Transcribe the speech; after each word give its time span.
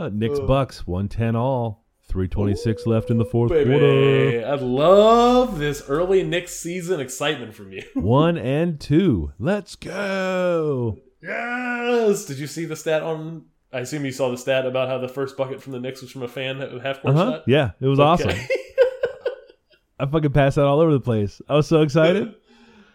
Uh, 0.00 0.08
Knicks 0.12 0.40
Bucks, 0.40 0.86
110 0.86 1.36
all. 1.36 1.84
326 2.08 2.86
left 2.86 3.10
in 3.10 3.18
the 3.18 3.24
fourth 3.24 3.50
quarter. 3.50 4.44
I 4.44 4.54
love 4.56 5.58
this 5.60 5.82
early 5.88 6.24
Knicks 6.24 6.56
season 6.56 6.98
excitement 7.00 7.54
from 7.54 7.70
you. 7.72 7.82
One 7.94 8.36
and 8.36 8.80
two. 8.80 9.32
Let's 9.38 9.76
go. 9.76 10.96
yes. 11.22 12.24
Did 12.24 12.38
you 12.38 12.48
see 12.48 12.64
the 12.64 12.74
stat 12.74 13.02
on? 13.04 13.44
I 13.72 13.80
assume 13.80 14.04
you 14.04 14.10
saw 14.10 14.28
the 14.30 14.38
stat 14.38 14.66
about 14.66 14.88
how 14.88 14.98
the 14.98 15.06
first 15.06 15.36
bucket 15.36 15.62
from 15.62 15.72
the 15.72 15.78
Knicks 15.78 16.00
was 16.02 16.10
from 16.10 16.22
a 16.24 16.28
fan 16.28 16.58
half 16.82 17.00
court 17.02 17.14
Uh 17.14 17.18
huh. 17.18 17.30
shot. 17.32 17.44
Yeah, 17.46 17.70
it 17.80 17.86
was 17.86 18.00
awesome. 18.00 18.30
I 20.00 20.06
fucking 20.06 20.32
passed 20.32 20.58
out 20.58 20.64
all 20.66 20.80
over 20.80 20.92
the 20.92 20.98
place. 21.00 21.40
I 21.48 21.54
was 21.54 21.66
so 21.68 21.82
excited. 21.82 22.34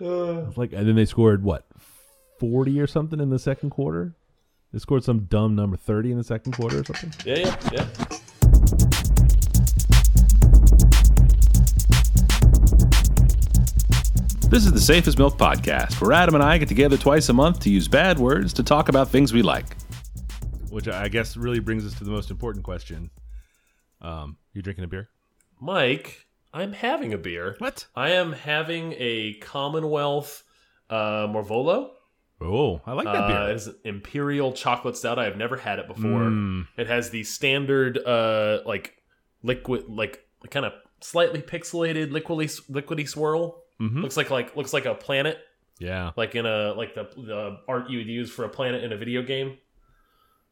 Uh, 0.03 0.51
like, 0.57 0.73
and 0.73 0.85
then 0.85 0.95
they 0.97 1.05
scored 1.05 1.41
what, 1.41 1.65
40 2.41 2.81
or 2.81 2.85
something 2.85 3.21
in 3.21 3.29
the 3.29 3.39
second 3.39 3.69
quarter? 3.69 4.13
They 4.75 4.79
scored 4.79 5.05
some 5.05 5.21
dumb 5.27 5.55
number 5.55 5.77
30 5.77 6.11
in 6.11 6.17
the 6.17 6.23
second 6.25 6.51
quarter 6.51 6.81
or 6.81 6.83
something. 6.83 7.09
yeah, 7.23 7.37
yeah, 7.37 7.69
yeah. 7.71 7.87
This 14.49 14.65
is 14.65 14.73
the 14.73 14.81
Safest 14.81 15.17
Milk 15.17 15.37
Podcast, 15.37 16.01
where 16.01 16.11
Adam 16.11 16.35
and 16.35 16.43
I 16.43 16.57
get 16.57 16.67
together 16.67 16.97
twice 16.97 17.29
a 17.29 17.33
month 17.33 17.61
to 17.61 17.69
use 17.69 17.87
bad 17.87 18.19
words 18.19 18.51
to 18.51 18.63
talk 18.63 18.89
about 18.89 19.07
things 19.07 19.31
we 19.31 19.41
like. 19.41 19.77
Which 20.69 20.89
I 20.89 21.07
guess 21.07 21.37
really 21.37 21.59
brings 21.59 21.85
us 21.85 21.93
to 21.99 22.03
the 22.03 22.11
most 22.11 22.29
important 22.29 22.65
question. 22.65 23.11
Um, 24.01 24.35
you 24.51 24.61
drinking 24.61 24.83
a 24.83 24.87
beer? 24.87 25.07
Mike, 25.61 26.27
I'm 26.53 26.73
having 26.73 27.13
a 27.13 27.17
beer. 27.17 27.55
What? 27.59 27.87
I 27.95 28.09
am 28.09 28.33
having 28.33 28.93
a 28.97 29.35
Commonwealth 29.35 30.43
uh, 30.89 31.27
Marvolo. 31.27 31.91
Oh, 32.41 32.81
I 32.85 32.93
like 32.93 33.05
that 33.05 33.15
Uh, 33.15 33.27
beer. 33.47 33.55
it's 33.55 33.69
imperial 33.85 34.51
chocolate 34.51 34.97
stout. 34.97 35.17
I 35.17 35.23
have 35.23 35.37
never 35.37 35.55
had 35.57 35.79
it 35.79 35.87
before. 35.87 36.21
Mm. 36.25 36.67
It 36.77 36.87
has 36.87 37.09
the 37.09 37.23
standard, 37.23 37.97
uh, 37.97 38.59
like 38.65 39.01
liquid, 39.41 39.85
like 39.87 40.27
kind 40.51 40.65
of 40.65 40.73
slightly 41.01 41.41
pixelated, 41.41 42.11
liquidy, 42.11 42.47
liquidy 42.69 43.07
swirl. 43.07 43.63
Mhm. 43.81 44.01
Looks 44.01 44.17
like 44.17 44.29
like 44.29 44.55
looks 44.55 44.73
like 44.73 44.85
a 44.85 44.95
planet, 44.95 45.39
Yeah. 45.79 46.11
like 46.17 46.35
in 46.35 46.45
a 46.45 46.73
like 46.73 46.93
the 46.93 47.03
the 47.15 47.57
art 47.67 47.89
you 47.89 47.99
would 47.99 48.07
use 48.07 48.29
for 48.31 48.43
a 48.45 48.49
planet 48.49 48.83
in 48.83 48.91
a 48.91 48.97
video 48.97 49.21
game. 49.21 49.57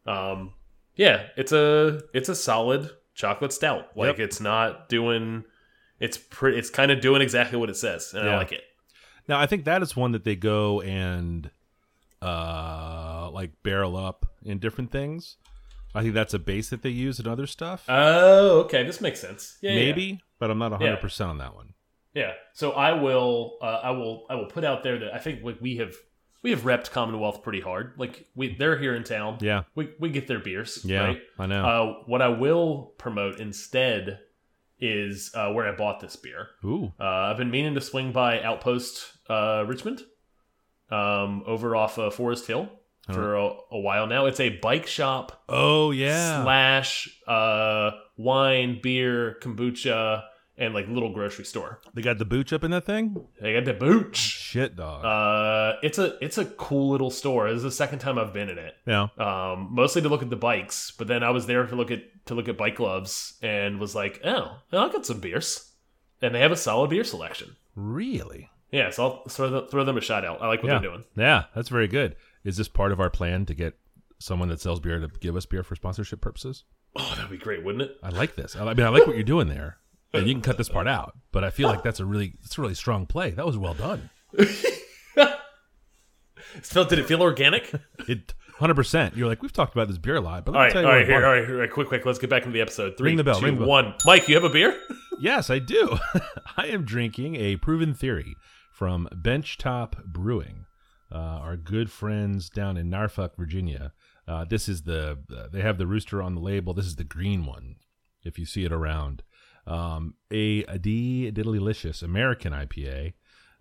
Um, 0.05 0.53
yeah, 0.95 1.27
it's 1.38 1.52
a 1.52 2.02
it's 2.13 2.29
a 2.29 2.35
solid 2.35 2.89
chocolate 3.16 3.53
stout. 3.53 3.95
Like 3.95 4.17
Yep. 4.17 4.19
it's 4.19 4.39
not 4.41 4.89
doing. 4.89 5.44
It's 6.00 6.17
pretty. 6.17 6.57
It's 6.57 6.69
kind 6.69 6.91
of 6.91 7.02
doing 7.02 7.22
exactly 7.22 7.57
what 7.57 7.69
it 7.69 7.75
says, 7.77 8.13
and 8.13 8.27
I 8.29 8.38
like 8.38 8.52
it. 8.52 8.63
Now 9.27 9.39
I 9.39 9.45
think 9.45 9.66
that 9.66 9.81
is 9.81 9.95
one 9.95 10.11
that 10.11 10.23
they 10.25 10.35
go 10.35 10.81
and 10.81 11.50
uh 12.23 13.29
like 13.31 13.52
barrel 13.63 13.97
up 13.97 14.25
in 14.43 14.59
different 14.59 14.91
things. 14.91 15.38
I 15.95 16.02
think 16.02 16.13
that's 16.13 16.33
a 16.33 16.39
base 16.39 16.69
that 16.69 16.81
they 16.81 16.89
use 16.89 17.19
in 17.19 17.27
other 17.27 17.45
stuff. 17.45 17.85
Oh, 17.88 18.61
okay, 18.61 18.83
this 18.83 18.99
makes 18.99 19.19
sense. 19.19 19.57
Yeah, 19.61 19.71
yeah, 19.71 19.79
yeah. 19.79 19.85
Maybe, 19.85 20.21
but 20.39 20.49
I'm 20.49 20.57
not 20.57 20.71
100% 20.71 21.27
on 21.27 21.38
that 21.38 21.53
one. 21.55 21.73
Yeah. 22.16 22.33
So 22.53 22.71
I 22.71 22.94
will 22.94 23.57
uh, 23.61 23.79
I 23.83 23.91
will 23.91 24.25
I 24.29 24.35
will 24.35 24.45
put 24.45 24.63
out 24.63 24.83
there 24.83 24.99
that 24.99 25.13
I 25.13 25.19
think 25.19 25.44
like 25.44 25.59
we 25.61 25.77
have 25.77 25.95
we 26.44 26.51
have 26.51 26.61
repped 26.61 26.91
Commonwealth 26.91 27.41
pretty 27.44 27.61
hard. 27.61 27.94
Like 27.97 28.27
we 28.35 28.55
they're 28.55 28.77
here 28.77 28.95
in 28.95 29.03
town. 29.03 29.38
Yeah. 29.41 29.63
We 29.75 29.89
we 29.99 30.09
get 30.09 30.27
their 30.27 30.39
beers. 30.39 30.81
Yeah. 30.83 31.05
Right? 31.05 31.21
I 31.39 31.45
know. 31.47 31.66
Uh, 31.66 32.03
what 32.05 32.21
I 32.21 32.27
will 32.29 32.94
promote 32.97 33.39
instead 33.39 34.19
is 34.79 35.31
uh, 35.33 35.51
where 35.53 35.67
I 35.67 35.75
bought 35.75 36.01
this 36.01 36.16
beer. 36.16 36.49
Ooh. 36.66 36.91
Uh, 36.99 37.03
I've 37.03 37.38
been 37.38 37.51
meaning 37.51 37.73
to 37.75 37.81
swing 37.81 38.11
by 38.11 38.41
Outpost 38.41 39.13
uh, 39.29 39.63
Richmond, 39.66 40.03
um, 40.94 41.44
over 41.45 41.75
off 41.75 41.97
uh, 41.97 42.09
Forest 42.09 42.47
Hill 42.47 42.69
for 43.11 43.36
a, 43.36 43.45
a 43.72 43.80
while 43.80 44.08
now. 44.08 44.25
It's 44.27 44.39
a 44.39 44.49
bike 44.49 44.88
shop 44.88 45.44
Oh 45.50 45.91
yeah. 45.91 46.44
slash 46.44 47.09
uh, 47.27 47.91
wine, 48.17 48.80
beer, 48.81 49.38
kombucha, 49.41 50.23
and 50.58 50.73
like 50.73 50.88
little 50.88 51.11
grocery 51.11 51.45
store. 51.45 51.81
they 51.95 52.02
got 52.02 52.17
the 52.19 52.25
booch 52.25 52.53
up 52.53 52.63
in 52.63 52.72
that 52.72 52.85
thing? 52.85 53.25
They 53.41 53.53
got 53.53 53.66
the 53.66 53.73
booch. 53.73 54.16
Shit, 54.17 54.75
dog. 54.75 55.03
Uh, 55.03 55.79
it's 55.81 55.97
a 55.97 56.23
it's 56.23 56.38
a 56.38 56.45
cool 56.45 56.91
little 56.91 57.09
store. 57.09 57.50
This 57.50 57.57
is 57.57 57.63
the 57.63 57.72
second 57.72 58.00
time 58.00 58.17
I've 58.19 58.34
been 58.34 58.50
in 58.50 58.57
it. 58.59 58.75
yeah. 58.85 59.07
Um, 59.17 59.69
mostly 59.72 60.01
to 60.03 60.09
look 60.09 60.22
at 60.22 60.29
the 60.29 60.35
bikes, 60.35 60.91
but 60.97 61.07
then 61.07 61.23
I 61.23 61.31
was 61.31 61.47
there 61.47 61.66
to 61.66 61.75
look 61.75 61.90
at 61.91 62.03
to 62.28 62.35
look 62.35 62.47
at 62.47 62.57
bike 62.57 62.75
gloves 62.75 63.34
and 63.41 63.79
was 63.79 63.96
like, 63.96 64.22
oh, 64.23 64.59
I 64.72 64.90
got 64.90 65.06
some 65.06 65.19
beers. 65.19 65.72
And 66.22 66.34
they 66.34 66.40
have 66.40 66.53
a 66.53 66.56
solid 66.56 66.90
beer 66.90 67.03
selection. 67.03 67.57
Really? 67.75 68.50
Yeah, 68.73 68.89
so 68.89 69.03
I'll 69.03 69.23
throw, 69.29 69.50
the, 69.51 69.67
throw 69.67 69.84
them 69.84 69.97
a 69.97 70.01
shout 70.01 70.25
out. 70.25 70.41
I 70.41 70.47
like 70.47 70.63
what 70.63 70.69
yeah. 70.72 70.79
they're 70.79 70.89
doing. 70.89 71.03
Yeah, 71.16 71.44
that's 71.53 71.69
very 71.69 71.88
good. 71.88 72.16
Is 72.44 72.57
this 72.57 72.67
part 72.67 72.91
of 72.91 73.00
our 73.00 73.11
plan 73.11 73.45
to 73.45 73.53
get 73.53 73.78
someone 74.17 74.50
that 74.50 74.59
sells 74.59 74.79
beer 74.79 75.00
to 75.00 75.07
give 75.19 75.35
us 75.35 75.45
beer 75.45 75.61
for 75.61 75.75
sponsorship 75.75 76.22
purposes? 76.22 76.63
Oh, 76.95 77.13
that'd 77.16 77.29
be 77.29 77.38
great, 77.38 77.63
wouldn't 77.63 77.84
it? 77.84 77.97
I 78.01 78.09
like 78.09 78.35
this. 78.35 78.56
I 78.56 78.66
mean, 78.73 78.85
I 78.85 78.89
like 78.89 79.06
what 79.06 79.16
you're 79.16 79.23
doing 79.23 79.47
there. 79.47 79.78
And 80.11 80.28
you 80.28 80.34
can 80.34 80.41
cut 80.41 80.57
this 80.57 80.69
part 80.69 80.88
out, 80.88 81.17
but 81.31 81.44
I 81.44 81.50
feel 81.50 81.67
like 81.67 81.81
that's 81.81 82.00
a 82.00 82.06
really, 82.06 82.34
that's 82.41 82.57
a 82.57 82.61
really 82.61 82.75
strong 82.75 83.06
play. 83.07 83.31
That 83.31 83.45
was 83.45 83.57
well 83.57 83.73
done. 83.73 84.09
Felt 86.61 86.90
did 86.90 87.00
it 87.00 87.07
feel 87.07 87.22
organic? 87.22 87.72
It, 88.07 88.34
hundred 88.57 88.75
percent. 88.75 89.16
You're 89.16 89.28
like, 89.28 89.41
we've 89.41 89.53
talked 89.53 89.73
about 89.73 89.88
this 89.88 89.97
beer 89.97 90.16
a 90.16 90.22
lot, 90.22 90.45
but 90.45 90.53
let 90.53 90.59
all 90.59 90.66
me 90.66 90.72
tell 90.72 90.85
all 90.85 90.91
you 90.91 90.97
right, 90.97 91.07
here, 91.07 91.25
all 91.25 91.31
right, 91.31 91.50
all 91.50 91.55
right, 91.55 91.72
quick, 91.72 91.88
quick. 91.88 92.05
Let's 92.05 92.19
get 92.19 92.29
back 92.29 92.44
into 92.44 92.53
the 92.53 92.61
episode. 92.61 92.97
Three, 92.97 93.11
Ring 93.11 93.17
the 93.17 93.23
bell, 93.23 93.40
two, 93.40 93.45
ring 93.45 93.55
the 93.55 93.61
bell. 93.61 93.69
one. 93.69 93.94
Mike, 94.05 94.28
you 94.28 94.35
have 94.35 94.44
a 94.44 94.50
beer? 94.50 94.79
Yes, 95.19 95.50
I 95.50 95.59
do. 95.59 96.00
I 96.57 96.67
am 96.67 96.84
drinking 96.84 97.35
a 97.35 97.55
proven 97.55 97.94
theory 97.94 98.35
from 98.73 99.07
Benchtop 99.13 100.03
Brewing, 100.03 100.66
uh, 101.11 101.17
our 101.17 101.56
good 101.56 101.91
friends 101.91 102.50
down 102.50 102.75
in 102.75 102.89
Norfolk, 102.89 103.38
Virginia. 103.38 103.94
Uh, 104.28 104.45
this 104.45 104.67
is 104.67 104.81
the 104.81 105.19
uh, 105.34 105.47
they 105.51 105.61
have 105.61 105.78
the 105.78 105.85
rooster 105.85 106.22
on 106.22 106.34
the 106.34 106.41
label. 106.41 106.73
This 106.73 106.88
is 106.88 106.95
the 106.95 107.03
green 107.03 107.45
one, 107.45 107.75
if 108.23 108.39
you 108.39 108.45
see 108.45 108.66
it 108.66 108.72
around. 108.72 109.22
Um, 109.67 110.16
a, 110.31 110.63
a 110.63 110.79
D 110.79 111.31
Diddlylicious 111.31 112.01
American 112.01 112.51
IPA, 112.51 113.13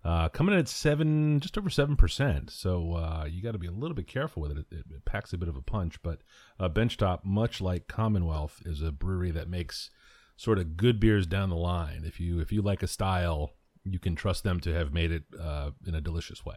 uh, 0.03 0.29
coming 0.29 0.53
in 0.53 0.59
at 0.59 0.67
seven, 0.67 1.39
just 1.39 1.57
over 1.57 1.69
seven 1.69 1.95
percent. 1.95 2.49
So 2.49 2.95
uh, 2.95 3.25
you 3.29 3.43
got 3.43 3.51
to 3.51 3.59
be 3.59 3.67
a 3.67 3.71
little 3.71 3.95
bit 3.95 4.07
careful 4.07 4.41
with 4.41 4.51
it. 4.51 4.57
It, 4.71 4.85
it. 4.89 5.05
packs 5.05 5.31
a 5.31 5.37
bit 5.37 5.47
of 5.47 5.55
a 5.55 5.61
punch, 5.61 6.01
but 6.01 6.21
uh, 6.59 6.69
Benchtop, 6.69 7.23
much 7.23 7.61
like 7.61 7.87
Commonwealth, 7.87 8.63
is 8.65 8.81
a 8.81 8.91
brewery 8.91 9.31
that 9.31 9.47
makes 9.47 9.91
sort 10.37 10.57
of 10.57 10.75
good 10.75 10.99
beers 10.99 11.27
down 11.27 11.49
the 11.51 11.55
line. 11.55 12.01
If 12.03 12.19
you 12.19 12.39
if 12.39 12.51
you 12.51 12.63
like 12.63 12.81
a 12.81 12.87
style, 12.87 13.51
you 13.83 13.99
can 13.99 14.15
trust 14.15 14.43
them 14.43 14.59
to 14.61 14.73
have 14.73 14.93
made 14.93 15.11
it 15.11 15.23
uh, 15.39 15.71
in 15.85 15.95
a 15.95 16.01
delicious 16.01 16.45
way. 16.45 16.55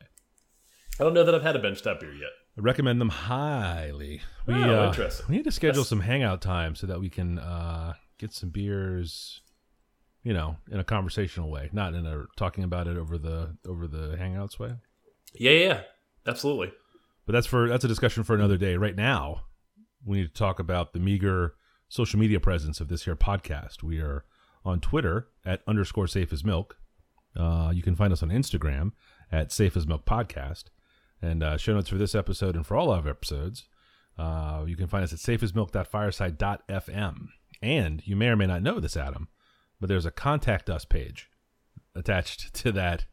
I 0.98 1.04
don't 1.04 1.12
know 1.14 1.24
that 1.24 1.34
I've 1.34 1.42
had 1.42 1.56
a 1.56 1.58
bench 1.58 1.82
top 1.82 2.00
beer 2.00 2.12
yet. 2.14 2.30
I 2.56 2.60
recommend 2.62 3.00
them 3.00 3.10
highly. 3.10 4.22
We 4.46 4.54
Oh, 4.54 4.84
uh, 4.84 4.88
interesting. 4.88 5.26
we 5.28 5.36
need 5.36 5.44
to 5.44 5.50
schedule 5.52 5.82
That's- 5.82 5.88
some 5.88 6.00
hangout 6.00 6.40
time 6.40 6.74
so 6.74 6.86
that 6.86 7.00
we 7.00 7.10
can 7.10 7.38
uh, 7.38 7.94
get 8.18 8.32
some 8.32 8.48
beers, 8.50 9.42
you 10.22 10.32
know, 10.32 10.56
in 10.70 10.78
a 10.80 10.84
conversational 10.84 11.50
way, 11.50 11.68
not 11.72 11.94
in 11.94 12.06
a 12.06 12.24
talking 12.36 12.64
about 12.64 12.86
it 12.86 12.96
over 12.96 13.18
the 13.18 13.56
over 13.66 13.86
the 13.86 14.16
hangouts 14.18 14.58
way. 14.58 14.72
Yeah, 15.34 15.50
yeah, 15.50 15.66
yeah. 15.68 15.80
absolutely. 16.26 16.72
But 17.26 17.32
that's 17.32 17.46
for 17.46 17.68
that's 17.68 17.84
a 17.84 17.88
discussion 17.88 18.22
for 18.24 18.34
another 18.34 18.56
day. 18.56 18.76
Right 18.76 18.96
now, 18.96 19.42
we 20.04 20.18
need 20.18 20.28
to 20.28 20.32
talk 20.32 20.58
about 20.58 20.92
the 20.94 21.00
meager 21.00 21.54
social 21.88 22.18
media 22.18 22.40
presence 22.40 22.80
of 22.80 22.88
this 22.88 23.04
here 23.04 23.16
podcast. 23.16 23.82
We 23.82 23.98
are 24.00 24.24
on 24.64 24.80
Twitter 24.80 25.28
at 25.44 25.60
underscore 25.66 26.06
safe 26.06 26.32
as 26.32 26.42
milk. 26.44 26.78
Uh, 27.36 27.70
you 27.74 27.82
can 27.82 27.94
find 27.96 28.12
us 28.12 28.22
on 28.22 28.30
Instagram 28.30 28.92
at 29.30 29.52
safe 29.52 29.76
as 29.76 29.86
milk 29.86 30.04
podcast. 30.04 30.64
And 31.22 31.42
uh, 31.42 31.56
show 31.56 31.74
notes 31.74 31.88
for 31.88 31.96
this 31.96 32.14
episode 32.14 32.56
and 32.56 32.66
for 32.66 32.76
all 32.76 32.92
of 32.92 33.04
our 33.06 33.10
episodes, 33.10 33.64
uh, 34.18 34.64
you 34.66 34.76
can 34.76 34.86
find 34.86 35.04
us 35.04 35.12
at 35.12 35.18
safeasmilk.fireside.fm. 35.18 37.28
And 37.62 38.02
you 38.06 38.16
may 38.16 38.28
or 38.28 38.36
may 38.36 38.46
not 38.46 38.62
know 38.62 38.80
this, 38.80 38.96
Adam, 38.96 39.28
but 39.80 39.88
there's 39.88 40.06
a 40.06 40.10
contact 40.10 40.68
us 40.68 40.84
page 40.84 41.30
attached 41.94 42.52
to 42.62 42.72
that 42.72 43.06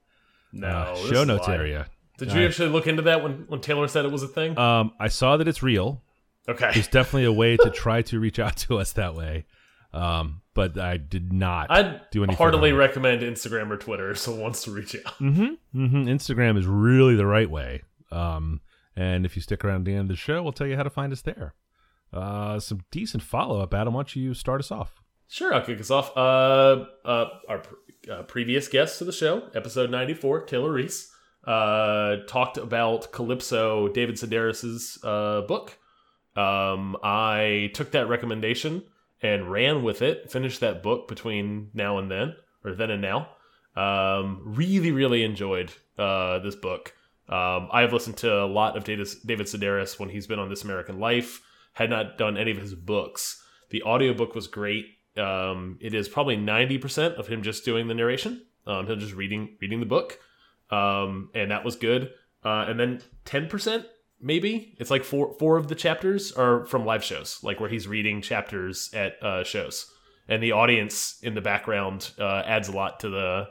No, 0.52 0.68
uh, 0.68 0.96
show 0.96 1.24
notes 1.24 1.48
lying. 1.48 1.60
area. 1.60 1.88
Did 2.18 2.32
you 2.34 2.46
actually 2.46 2.70
look 2.70 2.88
into 2.88 3.02
that 3.04 3.24
when, 3.24 3.46
when 3.48 3.60
Taylor 3.60 3.88
said 3.88 4.06
it 4.06 4.12
was 4.12 4.22
a 4.22 4.28
thing? 4.28 4.58
Um, 4.58 4.94
I 5.00 5.08
saw 5.08 5.38
that 5.38 5.48
it's 5.48 5.64
real. 5.64 6.04
okay. 6.48 6.70
there's 6.74 6.88
definitely 6.88 7.26
a 7.26 7.34
way 7.34 7.58
to 7.58 7.72
try 7.72 8.02
to 8.04 8.20
reach 8.20 8.38
out 8.38 8.56
to 8.58 8.78
us 8.78 8.92
that 8.94 9.16
way. 9.16 9.46
Um, 9.94 10.42
but 10.54 10.78
I 10.78 10.98
did 10.98 11.34
not 11.34 11.72
I'd 11.72 12.02
do 12.12 12.24
anything. 12.24 12.38
heartily 12.38 12.72
recommend 12.72 13.22
Instagram 13.22 13.72
or 13.72 13.78
Twitter 13.78 14.12
if 14.12 14.20
someone 14.20 14.44
wants 14.44 14.64
to 14.64 14.72
reach 14.72 14.96
out. 14.96 15.18
Mm-hmm, 15.20 15.82
mm-hmm. 15.84 16.06
Instagram 16.06 16.58
is 16.58 16.66
really 16.68 17.16
the 17.16 17.26
right 17.26 17.50
way. 17.50 17.84
Um, 18.12 18.62
and 18.96 19.26
if 19.26 19.36
you 19.36 19.42
stick 19.42 19.66
around 19.66 19.86
the 19.86 19.94
end 19.94 20.02
of 20.02 20.08
the 20.10 20.16
show, 20.16 20.44
we'll 20.44 20.52
tell 20.52 20.68
you 20.68 20.76
how 20.76 20.84
to 20.84 20.90
find 20.90 21.12
us 21.12 21.22
there. 21.22 21.56
Uh, 22.12 22.60
some 22.60 22.82
decent 22.92 23.24
follow 23.24 23.60
up, 23.60 23.74
Adam. 23.74 23.94
Why 23.96 24.00
don't 24.00 24.16
you 24.16 24.34
start 24.36 24.62
us 24.62 24.72
off? 24.72 25.02
Sure, 25.28 25.54
I'll 25.54 25.64
kick 25.66 25.80
us 25.80 25.90
off. 25.90 26.16
Uh, 26.16 26.86
uh, 27.04 27.26
our 27.50 27.60
pr- 27.60 28.12
uh, 28.12 28.22
previous 28.24 28.68
guest 28.68 29.00
to 29.00 29.06
the 29.06 29.12
show, 29.12 29.50
episode 29.56 29.90
94, 29.90 30.46
Taylor 30.46 30.72
Reese, 30.72 31.12
uh, 31.46 32.18
talked 32.28 32.58
about 32.58 33.12
Calypso, 33.12 33.88
David 33.88 34.16
Sedaris's 34.16 35.00
uh, 35.04 35.42
book. 35.42 35.80
Um, 36.36 36.98
I 37.04 37.72
took 37.74 37.92
that 37.92 38.08
recommendation 38.10 38.84
and 39.24 39.50
ran 39.50 39.82
with 39.82 40.02
it, 40.02 40.30
finished 40.30 40.60
that 40.60 40.84
book 40.84 41.08
between 41.08 41.70
now 41.74 41.98
and 41.98 42.12
then, 42.12 42.36
or 42.64 42.76
then 42.76 42.92
and 42.92 43.02
now. 43.02 43.30
Um, 43.76 44.42
really, 44.44 44.92
really 44.92 45.24
enjoyed 45.24 45.72
uh, 45.98 46.40
this 46.40 46.56
book. 46.56 46.94
Um, 47.30 47.70
I've 47.72 47.94
listened 47.94 48.18
to 48.18 48.44
a 48.44 48.46
lot 48.46 48.76
of 48.76 48.84
David, 48.84 49.08
Sedaris 49.08 49.98
when 49.98 50.10
he's 50.10 50.28
been 50.28 50.40
on 50.40 50.50
This 50.50 50.64
American 50.64 51.00
Life. 51.00 51.42
had 51.72 51.90
not 51.90 52.18
done 52.18 52.38
any 52.38 52.52
of 52.52 52.58
his 52.58 52.76
books. 52.76 53.42
The 53.70 53.82
audiobook 53.84 54.36
was 54.36 54.48
great. 54.48 54.86
Um, 55.18 55.78
it 55.80 55.94
is 55.94 56.10
probably 56.10 56.38
90% 56.38 57.16
of 57.16 57.28
him 57.28 57.42
just 57.42 57.66
doing 57.66 57.88
the 57.88 57.94
narration, 57.94 58.46
um, 58.68 58.88
him 58.88 59.00
just 59.00 59.14
reading 59.14 59.56
reading 59.62 59.80
the 59.80 59.86
book. 59.86 60.20
Um, 60.70 61.30
and 61.34 61.50
that 61.50 61.64
was 61.64 61.76
good. 61.76 62.12
Uh, 62.44 62.66
and 62.68 62.80
then 62.80 63.02
10% 63.26 63.86
maybe 64.24 64.76
it's 64.80 64.90
like 64.90 65.04
four 65.04 65.36
four 65.38 65.58
of 65.58 65.68
the 65.68 65.76
chapters 65.76 66.32
are 66.32 66.66
from 66.66 66.86
live 66.86 67.04
shows, 67.04 67.40
like 67.44 67.60
where 67.60 67.70
he's 67.70 67.88
reading 67.88 68.22
chapters 68.22 68.90
at 68.94 69.22
uh, 69.22 69.44
shows, 69.44 69.92
and 70.28 70.42
the 70.42 70.54
audience 70.54 71.20
in 71.22 71.36
the 71.36 71.42
background 71.42 72.12
uh, 72.18 72.42
adds 72.46 72.70
a 72.70 72.72
lot 72.72 73.00
to 73.02 73.10
the 73.10 73.48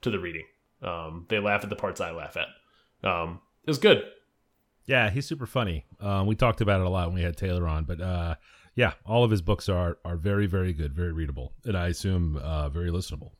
to 0.00 0.10
the 0.10 0.18
reading. 0.18 0.44
Um, 0.82 1.26
they 1.28 1.38
laugh 1.38 1.62
at 1.62 1.70
the 1.70 1.76
parts 1.76 2.00
I 2.00 2.10
laugh 2.10 2.36
at. 2.36 3.08
Um, 3.08 3.40
it 3.62 3.70
was 3.70 3.78
good. 3.78 4.02
Yeah, 4.86 5.08
he's 5.10 5.26
super 5.26 5.46
funny. 5.46 5.86
Um, 6.00 6.26
we 6.26 6.34
talked 6.34 6.60
about 6.60 6.80
it 6.80 6.86
a 6.86 6.90
lot 6.90 7.08
when 7.08 7.14
we 7.14 7.22
had 7.22 7.36
Taylor 7.36 7.66
on, 7.68 7.84
but 7.84 8.00
uh, 8.00 8.34
yeah, 8.74 8.94
all 9.06 9.24
of 9.24 9.30
his 9.30 9.42
books 9.42 9.68
are 9.68 9.98
are 10.04 10.16
very 10.16 10.46
very 10.46 10.72
good, 10.72 10.94
very 10.94 11.12
readable, 11.12 11.52
and 11.64 11.76
I 11.76 11.88
assume 11.88 12.36
uh, 12.36 12.68
very 12.70 12.90
listenable. 12.90 13.32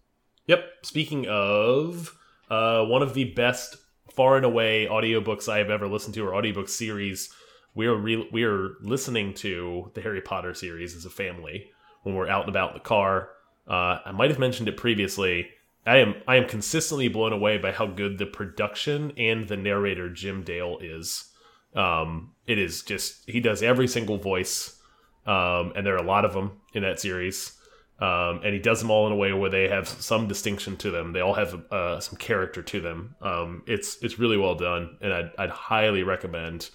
Yep. 0.46 0.64
Speaking 0.82 1.26
of 1.26 2.16
uh, 2.50 2.84
one 2.84 3.02
of 3.02 3.14
the 3.14 3.32
best 3.32 3.76
far 4.14 4.36
and 4.36 4.44
away 4.44 4.86
audiobooks 4.90 5.48
I 5.48 5.58
have 5.58 5.70
ever 5.70 5.86
listened 5.88 6.14
to 6.14 6.26
or 6.26 6.34
audiobook 6.34 6.68
series. 6.68 7.32
We 7.74 7.86
are 7.86 8.00
we 8.00 8.44
are 8.44 8.74
listening 8.80 9.34
to 9.34 9.90
the 9.94 10.00
Harry 10.00 10.20
Potter 10.20 10.54
series 10.54 10.94
as 10.94 11.04
a 11.04 11.10
family 11.10 11.70
when 12.02 12.14
we're 12.14 12.28
out 12.28 12.42
and 12.42 12.50
about 12.50 12.70
in 12.70 12.74
the 12.74 12.84
car. 12.84 13.30
Uh, 13.68 13.98
I 14.04 14.12
might 14.12 14.30
have 14.30 14.38
mentioned 14.38 14.68
it 14.68 14.76
previously. 14.76 15.48
I 15.86 15.98
am 15.98 16.14
I 16.28 16.36
am 16.36 16.48
consistently 16.48 17.08
blown 17.08 17.32
away 17.32 17.58
by 17.58 17.72
how 17.72 17.86
good 17.86 18.18
the 18.18 18.26
production 18.26 19.12
and 19.18 19.48
the 19.48 19.56
narrator 19.56 20.08
Jim 20.08 20.42
Dale 20.42 20.78
is. 20.80 21.30
Um, 21.74 22.32
it 22.46 22.58
is 22.58 22.82
just 22.82 23.28
he 23.28 23.40
does 23.40 23.62
every 23.62 23.88
single 23.88 24.18
voice, 24.18 24.80
um, 25.26 25.72
and 25.74 25.84
there 25.84 25.94
are 25.94 26.04
a 26.04 26.06
lot 26.06 26.24
of 26.24 26.32
them 26.32 26.60
in 26.72 26.82
that 26.82 27.00
series. 27.00 27.58
Um, 28.00 28.40
and 28.42 28.52
he 28.52 28.58
does 28.58 28.80
them 28.80 28.90
all 28.90 29.06
in 29.06 29.12
a 29.12 29.16
way 29.16 29.32
where 29.32 29.50
they 29.50 29.68
have 29.68 29.86
some 29.86 30.26
distinction 30.26 30.76
to 30.78 30.90
them. 30.90 31.12
They 31.12 31.20
all 31.20 31.34
have 31.34 31.54
uh, 31.70 32.00
some 32.00 32.16
character 32.16 32.60
to 32.60 32.80
them. 32.80 33.14
Um, 33.22 33.62
it's 33.66 33.98
it's 34.02 34.18
really 34.18 34.36
well 34.36 34.56
done, 34.56 34.98
and 35.00 35.12
I'd, 35.12 35.30
I'd 35.38 35.50
highly 35.50 36.02
recommend 36.02 36.70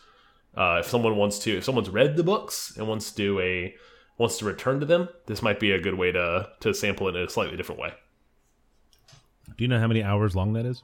uh, 0.55 0.77
if 0.79 0.87
someone 0.87 1.17
wants 1.17 1.39
to, 1.39 1.57
if 1.57 1.63
someone's 1.63 1.89
read 1.89 2.15
the 2.15 2.23
books 2.23 2.75
and 2.77 2.87
wants 2.87 3.11
to 3.11 3.15
do 3.17 3.39
a 3.39 3.75
wants 4.17 4.37
to 4.37 4.45
return 4.45 4.79
to 4.79 4.85
them, 4.85 5.09
this 5.25 5.41
might 5.41 5.59
be 5.59 5.71
a 5.71 5.79
good 5.79 5.95
way 5.95 6.11
to 6.11 6.49
to 6.61 6.73
sample 6.73 7.07
it 7.07 7.15
in 7.15 7.23
a 7.23 7.29
slightly 7.29 7.57
different 7.57 7.81
way. 7.81 7.93
Do 9.57 9.63
you 9.63 9.67
know 9.67 9.79
how 9.79 9.87
many 9.87 10.03
hours 10.03 10.35
long 10.35 10.53
that 10.53 10.65
is? 10.65 10.83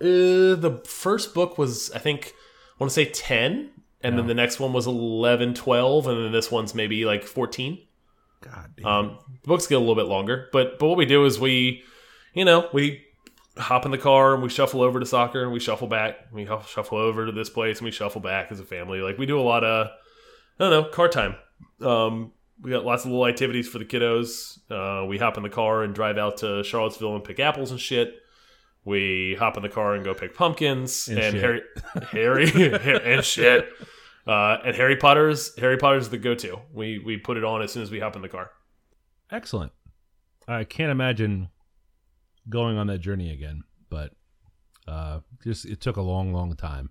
Uh, 0.00 0.56
the 0.56 0.82
first 0.86 1.34
book 1.34 1.56
was, 1.58 1.90
I 1.92 1.98
think, 1.98 2.34
I 2.78 2.84
want 2.84 2.90
to 2.90 2.94
say 2.94 3.06
ten, 3.06 3.70
and 4.02 4.14
yeah. 4.14 4.16
then 4.16 4.26
the 4.26 4.34
next 4.34 4.60
one 4.60 4.72
was 4.72 4.86
11, 4.86 5.54
12, 5.54 6.06
and 6.06 6.24
then 6.24 6.32
this 6.32 6.50
one's 6.50 6.74
maybe 6.74 7.04
like 7.04 7.24
fourteen. 7.24 7.78
God 8.40 8.70
damn. 8.76 8.86
Um, 8.86 9.18
the 9.42 9.48
books 9.48 9.66
get 9.66 9.76
a 9.76 9.78
little 9.78 9.94
bit 9.94 10.06
longer, 10.06 10.48
but 10.52 10.78
but 10.78 10.88
what 10.88 10.96
we 10.96 11.06
do 11.06 11.24
is 11.24 11.38
we, 11.38 11.82
you 12.34 12.44
know, 12.44 12.68
we 12.72 13.02
hop 13.58 13.84
in 13.84 13.90
the 13.90 13.98
car 13.98 14.34
and 14.34 14.42
we 14.42 14.48
shuffle 14.48 14.82
over 14.82 15.00
to 15.00 15.06
soccer 15.06 15.42
and 15.42 15.52
we 15.52 15.60
shuffle 15.60 15.88
back. 15.88 16.32
We 16.32 16.46
shuffle 16.46 16.98
over 16.98 17.26
to 17.26 17.32
this 17.32 17.50
place 17.50 17.78
and 17.78 17.84
we 17.84 17.90
shuffle 17.90 18.20
back 18.20 18.52
as 18.52 18.60
a 18.60 18.64
family. 18.64 19.00
Like 19.00 19.18
we 19.18 19.26
do 19.26 19.40
a 19.40 19.42
lot 19.42 19.64
of, 19.64 19.88
I 20.58 20.64
don't 20.64 20.70
know, 20.70 20.90
car 20.90 21.08
time. 21.08 21.36
Um, 21.80 22.32
we 22.60 22.70
got 22.70 22.84
lots 22.84 23.04
of 23.04 23.10
little 23.10 23.26
activities 23.26 23.68
for 23.68 23.78
the 23.78 23.84
kiddos. 23.84 24.58
Uh, 24.70 25.06
we 25.06 25.18
hop 25.18 25.36
in 25.36 25.42
the 25.42 25.50
car 25.50 25.82
and 25.82 25.94
drive 25.94 26.18
out 26.18 26.38
to 26.38 26.64
Charlottesville 26.64 27.14
and 27.14 27.24
pick 27.24 27.40
apples 27.40 27.70
and 27.70 27.80
shit. 27.80 28.14
We 28.84 29.36
hop 29.38 29.56
in 29.56 29.62
the 29.62 29.68
car 29.68 29.94
and 29.94 30.04
go 30.04 30.14
pick 30.14 30.34
pumpkins 30.34 31.08
and, 31.08 31.18
and 31.18 31.36
Harry, 31.36 31.62
Harry 32.12 32.74
and 33.04 33.24
shit. 33.24 33.68
Uh, 34.26 34.58
and 34.64 34.74
Harry 34.74 34.96
Potter's 34.96 35.56
Harry 35.58 35.76
Potter's 35.76 36.08
the 36.08 36.18
go-to. 36.18 36.60
We 36.72 36.98
we 36.98 37.16
put 37.16 37.36
it 37.36 37.44
on 37.44 37.62
as 37.62 37.72
soon 37.72 37.82
as 37.82 37.90
we 37.90 38.00
hop 38.00 38.16
in 38.16 38.22
the 38.22 38.28
car. 38.28 38.50
Excellent. 39.30 39.72
I 40.48 40.64
can't 40.64 40.90
imagine 40.90 41.48
going 42.48 42.76
on 42.78 42.86
that 42.88 42.98
journey 42.98 43.32
again, 43.32 43.62
but 43.90 44.12
uh, 44.86 45.20
just 45.42 45.64
it 45.64 45.80
took 45.80 45.96
a 45.96 46.02
long, 46.02 46.32
long 46.32 46.54
time. 46.56 46.90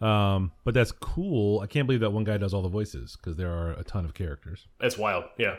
Um, 0.00 0.52
but 0.64 0.72
that's 0.72 0.92
cool. 0.92 1.60
I 1.60 1.66
can't 1.66 1.86
believe 1.86 2.00
that 2.00 2.10
one 2.10 2.24
guy 2.24 2.38
does 2.38 2.54
all 2.54 2.62
the 2.62 2.68
voices 2.68 3.16
because 3.16 3.36
there 3.36 3.50
are 3.50 3.72
a 3.72 3.84
ton 3.84 4.04
of 4.04 4.14
characters. 4.14 4.66
It's 4.80 4.96
wild. 4.96 5.24
Yeah. 5.36 5.56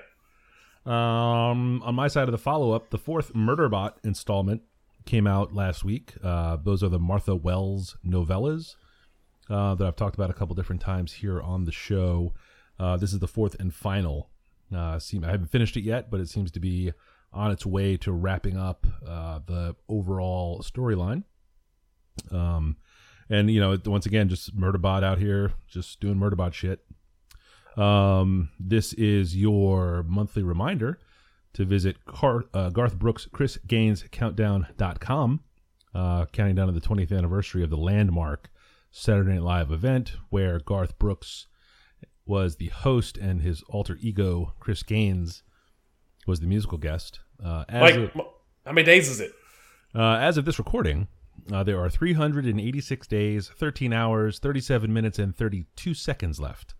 Um, 0.86 1.84
on 1.84 1.94
my 1.94 2.08
side 2.08 2.28
of 2.28 2.32
the 2.32 2.40
follow 2.40 2.72
up, 2.72 2.90
the 2.90 2.98
fourth 2.98 3.34
Murderbot 3.34 3.94
installment 4.04 4.64
came 5.06 5.28
out 5.28 5.54
last 5.54 5.84
week. 5.84 6.14
Uh, 6.24 6.58
those 6.58 6.82
are 6.84 6.90
the 6.90 7.00
Martha 7.00 7.36
Wells 7.36 7.98
novellas 8.06 8.76
uh, 9.50 9.76
that 9.76 9.86
I've 9.88 9.96
talked 9.96 10.16
about 10.16 10.30
a 10.30 10.34
couple 10.34 10.56
different 10.56 10.82
times 10.82 11.14
here 11.14 11.42
on 11.42 11.66
the 11.66 11.72
show. 11.72 12.34
Uh, 12.80 12.98
this 12.98 13.14
is 13.14 13.20
the 13.20 13.28
fourth 13.28 13.56
and 13.60 13.74
final. 13.74 14.30
Uh, 14.76 15.00
seem, 15.00 15.24
I 15.24 15.32
haven't 15.32 15.48
finished 15.48 15.76
it 15.78 15.84
yet, 15.84 16.10
but 16.10 16.20
it 16.20 16.30
seems 16.30 16.52
to 16.52 16.60
be 16.60 16.94
on 17.34 17.52
its 17.52 17.66
way 17.66 17.98
to 17.98 18.12
wrapping 18.12 18.58
up 18.58 18.88
uh, 19.08 19.40
the 19.46 19.76
overall 19.88 20.62
storyline. 20.62 21.24
Um, 22.32 22.78
and 23.30 23.50
you 23.50 23.60
know, 23.60 23.78
once 23.86 24.06
again, 24.06 24.30
just 24.30 24.58
Murderbot 24.58 25.04
out 25.04 25.18
here, 25.18 25.54
just 25.68 26.00
doing 26.00 26.16
Murderbot 26.16 26.54
shit. 26.54 26.86
Um, 27.78 28.50
this 28.60 28.94
is 28.94 29.36
your 29.36 30.04
monthly 30.04 30.44
reminder 30.44 31.00
to 31.54 31.66
visit 31.66 32.06
Car- 32.06 32.46
uh, 32.54 32.70
Garth 32.70 32.98
Brooks 32.98 33.28
Chris 33.32 33.58
Gaines 33.68 34.04
Countdown.com, 34.12 35.42
uh, 35.96 36.26
counting 36.28 36.56
down 36.56 36.68
to 36.68 36.74
the 36.74 36.82
20th 36.82 37.16
anniversary 37.18 37.64
of 37.64 37.70
the 37.70 37.78
landmark 37.78 38.50
Saturday 38.92 39.32
Night 39.34 39.42
Live 39.42 39.72
event 39.72 40.14
where 40.30 40.60
Garth 40.60 41.00
Brooks 41.00 41.48
was 42.26 42.58
the 42.58 42.68
host 42.68 43.18
and 43.18 43.42
his 43.42 43.64
alter 43.70 43.98
ego 44.00 44.54
Chris 44.60 44.84
Gaines 44.84 45.44
was 46.28 46.40
the 46.40 46.48
musical 46.48 46.78
guest. 46.78 47.20
Uh, 47.44 47.64
Mike, 47.72 47.96
of, 47.96 48.12
how 48.66 48.72
many 48.72 48.86
days 48.86 49.10
is 49.10 49.20
it? 49.20 49.32
Uh, 49.96 50.16
as 50.16 50.38
of 50.38 50.46
this 50.46 50.60
recording, 50.60 51.08
uh, 51.52 51.64
there 51.64 51.80
are 51.80 51.90
386 51.90 53.08
days, 53.08 53.50
13 53.58 53.94
hours, 53.94 54.40
37 54.40 54.94
minutes, 54.94 55.18
and 55.18 55.36
32 55.36 55.94
seconds 55.94 56.40
left. 56.40 56.76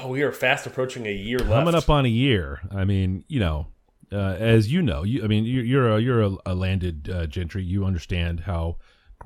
Oh, 0.00 0.08
we 0.08 0.22
are 0.22 0.32
fast 0.32 0.66
approaching 0.66 1.06
a 1.06 1.12
year 1.12 1.38
Coming 1.38 1.74
left. 1.74 1.76
up 1.76 1.90
on 1.90 2.06
a 2.06 2.10
year. 2.10 2.60
I 2.70 2.84
mean, 2.84 3.24
you 3.26 3.40
know, 3.40 3.68
uh, 4.12 4.36
as 4.38 4.70
you 4.72 4.82
know, 4.82 5.02
you, 5.02 5.24
I 5.24 5.26
mean, 5.26 5.44
you're, 5.44 5.64
you're 5.64 5.96
a 5.96 6.00
you're 6.00 6.22
a, 6.22 6.36
a 6.46 6.54
landed 6.54 7.10
uh, 7.10 7.26
gentry. 7.26 7.64
You 7.64 7.84
understand 7.84 8.40
how 8.40 8.76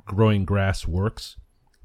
growing 0.07 0.45
grass 0.45 0.87
works 0.87 1.37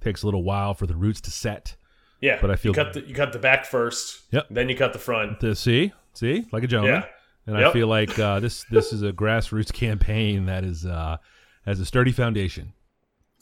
takes 0.04 0.24
a 0.24 0.28
little 0.28 0.44
while 0.44 0.74
for 0.74 0.86
the 0.86 0.96
roots 0.96 1.22
to 1.22 1.32
set. 1.32 1.76
Yeah, 2.22 2.38
but 2.40 2.52
I 2.52 2.56
feel 2.56 2.72
you 2.72 2.76
cut 2.76 2.94
the 2.94 3.02
you 3.02 3.14
cut 3.14 3.34
the 3.34 3.40
back 3.40 3.66
first. 3.66 4.22
Yep. 4.32 4.48
Then 4.50 4.70
you 4.70 4.76
cut 4.76 4.94
the 4.94 5.00
front. 5.00 5.40
To 5.42 5.56
see, 5.56 5.94
see, 6.14 6.46
like 6.52 6.64
a 6.64 6.68
gentleman. 6.68 7.02
Yeah. 7.02 7.08
And 7.46 7.60
yep. 7.60 7.70
I 7.70 7.74
feel 7.74 7.88
like 7.88 8.18
uh, 8.18 8.40
this 8.40 8.64
this 8.72 8.94
is 8.94 9.02
a 9.02 9.12
grassroots 9.14 9.74
campaign 9.74 10.46
that 10.46 10.64
is 10.64 10.86
uh, 10.86 11.18
has 11.66 11.80
a 11.80 11.86
sturdy 11.86 12.12
foundation. 12.12 12.74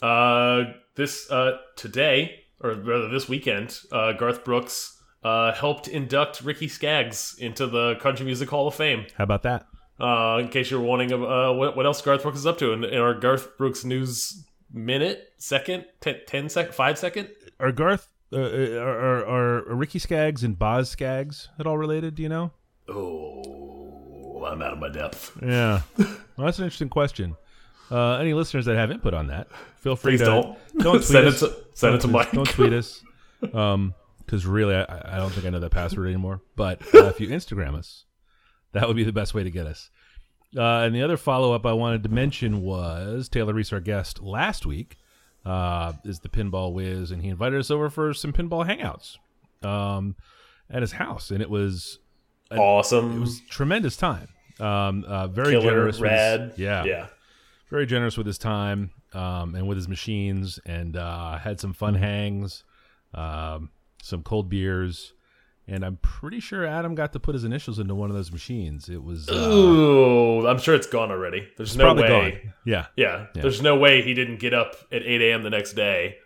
Uh, 0.01 0.63
this 0.96 1.30
uh, 1.30 1.58
today 1.75 2.41
or 2.63 2.74
rather 2.74 3.10
this 3.10 3.27
weekend, 3.27 3.80
uh, 3.91 4.13
Garth 4.13 4.44
Brooks 4.44 5.01
uh, 5.24 5.53
helped 5.53 5.88
induct 5.88 6.41
Ricky 6.41 6.68
Skaggs 6.68 7.36
into 7.39 7.68
the 7.68 7.96
Country 7.96 8.25
Music 8.25 8.50
Hall 8.50 8.68
of 8.68 8.75
Fame. 8.75 9.06
How 9.15 9.24
about 9.24 9.44
that? 9.44 9.65
Uh, 10.00 10.39
in 10.39 10.48
case 10.48 10.72
you're 10.72 10.82
wondering 10.82 11.13
uh, 11.13 11.53
what, 11.53 11.75
what 11.75 11.86
else 11.86 12.01
Garth 12.01 12.24
Brooks 12.24 12.39
is 12.39 12.46
up 12.46 12.58
to 12.60 12.72
in, 12.72 12.84
in 12.84 13.00
our 13.00 13.13
Garth 13.13 13.58
Brooks 13.58 13.84
news 13.84 14.44
minute, 14.74 15.34
second, 15.38 15.86
ten, 16.00 16.18
ten 16.28 16.50
sec, 16.50 16.74
five 16.74 16.98
second. 16.98 17.30
Are 17.60 17.72
Garth, 17.72 18.08
uh, 18.34 18.38
uh, 18.38 18.80
are, 18.80 19.25
are, 19.25 19.70
are 19.70 19.75
Ricky 19.75 20.00
Skaggs 20.00 20.44
and 20.44 20.58
Boz 20.58 20.90
Scaggs 20.90 21.50
at 21.60 21.68
all 21.68 21.78
related? 21.78 22.16
Do 22.16 22.24
you 22.24 22.30
know? 22.30 22.51
Oh, 22.90 24.44
I'm 24.46 24.62
out 24.62 24.74
of 24.74 24.80
my 24.80 24.90
depth. 24.90 25.38
Yeah, 25.42 25.82
well, 25.98 26.08
that's 26.38 26.60
an 26.60 26.66
interesting 26.66 26.90
question. 26.90 27.36
Uh, 27.90 28.13
any 28.13 28.34
listeners 28.34 28.66
that 28.66 28.75
have 28.75 28.90
input 28.90 29.13
on 29.13 29.28
that, 29.28 29.48
feel 29.80 29.96
free 29.96 30.13
Please 30.13 30.22
to 30.22 30.25
don't 30.25 30.58
don't 30.78 30.94
tweet 30.96 31.04
send 31.04 31.28
us. 31.28 31.42
It 31.42 31.48
to, 31.48 31.56
send 31.74 31.96
it 31.96 32.01
to 32.01 32.08
Mike. 32.08 32.32
Don't 32.32 32.48
tweet 32.48 32.74
us. 32.74 33.04
Um, 33.54 33.94
because 34.32 34.46
really, 34.46 34.75
I, 34.75 35.16
I 35.16 35.18
don't 35.18 35.30
think 35.32 35.46
I 35.46 35.50
know 35.50 35.60
that 35.60 35.72
password 35.72 36.08
anymore. 36.08 36.42
But 36.56 36.82
uh, 36.96 37.08
if 37.08 37.20
you 37.20 37.28
Instagram 37.28 37.75
us, 37.75 38.06
that 38.72 38.88
would 38.88 38.96
be 38.96 39.04
the 39.04 39.12
best 39.12 39.34
way 39.34 39.44
to 39.44 39.51
get 39.51 39.68
us. 39.68 39.90
Uh, 40.55 40.81
and 40.81 40.93
the 40.93 41.01
other 41.01 41.17
follow 41.17 41.53
up 41.53 41.65
I 41.65 41.74
wanted 41.74 42.03
to 42.03 42.10
mention 42.10 42.62
was 42.62 43.29
Taylor 43.29 43.53
Reese, 43.53 43.72
our 43.72 43.79
guest 43.79 44.22
last 44.22 44.65
week, 44.65 44.98
uh, 45.46 45.93
is 46.03 46.20
the 46.20 46.29
Pinball 46.29 46.74
Whiz, 46.74 47.12
and 47.12 47.22
he 47.22 47.29
invited 47.29 47.60
us 47.60 47.72
over 47.72 47.89
for 47.89 48.13
some 48.13 48.34
pinball 48.34 48.65
hangouts 48.65 49.17
um, 49.65 50.15
at 50.70 50.81
his 50.81 50.93
house, 50.93 51.31
and 51.31 51.41
it 51.41 51.50
was 51.50 52.00
an, 52.50 52.60
awesome. 52.60 53.17
It 53.17 53.20
was 53.22 53.41
tremendous 53.50 53.96
time. 53.96 54.27
Um, 54.60 55.05
uh, 55.08 55.27
very 55.27 55.51
Killer, 55.51 55.63
generous, 55.63 56.00
rad, 56.00 56.41
his, 56.41 56.60
yeah, 56.60 56.84
yeah, 56.84 57.08
very 57.70 57.86
generous 57.86 58.17
with 58.17 58.27
his 58.27 58.38
time 58.38 58.91
um, 59.13 59.55
and 59.55 59.67
with 59.67 59.77
his 59.77 59.88
machines, 59.88 60.60
and 60.65 60.98
uh, 60.98 61.38
had 61.38 61.60
some 61.60 61.74
fun 61.74 61.96
hangs, 61.96 62.63
um, 63.13 63.70
some 64.03 64.22
cold 64.22 64.50
beers 64.50 65.13
and 65.72 65.86
I'm 65.86 65.96
pretty 66.01 66.42
sure 66.42 66.66
Adam 66.66 66.96
got 66.96 67.13
to 67.13 67.20
put 67.20 67.34
his 67.34 67.46
initials 67.46 67.80
into 67.80 67.96
one 67.96 68.10
of 68.10 68.16
those 68.16 68.30
machines. 68.30 68.90
It 68.90 69.01
was. 69.01 69.30
Uh, 69.30 69.36
Ooh, 69.36 70.46
I'm 70.46 70.60
sure 70.60 70.75
it's 70.75 70.86
gone 70.86 71.12
already. 71.12 71.48
There's 71.56 71.78
no 71.78 71.94
way. 71.94 72.51
Yeah. 72.66 72.88
yeah. 72.98 73.28
yeah, 73.34 73.42
There's 73.42 73.62
no 73.62 73.78
way 73.78 74.01
he 74.01 74.13
didn't 74.13 74.42
get 74.42 74.54
up 74.54 74.75
at 74.92 75.01
8 75.01 75.22
a.m. 75.22 75.44
the 75.44 75.50
next 75.50 75.74
day 75.74 76.18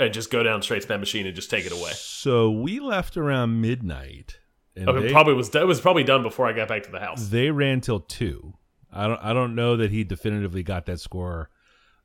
and 0.00 0.12
just 0.12 0.32
go 0.32 0.42
down 0.42 0.62
straight 0.62 0.82
to 0.82 0.88
that 0.88 0.98
machine 0.98 1.26
and 1.26 1.36
just 1.36 1.48
take 1.48 1.64
it 1.64 1.70
away. 1.70 1.92
So 1.94 2.50
we 2.50 2.80
left 2.80 3.16
around 3.16 3.60
midnight 3.60 4.40
and 4.74 4.88
Okay, 4.88 5.06
they, 5.06 5.12
probably 5.12 5.34
was 5.34 5.54
it 5.54 5.66
was 5.66 5.80
probably 5.80 6.04
done 6.04 6.24
before 6.24 6.48
I 6.48 6.52
got 6.52 6.66
back 6.66 6.82
to 6.84 6.90
the 6.90 7.00
house. 7.00 7.28
they 7.28 7.52
ran 7.52 7.80
till 7.80 8.00
two. 8.00 8.54
I 8.92 9.06
don't 9.06 9.20
I 9.22 9.32
don't 9.32 9.54
know 9.54 9.76
that 9.76 9.92
he 9.92 10.02
definitively 10.02 10.64
got 10.64 10.86
that 10.86 10.98
score 10.98 11.50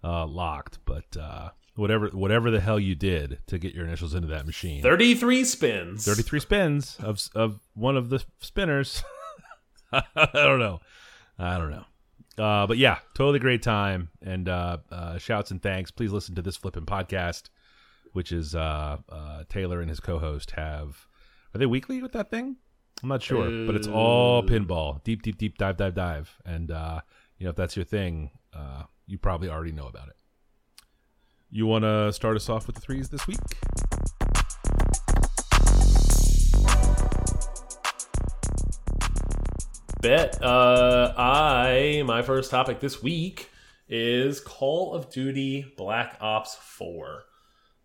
uh, 0.04 0.28
locked, 0.28 0.78
but 0.86 1.06
uh, 1.20 1.50
whatever 1.76 2.08
whatever 2.10 2.52
the 2.52 2.60
hell 2.60 2.80
you 2.80 2.96
did 2.96 3.40
to 3.48 3.58
get 3.58 3.74
your 3.74 3.86
initials 3.86 4.14
into 4.14 4.28
that 4.30 4.46
machine, 4.46 4.82
Thirty 4.82 5.16
three 5.16 5.44
spins. 5.44 6.06
33 6.06 6.40
spins 6.40 6.98
of 7.02 7.22
of 7.36 7.60
one 7.74 7.98
of 7.98 8.10
the 8.10 8.24
spinners. 8.40 9.04
I 9.92 10.04
don't 10.34 10.60
know. 10.60 10.80
I 11.38 11.58
don't 11.58 11.72
know. 11.72 11.86
Uh, 12.44 12.66
but 12.66 12.78
yeah, 12.78 12.98
totally 13.16 13.40
great 13.40 13.62
time. 13.62 14.10
And 14.22 14.50
uh, 14.50 14.78
uh, 14.92 15.18
shouts 15.18 15.52
and 15.52 15.62
thanks. 15.62 15.92
Please 15.92 16.12
listen 16.12 16.34
to 16.36 16.42
this 16.42 16.58
flipping 16.58 16.86
podcast, 16.86 17.50
which 18.14 18.32
is 18.32 18.56
uh, 18.56 18.98
uh, 19.08 19.44
Taylor 19.50 19.82
and 19.82 19.90
his 19.90 20.00
co-host 20.00 20.52
have. 20.52 21.08
Are 21.54 21.60
they 21.60 21.68
weekly 21.68 22.02
with 22.02 22.14
that 22.14 22.32
thing? 22.32 22.56
I'm 23.04 23.10
not 23.10 23.22
sure, 23.22 23.66
but 23.66 23.76
it's 23.76 23.88
all 23.88 24.42
pinball, 24.44 25.04
deep, 25.04 25.22
deep, 25.24 25.38
deep 25.38 25.58
dive, 25.58 25.78
dive, 25.78 25.94
dive. 25.94 26.36
And 26.46 26.72
uh, 26.72 27.02
you 27.38 27.44
know, 27.44 27.50
if 27.50 27.56
that's 27.56 27.76
your 27.76 27.86
thing, 27.86 28.32
uh, 28.56 28.84
you 29.06 29.18
probably 29.18 29.50
already 29.50 29.74
know 29.74 29.88
about 29.88 30.08
it. 30.08 30.16
You 31.56 31.68
want 31.68 31.84
to 31.84 32.12
start 32.12 32.36
us 32.36 32.50
off 32.50 32.66
with 32.66 32.76
the 32.76 32.82
threes 32.82 33.10
this 33.10 33.28
week? 33.28 33.38
Bet. 40.02 40.42
Uh, 40.42 41.14
I 41.16 42.02
my 42.08 42.24
first 42.24 42.50
topic 42.50 42.80
this 42.80 43.04
week 43.04 43.52
is 43.88 44.40
Call 44.40 44.96
of 44.96 45.12
Duty 45.12 45.72
Black 45.78 46.18
Ops 46.20 46.56
Four. 46.56 47.26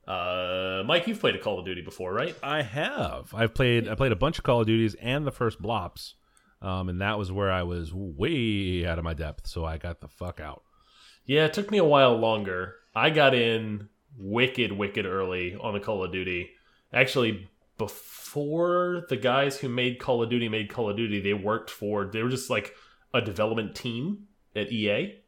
Uh, 0.06 0.82
Mike, 0.86 1.06
you've 1.06 1.20
played 1.20 1.34
a 1.34 1.38
Call 1.38 1.58
of 1.58 1.66
Duty 1.66 1.82
before, 1.82 2.14
right? 2.14 2.34
I 2.42 2.62
have. 2.62 3.34
I've 3.34 3.52
played. 3.52 3.86
I 3.86 3.96
played 3.96 4.12
a 4.12 4.16
bunch 4.16 4.38
of 4.38 4.44
Call 4.44 4.62
of 4.62 4.66
Duties 4.66 4.94
and 4.94 5.26
the 5.26 5.30
first 5.30 5.60
Blops, 5.60 6.14
um, 6.62 6.88
and 6.88 7.02
that 7.02 7.18
was 7.18 7.30
where 7.30 7.52
I 7.52 7.64
was 7.64 7.92
way 7.92 8.86
out 8.86 8.98
of 8.98 9.04
my 9.04 9.12
depth. 9.12 9.46
So 9.46 9.66
I 9.66 9.76
got 9.76 10.00
the 10.00 10.08
fuck 10.08 10.40
out. 10.40 10.62
Yeah, 11.26 11.44
it 11.44 11.52
took 11.52 11.70
me 11.70 11.76
a 11.76 11.84
while 11.84 12.16
longer. 12.16 12.77
I 12.98 13.10
got 13.10 13.32
in 13.32 13.88
wicked, 14.16 14.72
wicked 14.72 15.06
early 15.06 15.54
on 15.54 15.72
the 15.72 15.80
Call 15.80 16.02
of 16.02 16.10
Duty. 16.10 16.50
Actually, 16.92 17.48
before 17.78 19.06
the 19.08 19.16
guys 19.16 19.56
who 19.58 19.68
made 19.68 20.00
Call 20.00 20.22
of 20.22 20.30
Duty 20.30 20.48
made 20.48 20.68
Call 20.68 20.90
of 20.90 20.96
Duty, 20.96 21.20
they 21.20 21.32
worked 21.32 21.70
for. 21.70 22.06
They 22.06 22.24
were 22.24 22.28
just 22.28 22.50
like 22.50 22.74
a 23.14 23.20
development 23.20 23.76
team 23.76 24.26
at 24.56 24.72
EA, 24.72 25.20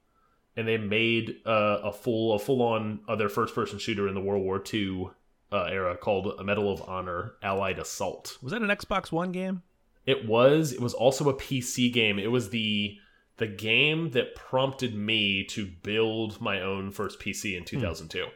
and 0.57 0.67
they 0.67 0.79
made 0.79 1.37
uh, 1.47 1.79
a 1.85 1.93
full, 1.93 2.35
a 2.35 2.41
full 2.41 2.61
on 2.61 3.00
other 3.09 3.29
first 3.29 3.55
person 3.55 3.79
shooter 3.79 4.09
in 4.09 4.15
the 4.15 4.21
World 4.21 4.43
War 4.43 4.61
II 4.73 5.11
uh, 5.53 5.65
era 5.65 5.97
called 5.97 6.35
a 6.41 6.43
Medal 6.43 6.73
of 6.73 6.83
Honor 6.89 7.35
Allied 7.41 7.79
Assault. 7.79 8.37
Was 8.43 8.50
that 8.50 8.62
an 8.62 8.69
Xbox 8.69 9.12
One 9.12 9.31
game? 9.31 9.62
It 10.07 10.27
was. 10.27 10.73
It 10.73 10.81
was 10.81 10.95
also 10.95 11.29
a 11.29 11.35
PC 11.35 11.93
game. 11.93 12.19
It 12.19 12.33
was 12.33 12.50
the 12.50 12.97
the 13.40 13.49
game 13.49 14.11
that 14.12 14.35
prompted 14.37 14.94
me 14.94 15.42
to 15.44 15.66
build 15.82 16.40
my 16.40 16.61
own 16.61 16.92
first 16.92 17.18
PC 17.18 17.56
in 17.56 17.64
2002. 17.64 18.26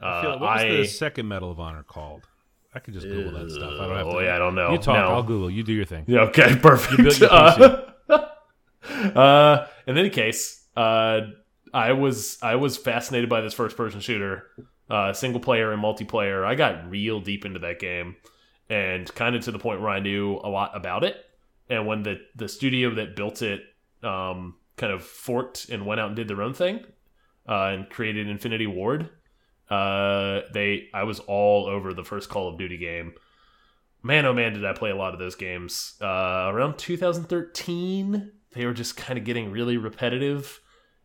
I 0.00 0.22
feel- 0.22 0.30
Uh, 0.30 0.32
what 0.38 0.40
was 0.40 0.60
I 0.62 0.68
the 0.68 0.84
second 0.86 1.26
Medal 1.28 1.50
of 1.50 1.58
Honor 1.58 1.82
called? 1.82 2.28
I 2.74 2.78
could 2.78 2.94
just 2.94 3.06
Google 3.06 3.32
that 3.32 3.50
stuff. 3.50 3.72
I 3.80 3.86
don't 3.86 3.96
have 3.96 4.06
to. 4.06 4.16
oh 4.16 4.20
yeah, 4.20 4.34
I 4.36 4.38
don't 4.38 4.54
know. 4.54 4.72
You 4.72 4.78
talk. 4.78 4.94
No. 4.96 5.08
I'll 5.14 5.22
Google. 5.22 5.50
You 5.50 5.62
do 5.62 5.72
your 5.74 5.84
thing. 5.84 6.04
Yeah, 6.06 6.20
okay, 6.20 6.56
perfect. 6.62 6.96
built 7.02 7.20
your 7.20 7.30
Uh, 7.32 7.88
uh, 9.14 9.66
in 9.86 9.98
any 9.98 10.10
case, 10.10 10.64
uh, 10.76 11.20
I 11.74 11.92
was 11.92 12.38
I 12.42 12.56
was 12.56 12.76
fascinated 12.76 13.28
by 13.28 13.40
this 13.40 13.54
first 13.54 13.76
person 13.76 14.00
shooter, 14.00 14.46
uh, 14.90 15.12
single 15.12 15.40
player 15.40 15.72
and 15.72 15.82
multiplayer. 15.82 16.44
I 16.44 16.54
got 16.54 16.88
real 16.90 17.20
deep 17.20 17.44
into 17.44 17.58
that 17.60 17.78
game, 17.78 18.16
and 18.68 19.12
kind 19.14 19.36
of 19.36 19.42
to 19.44 19.52
the 19.52 19.58
point 19.58 19.80
where 19.80 19.90
I 19.90 20.00
knew 20.00 20.36
a 20.42 20.48
lot 20.48 20.76
about 20.76 21.04
it. 21.04 21.16
And 21.68 21.86
when 21.86 22.02
the 22.02 22.20
the 22.36 22.48
studio 22.48 22.94
that 22.96 23.16
built 23.16 23.40
it 23.42 23.62
um, 24.02 24.56
kind 24.76 24.92
of 24.92 25.02
forked 25.02 25.68
and 25.68 25.86
went 25.86 26.00
out 26.00 26.08
and 26.08 26.16
did 26.16 26.28
their 26.28 26.42
own 26.42 26.54
thing, 26.54 26.84
uh, 27.48 27.70
and 27.72 27.90
created 27.90 28.28
Infinity 28.28 28.66
Ward, 28.66 29.10
uh, 29.72 30.42
they 30.52 30.88
I 30.92 31.04
was 31.04 31.20
all 31.20 31.66
over 31.66 31.94
the 31.94 32.04
first 32.04 32.28
Call 32.28 32.48
of 32.48 32.58
Duty 32.58 32.76
game. 32.76 33.14
Man 34.02 34.26
oh 34.26 34.34
man 34.34 34.52
did 34.52 34.66
i 34.66 34.72
play 34.72 34.90
a 34.90 34.96
lot 34.96 35.14
of 35.14 35.18
those 35.18 35.34
games. 35.34 35.94
Uh, 36.00 36.50
around 36.52 36.76
2013 36.76 38.32
they 38.52 38.66
were 38.66 38.74
just 38.74 38.98
kind 38.98 39.18
of 39.18 39.24
getting 39.24 39.50
really 39.50 39.78
repetitive 39.78 40.60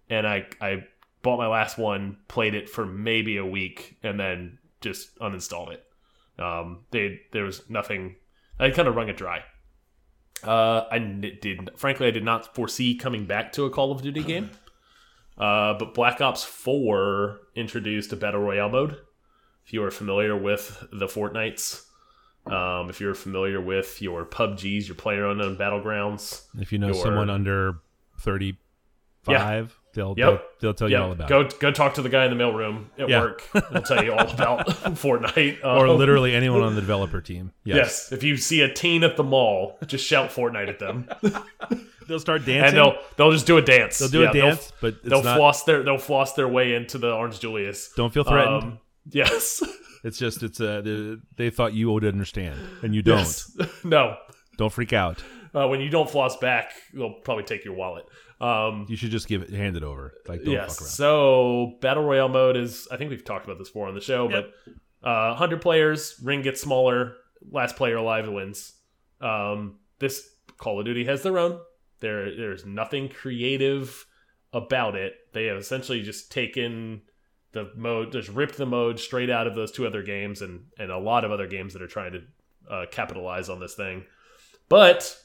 and 0.10 0.28
i 0.28 0.46
i 0.60 0.84
bought 1.22 1.38
my 1.38 1.48
last 1.48 1.78
one 1.78 2.18
played 2.28 2.54
it 2.54 2.70
for 2.70 2.86
maybe 2.86 3.38
a 3.38 3.46
week 3.46 3.98
and 4.04 4.20
then 4.20 4.58
just 4.82 5.18
uninstalled 5.20 5.72
it. 5.72 5.84
Um 6.38 6.84
they 6.92 7.22
there 7.32 7.46
was 7.46 7.70
nothing 7.70 8.16
i 8.60 8.70
kind 8.70 8.88
of 8.88 8.96
wrung 8.96 9.08
it 9.08 9.16
dry 9.16 9.44
uh 10.44 10.84
i 10.92 10.96
n- 10.98 11.22
did 11.42 11.70
frankly 11.76 12.08
i 12.08 12.12
did 12.12 12.24
not 12.24 12.54
foresee 12.56 12.96
coming 12.96 13.26
back 13.26 13.52
to 13.54 13.66
a 13.66 13.70
call 13.70 13.92
of 13.92 14.02
duty 14.02 14.24
game. 14.24 14.50
Uh 15.38 15.76
but 15.78 15.94
black 15.94 16.20
ops 16.20 16.44
4 16.44 17.40
introduced 17.56 18.12
a 18.12 18.16
battle 18.16 18.42
royale 18.42 18.70
mode. 18.70 18.98
If 19.68 19.72
you 19.72 19.84
are 19.84 19.92
familiar 19.92 20.36
with 20.36 20.84
the 20.92 21.06
fortnites 21.06 21.84
um, 22.52 22.90
if 22.90 23.00
you're 23.02 23.14
familiar 23.14 23.60
with 23.62 24.02
your 24.02 24.26
PUBGs, 24.26 24.88
your 24.88 24.96
player 24.96 25.28
unknown 25.28 25.58
battlegrounds, 25.58 26.44
If 26.58 26.72
you 26.72 26.80
know 26.80 26.88
Your- 26.88 26.96
someone 27.04 27.30
under 27.30 27.80
thirty-five, 28.20 29.78
they'll, 29.98 30.14
Yep. 30.18 30.28
they'll 30.28 30.40
they'll 30.62 30.74
tell 30.74 30.90
you 30.90 30.98
all 30.98 31.12
about. 31.12 31.28
go 31.28 31.42
it. 31.42 31.60
go 31.60 31.72
talk 31.72 31.96
to 31.96 32.02
the 32.02 32.08
guy 32.10 32.26
in 32.26 32.38
the 32.38 32.42
mailroom 32.42 32.86
at 32.98 33.10
Yeah. 33.10 33.20
work. 33.22 33.44
He'll 33.72 33.82
tell 33.82 34.04
you 34.04 34.14
all 34.14 34.30
about 34.30 34.66
Fortnite. 34.96 35.58
Or 35.66 35.88
Um, 35.88 35.98
literally 35.98 36.34
anyone 36.34 36.62
on 36.62 36.76
the 36.76 36.82
developer 36.82 37.20
team. 37.20 37.52
Yes. 37.66 37.76
yes. 37.76 38.12
If 38.14 38.24
you 38.24 38.38
see 38.38 38.62
a 38.62 38.72
teen 38.74 39.04
at 39.04 39.18
the 39.18 39.24
mall, 39.24 39.78
just 39.88 40.06
shout 40.06 40.30
Fortnite 40.30 40.70
at 40.70 40.80
them, 40.80 41.10
they'll 42.08 42.20
start 42.20 42.46
dancing. 42.46 42.64
and 42.68 42.78
they'll 42.78 42.98
they'll 43.18 43.32
just 43.32 43.48
do 43.48 43.58
a 43.58 43.62
dance. 43.62 43.98
They'll 44.00 44.10
do 44.10 44.22
Yeah, 44.22 44.30
a 44.30 44.34
dance, 44.34 44.72
but 44.82 44.94
it's 44.96 45.10
They'll, 45.10 45.24
not. 45.24 45.36
floss 45.38 45.64
their 45.64 45.84
they'll 45.84 45.98
floss 45.98 46.34
their 46.34 46.48
way 46.48 46.74
into 46.76 46.98
the 46.98 47.12
Orange 47.12 47.40
Julius. 47.40 47.92
Don't 47.98 48.14
feel 48.14 48.24
threatened. 48.24 48.64
Um, 48.64 48.80
yes. 49.10 49.64
it's 50.04 50.18
just 50.20 50.44
it's 50.44 50.62
uh, 50.62 50.82
they, 50.84 51.16
they 51.36 51.50
thought 51.50 51.74
you 51.74 51.92
would 51.92 52.06
understand, 52.06 52.60
and 52.84 52.94
you 52.96 53.02
don't. 53.02 53.18
Yes. 53.18 53.58
no. 53.84 54.16
Don't 54.58 54.72
freak 54.72 54.94
out. 54.94 55.24
Uh, 55.54 55.68
when 55.68 55.82
you 55.82 55.90
don't 55.90 56.10
floss 56.10 56.36
back, 56.38 56.72
they'll 56.94 57.14
probably 57.24 57.44
take 57.44 57.64
your 57.64 57.74
wallet. 57.76 58.06
Um, 58.40 58.86
You 58.88 58.96
should 58.96 59.12
just 59.12 59.28
give 59.28 59.42
it, 59.42 59.50
hand 59.50 59.78
it 59.78 59.84
over. 59.84 60.14
Like 60.28 60.44
don't 60.44 60.54
yes. 60.54 60.76
fuck 60.76 60.82
around. 60.82 60.92
So 60.92 61.78
battle 61.82 62.04
royale 62.04 62.30
mode 62.30 62.58
is. 62.58 62.88
I 62.92 62.98
think 62.98 63.10
we've 63.10 63.26
talked 63.26 63.46
about 63.46 63.58
this 63.58 63.70
before 63.70 63.88
on 63.88 63.96
the 63.96 64.02
show, 64.02 64.30
but 64.30 64.52
uh, 65.04 65.34
hundred 65.36 65.62
players, 65.62 66.20
ring 66.24 66.42
gets 66.42 66.62
smaller. 66.62 67.16
Last 67.52 67.76
player 67.76 67.98
alive 67.98 68.28
wins. 68.28 68.74
Um, 69.22 69.80
this 70.00 70.30
Call 70.58 70.80
of 70.80 70.86
Duty 70.86 71.06
has 71.06 71.24
their 71.24 71.38
own. 71.38 71.60
There, 72.00 72.36
there's 72.36 72.66
nothing 72.66 73.10
creative 73.10 74.06
about 74.54 74.96
it. 74.96 75.14
They 75.34 75.46
have 75.46 75.58
essentially 75.58 76.04
just 76.04 76.32
taken 76.32 77.02
the 77.54 77.72
mode, 77.76 78.12
just 78.12 78.30
ripped 78.30 78.58
the 78.58 78.66
mode 78.66 79.00
straight 79.00 79.30
out 79.30 79.48
of 79.48 79.56
those 79.56 79.72
two 79.72 79.88
other 79.88 80.04
games, 80.04 80.42
and 80.42 80.66
and 80.78 80.92
a 80.92 80.98
lot 80.98 81.26
of 81.26 81.32
other 81.32 81.48
games 81.48 81.74
that 81.74 81.82
are 81.82 81.88
trying 81.88 82.12
to 82.14 82.22
uh, 82.70 82.86
capitalize 82.92 83.50
on 83.50 83.60
this 83.60 83.76
thing. 83.76 84.06
But 84.70 85.16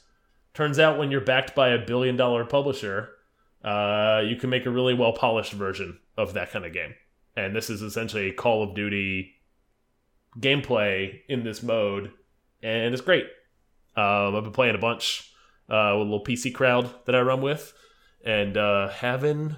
turns 0.53 0.79
out 0.79 0.97
when 0.97 1.11
you're 1.11 1.21
backed 1.21 1.55
by 1.55 1.69
a 1.69 1.85
billion 1.85 2.15
dollar 2.15 2.45
publisher, 2.45 3.09
uh, 3.63 4.21
you 4.25 4.35
can 4.35 4.49
make 4.49 4.65
a 4.65 4.71
really 4.71 4.93
well 4.93 5.13
polished 5.13 5.53
version 5.53 5.99
of 6.17 6.33
that 6.33 6.51
kind 6.51 6.65
of 6.65 6.73
game. 6.73 6.93
And 7.35 7.55
this 7.55 7.69
is 7.69 7.81
essentially 7.81 8.29
a 8.29 8.33
Call 8.33 8.63
of 8.63 8.75
Duty 8.75 9.35
gameplay 10.39 11.21
in 11.27 11.43
this 11.43 11.63
mode, 11.63 12.11
and 12.61 12.93
it's 12.93 13.01
great. 13.01 13.25
Um, 13.95 14.35
I've 14.35 14.43
been 14.43 14.51
playing 14.51 14.75
a 14.75 14.79
bunch 14.79 15.31
uh, 15.69 15.95
with 15.97 16.07
a 16.07 16.11
little 16.11 16.23
PC 16.23 16.53
crowd 16.53 16.93
that 17.05 17.15
I 17.15 17.21
run 17.21 17.41
with, 17.41 17.73
and 18.23 18.57
uh, 18.57 18.89
having 18.89 19.55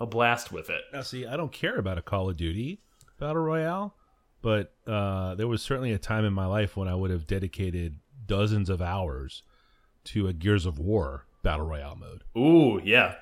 a 0.00 0.06
blast 0.06 0.52
with 0.52 0.70
it. 0.70 0.82
Now, 0.92 1.02
see, 1.02 1.26
I 1.26 1.36
don't 1.36 1.52
care 1.52 1.76
about 1.76 1.98
a 1.98 2.02
Call 2.02 2.30
of 2.30 2.36
Duty 2.36 2.80
battle 3.18 3.42
royale, 3.42 3.94
but 4.40 4.72
uh, 4.86 5.34
there 5.34 5.48
was 5.48 5.62
certainly 5.62 5.92
a 5.92 5.98
time 5.98 6.24
in 6.24 6.32
my 6.32 6.46
life 6.46 6.76
when 6.76 6.88
I 6.88 6.94
would 6.94 7.10
have 7.10 7.26
dedicated 7.26 7.98
dozens 8.26 8.70
of 8.70 8.80
hours 8.80 9.42
to 10.08 10.28
a 10.28 10.32
Gears 10.32 10.66
of 10.66 10.78
War 10.78 11.26
battle 11.42 11.66
royale 11.66 11.96
mode. 11.96 12.24
Ooh, 12.36 12.80
yeah. 12.84 13.14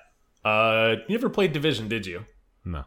Uh, 0.45 0.97
you 1.09 1.17
never 1.17 1.29
played 1.29 1.53
Division, 1.53 1.89
did 1.89 2.07
you? 2.07 2.25
No, 2.65 2.85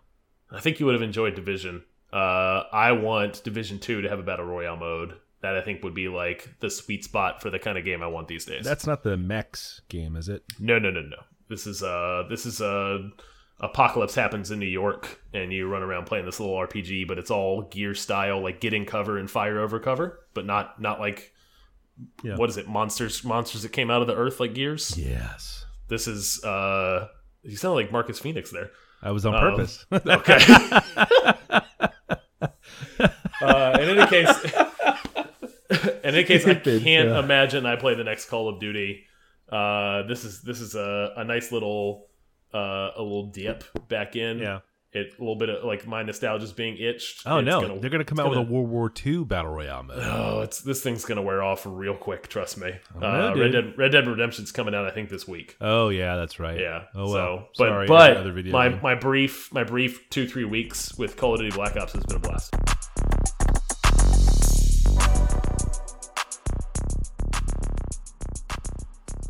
I 0.52 0.60
think 0.60 0.80
you 0.80 0.86
would 0.86 0.96
have 0.96 1.02
enjoyed 1.02 1.36
Division. 1.36 1.84
Uh, 2.12 2.64
I 2.72 2.92
want 2.94 3.44
Division 3.44 3.80
Two 3.80 4.02
to 4.02 4.10
have 4.10 4.20
a 4.20 4.24
battle 4.24 4.46
royale 4.46 4.78
mode. 4.78 5.16
That 5.42 5.56
I 5.56 5.62
think 5.62 5.84
would 5.84 5.94
be 5.94 6.10
like 6.10 6.50
the 6.60 6.70
sweet 6.70 7.04
spot 7.06 7.42
for 7.42 7.50
the 7.50 7.60
kind 7.60 7.78
of 7.78 7.86
game 7.86 8.04
I 8.04 8.08
want 8.08 8.28
these 8.28 8.44
days. 8.44 8.66
that's 8.66 8.86
not 8.86 9.04
the 9.04 9.16
mechs 9.16 9.80
game, 9.88 10.16
is 10.18 10.28
it? 10.28 10.44
no, 10.60 10.80
no, 10.80 10.92
no, 10.92 11.02
no. 11.02 11.18
This 11.48 11.66
is 11.66 11.82
uh, 11.82 12.24
this 12.30 12.46
is 12.46 12.60
uh, 12.62 13.00
apocalypse 13.60 14.16
happens 14.16 14.52
in 14.52 14.60
New 14.60 14.66
York, 14.66 15.22
and 15.34 15.52
you 15.54 15.68
run 15.68 15.82
around 15.82 16.06
playing 16.06 16.26
this 16.26 16.40
little 16.40 16.56
RPG, 16.56 17.08
but 17.08 17.18
it's 17.18 17.32
all 17.32 17.64
gear 17.64 17.94
style, 17.96 18.42
like 18.42 18.60
get 18.60 18.74
in 18.74 18.86
cover 18.86 19.18
and 19.18 19.30
fire 19.32 19.60
over 19.60 19.80
cover, 19.80 20.20
but 20.34 20.46
not 20.46 20.82
not 20.82 21.00
like 21.00 21.34
Yeah. 22.24 22.36
what 22.38 22.50
is 22.50 22.58
it? 22.58 22.68
Monsters, 22.68 23.24
monsters 23.24 23.64
that 23.64 23.70
came 23.74 23.90
out 23.92 24.02
of 24.02 24.08
the 24.08 24.16
earth 24.16 24.40
like 24.40 24.54
gears. 24.54 24.98
Yes, 24.98 25.66
This 25.88 26.08
is 26.08 26.44
uh, 26.44 27.08
you 27.44 27.56
sound 27.58 27.76
like 27.76 27.92
Marcus 27.92 28.20
Fenix 28.20 28.52
there. 28.52 28.72
I 29.02 29.12
was 29.12 29.26
on 29.26 29.34
Um, 29.36 29.42
purpose. 29.42 29.86
Okay. 29.92 30.38
uh, 33.42 33.78
in 33.82 33.90
any 33.98 34.08
case, 34.08 34.54
in 35.70 36.00
any 36.04 36.24
case, 36.24 36.46
I 36.46 36.56
can't 36.56 36.84
yeah. 36.86 37.20
imagine 37.20 37.66
I 37.66 37.76
play 37.76 37.96
the 37.96 38.04
next 38.04 38.30
Call 38.30 38.50
of 38.50 38.60
Duty. 38.60 39.06
Uh, 39.50 40.04
this 40.04 40.24
is 40.26 40.42
this 40.42 40.62
is 40.62 40.76
a, 40.76 41.14
a 41.18 41.24
nice 41.24 41.52
little 41.52 42.08
uh, 42.54 42.92
a 42.96 43.02
little 43.02 43.28
dip 43.28 43.64
back 43.88 44.16
in. 44.16 44.40
Yeah. 44.40 44.60
It 44.92 45.14
a 45.18 45.22
little 45.22 45.36
bit 45.36 45.50
of 45.50 45.64
like 45.64 45.86
my 45.86 46.02
nostalgia 46.02 46.30
nostalgia's 46.30 46.54
being 46.54 46.78
itched. 46.78 47.24
Oh 47.26 47.38
It's 47.40 47.46
no, 47.46 47.62
gonna- 47.62 47.80
they're 47.80 47.90
gonna 47.90 48.04
come 48.04 48.20
out 48.20 48.30
with 48.30 48.40
a 48.40 48.42
World 48.42 48.70
War 48.70 48.92
II 49.06 49.24
battle 49.26 49.52
royale 49.52 49.84
mode. 49.84 50.00
Oh, 50.02 50.42
it's 50.42 50.62
this 50.62 50.82
thing's 50.82 51.06
gonna 51.06 51.22
wear 51.22 51.44
off 51.44 51.64
real 51.66 51.96
quick. 51.96 52.28
Trust 52.28 52.58
me. 52.58 52.74
Uh. 53.00 53.34
Red 53.36 53.52
Dead 53.52 53.78
Red 53.78 53.92
Dead 53.92 54.08
Redemption's 54.08 54.52
coming 54.52 54.74
out, 54.74 54.86
I 54.86 54.92
think, 54.92 55.10
this 55.10 55.28
week. 55.28 55.56
Oh 55.62 55.90
yeah, 55.90 56.16
that's 56.16 56.40
right. 56.40 56.60
Yeah. 56.60 56.86
Oh 56.96 57.12
well. 57.12 57.14
So, 57.14 57.48
but 57.58 57.68
Sorry, 57.70 57.88
but 57.88 58.24
video 58.34 58.52
my 58.52 58.70
my 58.70 58.96
brief 58.96 59.52
my 59.54 59.64
brief 59.64 60.10
two 60.10 60.28
three 60.28 60.46
weeks 60.46 60.98
with 60.98 61.18
Call 61.18 61.34
of 61.36 61.40
Duty 61.42 61.56
Black 61.56 61.76
Ops 61.78 61.94
has 61.94 62.04
been 62.06 62.18
a 62.18 62.20
blast. 62.20 62.56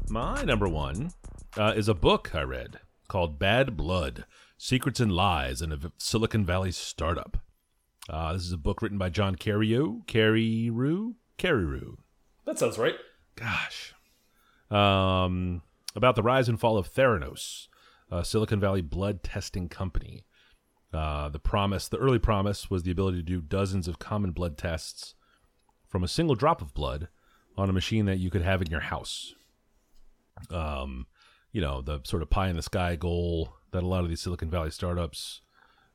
My 0.10 0.44
number 0.44 0.68
one 0.68 1.12
uh, 1.58 1.74
is 1.76 1.88
a 1.88 1.94
book 1.94 2.34
I 2.34 2.42
read 2.42 2.80
called 3.08 3.38
Bad 3.40 3.78
Blood 3.78 4.26
Secrets 4.62 5.00
and 5.00 5.14
Lies 5.14 5.62
in 5.62 5.72
a 5.72 5.80
Silicon 5.98 6.46
Valley 6.46 6.74
Startup. 6.74 7.38
Uh, 8.10 8.34
this 8.34 8.42
is 8.42 8.52
a 8.52 8.58
book 8.58 8.82
written 8.82 8.98
by 8.98 9.08
John 9.08 9.38
Carreyrou. 9.38 10.06
Carreyrou? 10.06 11.14
Carreyrou. 11.38 11.96
That 12.46 12.60
sounds 12.60 12.78
right. 12.78 12.96
Gosh. 13.38 13.96
Um, 14.70 15.62
about 15.96 16.18
the 16.18 16.22
rise 16.22 16.50
and 16.50 16.60
fall 16.60 16.78
of 16.78 16.94
Theranos, 16.94 17.70
a 18.12 18.26
Silicon 18.26 18.60
Valley 18.60 18.82
blood 18.82 19.24
testing 19.24 19.70
company. 19.70 20.26
Uh, 20.94 21.30
the 21.30 21.40
promise, 21.40 21.88
the 21.88 21.98
early 21.98 22.20
promise, 22.20 22.70
was 22.70 22.84
the 22.84 22.92
ability 22.92 23.20
to 23.20 23.24
do 23.24 23.40
dozens 23.40 23.88
of 23.88 23.98
common 23.98 24.32
blood 24.32 24.58
tests 24.58 25.16
from 25.88 26.04
a 26.04 26.08
single 26.08 26.36
drop 26.36 26.62
of 26.62 26.74
blood 26.74 27.08
on 27.56 27.70
a 27.70 27.74
machine 27.74 28.08
that 28.08 28.20
you 28.20 28.30
could 28.30 28.42
have 28.42 28.62
in 28.62 28.70
your 28.70 28.82
house. 28.82 29.36
Um, 30.52 31.08
you 31.54 31.62
know, 31.62 31.82
the 31.82 32.02
sort 32.04 32.22
of 32.22 32.30
pie 32.30 32.50
in 32.50 32.58
the 32.58 32.62
sky 32.62 32.98
goal 32.98 33.54
that 33.72 33.84
a 33.84 33.88
lot 33.88 34.04
of 34.04 34.10
these 34.10 34.22
Silicon 34.22 34.50
Valley 34.50 34.72
startups 34.72 35.42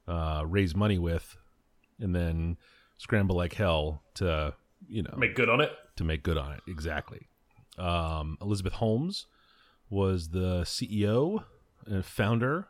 uh, 0.09 0.43
raise 0.47 0.75
money 0.75 0.99
with, 0.99 1.37
and 2.01 2.15
then 2.15 2.57
scramble 2.99 3.37
like 3.37 3.55
hell 3.55 4.03
to, 4.15 4.55
you 4.89 5.03
know, 5.03 5.15
Make 5.17 5.35
good 5.35 5.49
on 5.49 5.61
it. 5.61 5.73
to 5.97 6.05
make 6.05 6.23
good 6.23 6.37
on 6.39 6.53
it. 6.53 6.61
Exactly. 6.69 7.29
Um, 7.79 8.39
Elizabeth 8.41 8.75
Holmes 8.75 9.27
was 9.91 10.29
the 10.31 10.63
CEO 10.63 11.45
and 11.87 12.05
founder 12.05 12.69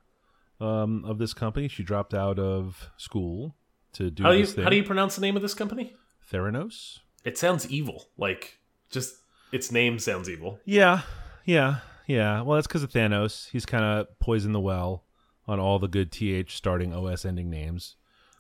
um, 0.60 1.04
of 1.04 1.18
this 1.18 1.34
company. 1.34 1.68
She 1.68 1.82
dropped 1.82 2.14
out 2.14 2.38
of 2.38 2.90
school 2.96 3.54
to 3.94 4.10
do 4.10 4.22
How 4.22 4.30
do 4.32 4.38
you 4.38 4.44
this 4.46 4.54
thing. 4.54 4.64
how 4.64 4.70
do 4.70 4.76
you 4.76 4.82
pronounce 4.84 5.14
the 5.14 5.20
name 5.20 5.36
of 5.36 5.42
this 5.42 5.54
company? 5.54 5.94
Theranos? 6.32 6.98
It 7.24 7.36
sounds 7.38 7.70
evil. 7.70 8.06
Like 8.16 8.58
just 8.90 9.16
its 9.52 9.70
name 9.70 9.98
sounds 9.98 10.28
evil. 10.28 10.58
Yeah, 10.64 11.02
yeah, 11.44 11.76
yeah. 12.06 12.42
Well, 12.42 12.56
that's 12.56 12.66
because 12.66 12.82
of 12.82 12.90
Thanos. 12.90 13.50
He's 13.50 13.66
kind 13.66 13.84
of 13.84 14.18
poisoned 14.18 14.54
the 14.54 14.60
well 14.60 15.04
on 15.46 15.60
all 15.60 15.78
the 15.78 15.88
good 15.88 16.10
th 16.10 16.54
starting 16.54 16.94
OS 16.94 17.24
ending 17.24 17.50
names. 17.50 17.96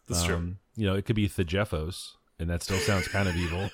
That's 0.08 0.24
true. 0.24 0.36
Um, 0.36 0.58
You 0.76 0.86
know, 0.86 0.94
it 0.94 1.04
could 1.04 1.16
be 1.16 1.28
Thejeffos, 1.28 2.12
and 2.38 2.50
that 2.50 2.62
still 2.62 2.78
sounds 2.78 3.08
kind 3.08 3.28
of 3.28 3.36
evil. 3.36 3.70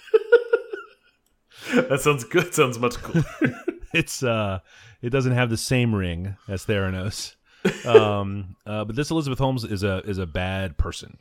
that 1.89 2.01
sounds 2.01 2.25
good. 2.25 2.55
Sounds 2.55 2.79
much 2.79 2.97
cooler. 2.97 3.25
it's 3.95 4.23
uh 4.23 4.61
it 5.03 5.11
doesn't 5.11 5.33
have 5.33 5.51
the 5.51 5.57
same 5.57 5.95
ring 5.95 6.37
as 6.49 6.65
Theranos. 6.65 7.35
Um 7.85 8.57
uh, 8.67 8.85
but 8.85 8.97
this 8.97 9.11
Elizabeth 9.11 9.39
Holmes 9.39 9.65
is 9.65 9.83
a 9.83 9.99
is 10.09 10.19
a 10.19 10.27
bad 10.27 10.79
person. 10.79 11.19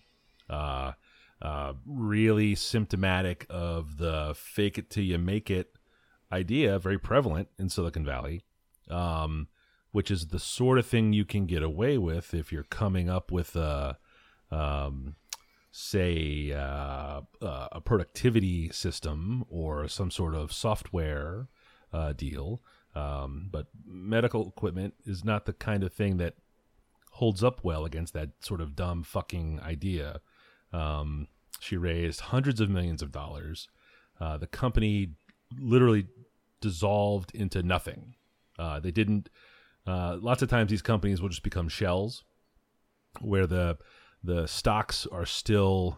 Uh 0.50 0.94
uh 1.42 1.74
really 1.86 2.56
symptomatic 2.56 3.46
of 3.50 3.98
the 3.98 4.34
fake 4.36 4.78
it 4.78 4.90
till 4.90 5.04
you 5.04 5.18
make 5.18 5.50
it 5.50 5.74
idea, 6.32 6.78
very 6.80 7.00
prevalent 7.00 7.48
in 7.58 7.70
Silicon 7.70 8.06
Valley. 8.06 8.44
Um 8.89 9.48
which 9.91 10.12
is 10.12 10.27
the 10.27 10.38
sort 10.39 10.78
of 10.78 10.86
thing 10.86 11.13
you 11.13 11.25
can 11.25 11.47
get 11.47 11.63
away 11.63 11.97
with 11.97 12.32
if 12.36 12.52
you're 12.52 12.63
coming 12.63 13.10
up 13.10 13.32
with 13.32 13.56
a 13.56 13.97
um 14.52 15.15
say 15.71 16.52
uh, 16.52 17.21
uh, 17.41 17.67
a 17.71 17.82
productivity 17.82 18.69
system 18.71 19.45
or 19.49 19.88
some 19.88 20.12
sort 20.12 20.36
of 20.36 20.52
software 20.52 21.47
uh, 21.93 22.13
deal. 22.13 22.62
Um, 22.95 23.49
but 23.52 23.67
medical 23.86 24.47
equipment 24.47 24.95
is 25.06 25.23
not 25.23 25.45
the 25.45 25.54
kind 25.54 25.84
of 25.84 25.93
thing 25.93 26.17
that 26.17 26.36
holds 27.12 27.43
up 27.43 27.63
well 27.63 27.86
against 27.86 28.13
that 28.13 28.30
sort 28.41 28.62
of 28.62 28.75
dumb 28.75 29.04
fucking 29.04 29.60
idea. 29.62 30.21
Um, 30.73 31.28
she 31.60 31.78
raised 31.78 32.21
hundreds 32.21 32.60
of 32.60 32.69
millions 32.69 33.02
of 33.02 33.12
dollars. 33.12 33.67
Uh, 34.19 34.38
the 34.38 34.47
company 34.47 35.12
literally 35.58 36.08
dissolved 36.62 37.34
into 37.34 37.62
nothing. 37.62 38.15
Uh, 38.60 38.80
they 38.80 38.91
didn't. 38.91 39.30
Uh, 39.88 40.17
lots 40.22 40.41
of 40.41 40.50
times, 40.50 40.69
these 40.69 40.82
companies 40.82 41.22
will 41.22 41.30
just 41.30 41.43
become 41.43 41.69
shells, 41.69 42.24
where 43.22 43.48
the 43.48 43.78
the 44.24 44.45
stocks 44.48 45.08
are 45.12 45.26
still 45.26 45.98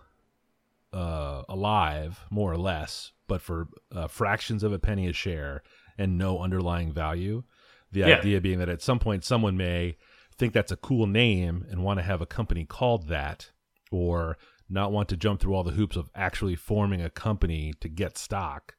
uh, 0.94 1.44
alive, 1.50 2.20
more 2.30 2.52
or 2.52 2.58
less, 2.58 3.12
but 3.28 3.42
for 3.42 3.68
uh, 3.94 4.08
fractions 4.08 4.62
of 4.64 4.72
a 4.72 4.80
penny 4.80 5.08
a 5.08 5.14
share 5.14 5.64
and 5.98 6.18
no 6.18 6.40
underlying 6.40 6.92
value. 6.92 7.44
The 7.92 8.02
Yeah. 8.02 8.18
idea 8.20 8.40
being 8.42 8.60
that 8.60 8.70
at 8.70 8.82
some 8.82 9.00
point 9.00 9.24
someone 9.24 9.58
may 9.58 9.98
think 10.38 10.54
that's 10.54 10.72
a 10.72 10.78
cool 10.78 11.08
name 11.08 11.66
and 11.70 11.84
want 11.84 12.00
to 12.00 12.04
have 12.04 12.22
a 12.22 12.26
company 12.26 12.66
called 12.66 13.08
that, 13.08 13.52
or 13.92 14.38
not 14.70 14.92
want 14.92 15.10
to 15.10 15.18
jump 15.18 15.40
through 15.40 15.54
all 15.56 15.64
the 15.64 15.72
hoops 15.72 15.96
of 15.98 16.10
actually 16.16 16.56
forming 16.56 17.02
a 17.02 17.10
company 17.10 17.74
to 17.82 17.90
get 17.90 18.18
stock 18.18 18.76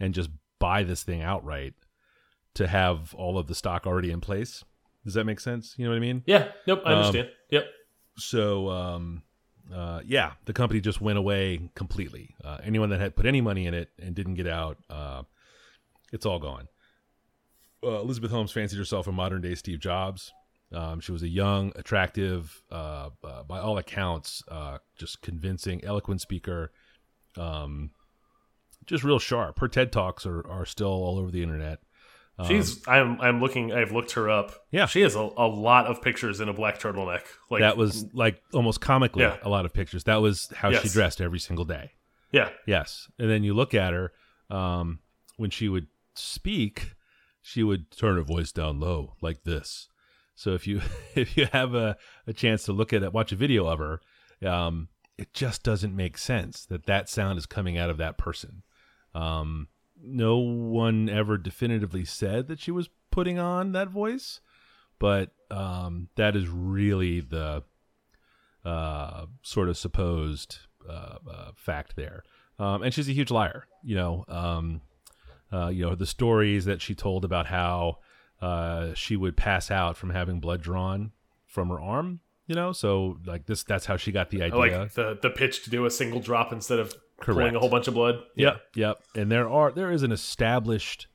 and 0.00 0.14
just 0.14 0.30
buy 0.58 0.82
this 0.82 1.02
thing 1.04 1.22
outright 1.22 1.74
to 2.56 2.66
have 2.66 3.14
all 3.14 3.38
of 3.38 3.46
the 3.46 3.54
stock 3.54 3.86
already 3.86 4.10
in 4.10 4.20
place. 4.20 4.64
Does 5.04 5.14
that 5.14 5.24
make 5.24 5.40
sense? 5.40 5.74
You 5.78 5.84
know 5.84 5.90
what 5.92 5.96
I 5.96 6.00
mean? 6.00 6.22
yeah. 6.26 6.48
Nope. 6.66 6.82
I 6.84 6.92
Um, 6.92 6.98
understand. 6.98 7.28
yep. 7.50 7.64
so 8.18 8.68
um, 8.70 9.22
uh, 9.72 10.00
yeah, 10.04 10.32
the 10.46 10.52
company 10.52 10.80
just 10.80 11.00
went 11.00 11.18
away 11.18 11.70
completely. 11.74 12.34
Uh, 12.44 12.58
anyone 12.64 12.90
that 12.90 13.00
had 13.00 13.14
put 13.16 13.26
any 13.26 13.40
money 13.40 13.66
in 13.66 13.74
it 13.74 13.90
and 14.02 14.14
didn't 14.14 14.34
get 14.34 14.46
out, 14.48 14.78
uh, 14.90 15.22
it's 16.12 16.26
all 16.26 16.38
gone. 16.38 16.68
Uh, 17.84 18.00
Elizabeth 18.00 18.30
Holmes 18.30 18.50
fancied 18.52 18.78
herself 18.78 19.06
a 19.06 19.12
modern 19.12 19.42
day 19.42 19.54
Steve 19.54 19.78
Jobs. 19.80 20.32
Um, 20.72 20.98
she 20.98 21.12
was 21.12 21.22
a 21.22 21.28
young, 21.28 21.72
attractive, 21.76 22.60
uh, 22.72 23.10
uh, 23.22 23.44
by 23.44 23.60
all 23.60 23.78
accounts, 23.78 24.42
uh, 24.48 24.78
just 24.96 25.22
convincing, 25.22 25.84
eloquent 25.84 26.20
speaker. 26.20 26.72
Um, 27.36 27.90
just 28.84 29.04
real 29.04 29.20
sharp. 29.20 29.60
Her 29.60 29.68
TED 29.68 29.92
talks 29.92 30.26
are, 30.26 30.44
are 30.48 30.64
still 30.66 30.88
all 30.88 31.18
over 31.18 31.30
the 31.30 31.42
internet. 31.42 31.78
She's. 32.46 32.86
I'm. 32.86 33.18
I'm 33.20 33.40
looking. 33.40 33.72
I've 33.72 33.92
looked 33.92 34.12
her 34.12 34.28
up. 34.28 34.52
Yeah. 34.70 34.84
She 34.86 35.00
has 35.00 35.14
a, 35.14 35.20
a 35.20 35.46
lot 35.46 35.86
of 35.86 36.02
pictures 36.02 36.40
in 36.40 36.48
a 36.50 36.52
black 36.52 36.78
turtleneck. 36.78 37.22
Like 37.50 37.60
that 37.60 37.76
was 37.78 38.04
like 38.12 38.42
almost 38.52 38.80
comically 38.82 39.22
Yeah. 39.22 39.38
a 39.42 39.48
lot 39.48 39.64
of 39.64 39.72
pictures. 39.72 40.04
That 40.04 40.16
was 40.20 40.52
how 40.54 40.70
she 40.72 40.88
dressed 40.88 41.20
every 41.22 41.38
single 41.38 41.64
day. 41.64 41.92
Yeah. 42.32 42.50
Yes, 42.66 43.08
and 43.18 43.30
then 43.30 43.42
you 43.42 43.54
look 43.54 43.72
at 43.72 43.94
her 43.94 44.12
um, 44.50 44.98
when 45.38 45.48
she 45.48 45.68
would 45.70 45.86
speak, 46.14 46.94
she 47.40 47.62
would 47.62 47.90
turn 47.90 48.16
her 48.16 48.22
voice 48.22 48.52
down 48.52 48.80
low 48.80 49.14
like 49.22 49.44
this. 49.44 49.88
So 50.34 50.52
if 50.52 50.66
you 50.66 50.82
if 51.14 51.38
you 51.38 51.46
have 51.52 51.74
a, 51.74 51.96
a 52.26 52.34
chance 52.34 52.64
to 52.64 52.72
look 52.72 52.92
at 52.92 53.02
it, 53.02 53.14
watch 53.14 53.32
a 53.32 53.36
video 53.36 53.66
of 53.66 53.78
her, 53.78 54.00
um, 54.46 54.88
it 55.16 55.32
just 55.32 55.62
doesn't 55.62 55.96
make 55.96 56.18
sense 56.18 56.66
that 56.66 56.84
that 56.84 57.08
sound 57.08 57.38
is 57.38 57.46
coming 57.46 57.78
out 57.78 57.88
of 57.88 57.96
that 57.96 58.18
person. 58.18 58.62
Um, 59.14 59.68
no 60.06 60.38
one 60.38 61.08
ever 61.08 61.36
definitively 61.36 62.04
said 62.04 62.48
that 62.48 62.60
she 62.60 62.70
was 62.70 62.88
putting 63.10 63.38
on 63.38 63.72
that 63.72 63.88
voice, 63.88 64.40
but 64.98 65.30
um, 65.50 66.08
that 66.16 66.36
is 66.36 66.48
really 66.48 67.20
the 67.20 67.62
uh, 68.64 69.26
sort 69.42 69.68
of 69.68 69.76
supposed 69.76 70.58
uh, 70.88 71.16
uh, 71.30 71.50
fact 71.54 71.96
there. 71.96 72.24
Um, 72.58 72.82
and 72.82 72.92
she's 72.92 73.08
a 73.08 73.12
huge 73.12 73.30
liar. 73.30 73.66
You 73.82 73.96
know, 73.96 74.24
um, 74.28 74.80
uh, 75.52 75.68
you 75.68 75.84
know 75.84 75.94
the 75.94 76.06
stories 76.06 76.64
that 76.64 76.80
she 76.80 76.94
told 76.94 77.24
about 77.24 77.46
how 77.46 77.98
uh, 78.40 78.94
she 78.94 79.16
would 79.16 79.36
pass 79.36 79.70
out 79.70 79.96
from 79.96 80.10
having 80.10 80.40
blood 80.40 80.62
drawn 80.62 81.12
from 81.46 81.68
her 81.68 81.80
arm. 81.80 82.20
You 82.46 82.54
know, 82.54 82.72
so 82.72 83.18
like 83.26 83.46
this, 83.46 83.64
that's 83.64 83.86
how 83.86 83.96
she 83.96 84.12
got 84.12 84.30
the 84.30 84.42
idea. 84.42 84.78
like 84.78 84.94
the 84.94 85.18
the 85.20 85.30
pitch 85.30 85.64
to 85.64 85.70
do 85.70 85.84
a 85.84 85.90
single 85.90 86.20
drop 86.20 86.52
instead 86.52 86.78
of 86.78 86.94
pulling 87.20 87.40
Correct. 87.40 87.56
a 87.56 87.60
whole 87.60 87.68
bunch 87.68 87.88
of 87.88 87.94
blood. 87.94 88.22
Yep, 88.34 88.60
yep. 88.74 89.02
And 89.14 89.30
there 89.30 89.48
are 89.48 89.72
there 89.72 89.90
is 89.90 90.02
an 90.02 90.12
established 90.12 91.06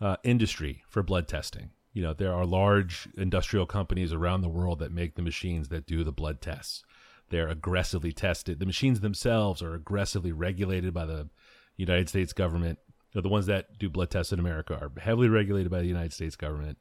uh, 0.00 0.16
industry 0.24 0.82
for 0.88 1.02
blood 1.02 1.28
testing. 1.28 1.70
You 1.92 2.02
know, 2.02 2.14
there 2.14 2.32
are 2.32 2.46
large 2.46 3.08
industrial 3.18 3.66
companies 3.66 4.12
around 4.12 4.40
the 4.40 4.48
world 4.48 4.78
that 4.78 4.92
make 4.92 5.14
the 5.14 5.22
machines 5.22 5.68
that 5.68 5.86
do 5.86 6.04
the 6.04 6.12
blood 6.12 6.40
tests. 6.40 6.82
They're 7.28 7.48
aggressively 7.48 8.12
tested. 8.12 8.58
The 8.58 8.66
machines 8.66 9.00
themselves 9.00 9.62
are 9.62 9.74
aggressively 9.74 10.32
regulated 10.32 10.94
by 10.94 11.06
the 11.06 11.28
United 11.76 12.08
States 12.08 12.32
government. 12.32 12.78
You 13.12 13.18
know, 13.18 13.22
the 13.22 13.28
ones 13.28 13.46
that 13.46 13.78
do 13.78 13.90
blood 13.90 14.10
tests 14.10 14.32
in 14.32 14.38
America 14.38 14.74
are 14.74 14.90
heavily 15.00 15.28
regulated 15.28 15.70
by 15.70 15.80
the 15.80 15.86
United 15.88 16.12
States 16.12 16.36
government. 16.36 16.78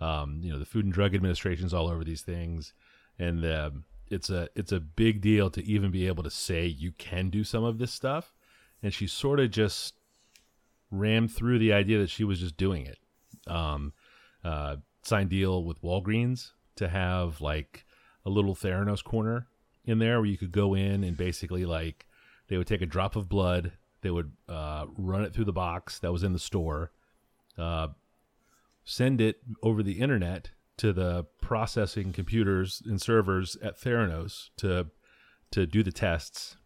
Um, 0.00 0.40
you 0.42 0.50
know, 0.50 0.58
the 0.58 0.64
Food 0.64 0.86
and 0.86 0.94
Drug 0.94 1.14
Administration 1.14 1.66
is 1.66 1.74
all 1.74 1.88
over 1.88 2.04
these 2.04 2.22
things, 2.22 2.72
and 3.18 3.44
um, 3.44 3.84
it's 4.14 4.30
a 4.30 4.48
it's 4.54 4.72
a 4.72 4.80
big 4.80 5.20
deal 5.20 5.50
to 5.50 5.64
even 5.64 5.90
be 5.90 6.06
able 6.06 6.22
to 6.22 6.30
say 6.30 6.66
you 6.66 6.92
can 6.92 7.30
do 7.30 7.44
some 7.44 7.64
of 7.64 7.78
this 7.78 7.92
stuff. 7.92 8.32
And 8.82 8.92
she 8.92 9.06
sort 9.06 9.40
of 9.40 9.50
just 9.50 9.94
rammed 10.90 11.32
through 11.32 11.58
the 11.58 11.72
idea 11.72 11.98
that 11.98 12.10
she 12.10 12.22
was 12.24 12.40
just 12.40 12.56
doing 12.56 12.86
it. 12.86 12.98
Um, 13.46 13.92
uh, 14.44 14.76
signed 15.02 15.30
deal 15.30 15.64
with 15.64 15.82
Walgreens 15.82 16.52
to 16.76 16.88
have 16.88 17.40
like 17.40 17.84
a 18.24 18.30
little 18.30 18.54
Theranos 18.54 19.02
corner 19.02 19.46
in 19.84 19.98
there 19.98 20.20
where 20.20 20.30
you 20.30 20.38
could 20.38 20.52
go 20.52 20.74
in 20.74 21.04
and 21.04 21.16
basically 21.16 21.64
like 21.64 22.06
they 22.48 22.56
would 22.56 22.66
take 22.66 22.82
a 22.82 22.86
drop 22.86 23.16
of 23.16 23.28
blood, 23.28 23.72
they 24.02 24.10
would 24.10 24.32
uh, 24.48 24.86
run 24.96 25.24
it 25.24 25.32
through 25.32 25.46
the 25.46 25.52
box 25.52 25.98
that 25.98 26.12
was 26.12 26.22
in 26.22 26.32
the 26.32 26.38
store, 26.38 26.92
uh, 27.58 27.88
send 28.84 29.20
it 29.20 29.40
over 29.62 29.82
the 29.82 30.00
internet 30.00 30.50
to 30.78 30.92
the 30.92 31.24
processing 31.40 32.12
computers 32.12 32.82
and 32.84 33.00
servers 33.00 33.56
at 33.62 33.80
Theranos 33.80 34.50
to 34.58 34.86
to 35.52 35.66
do 35.66 35.82
the 35.82 35.92
tests 35.92 36.56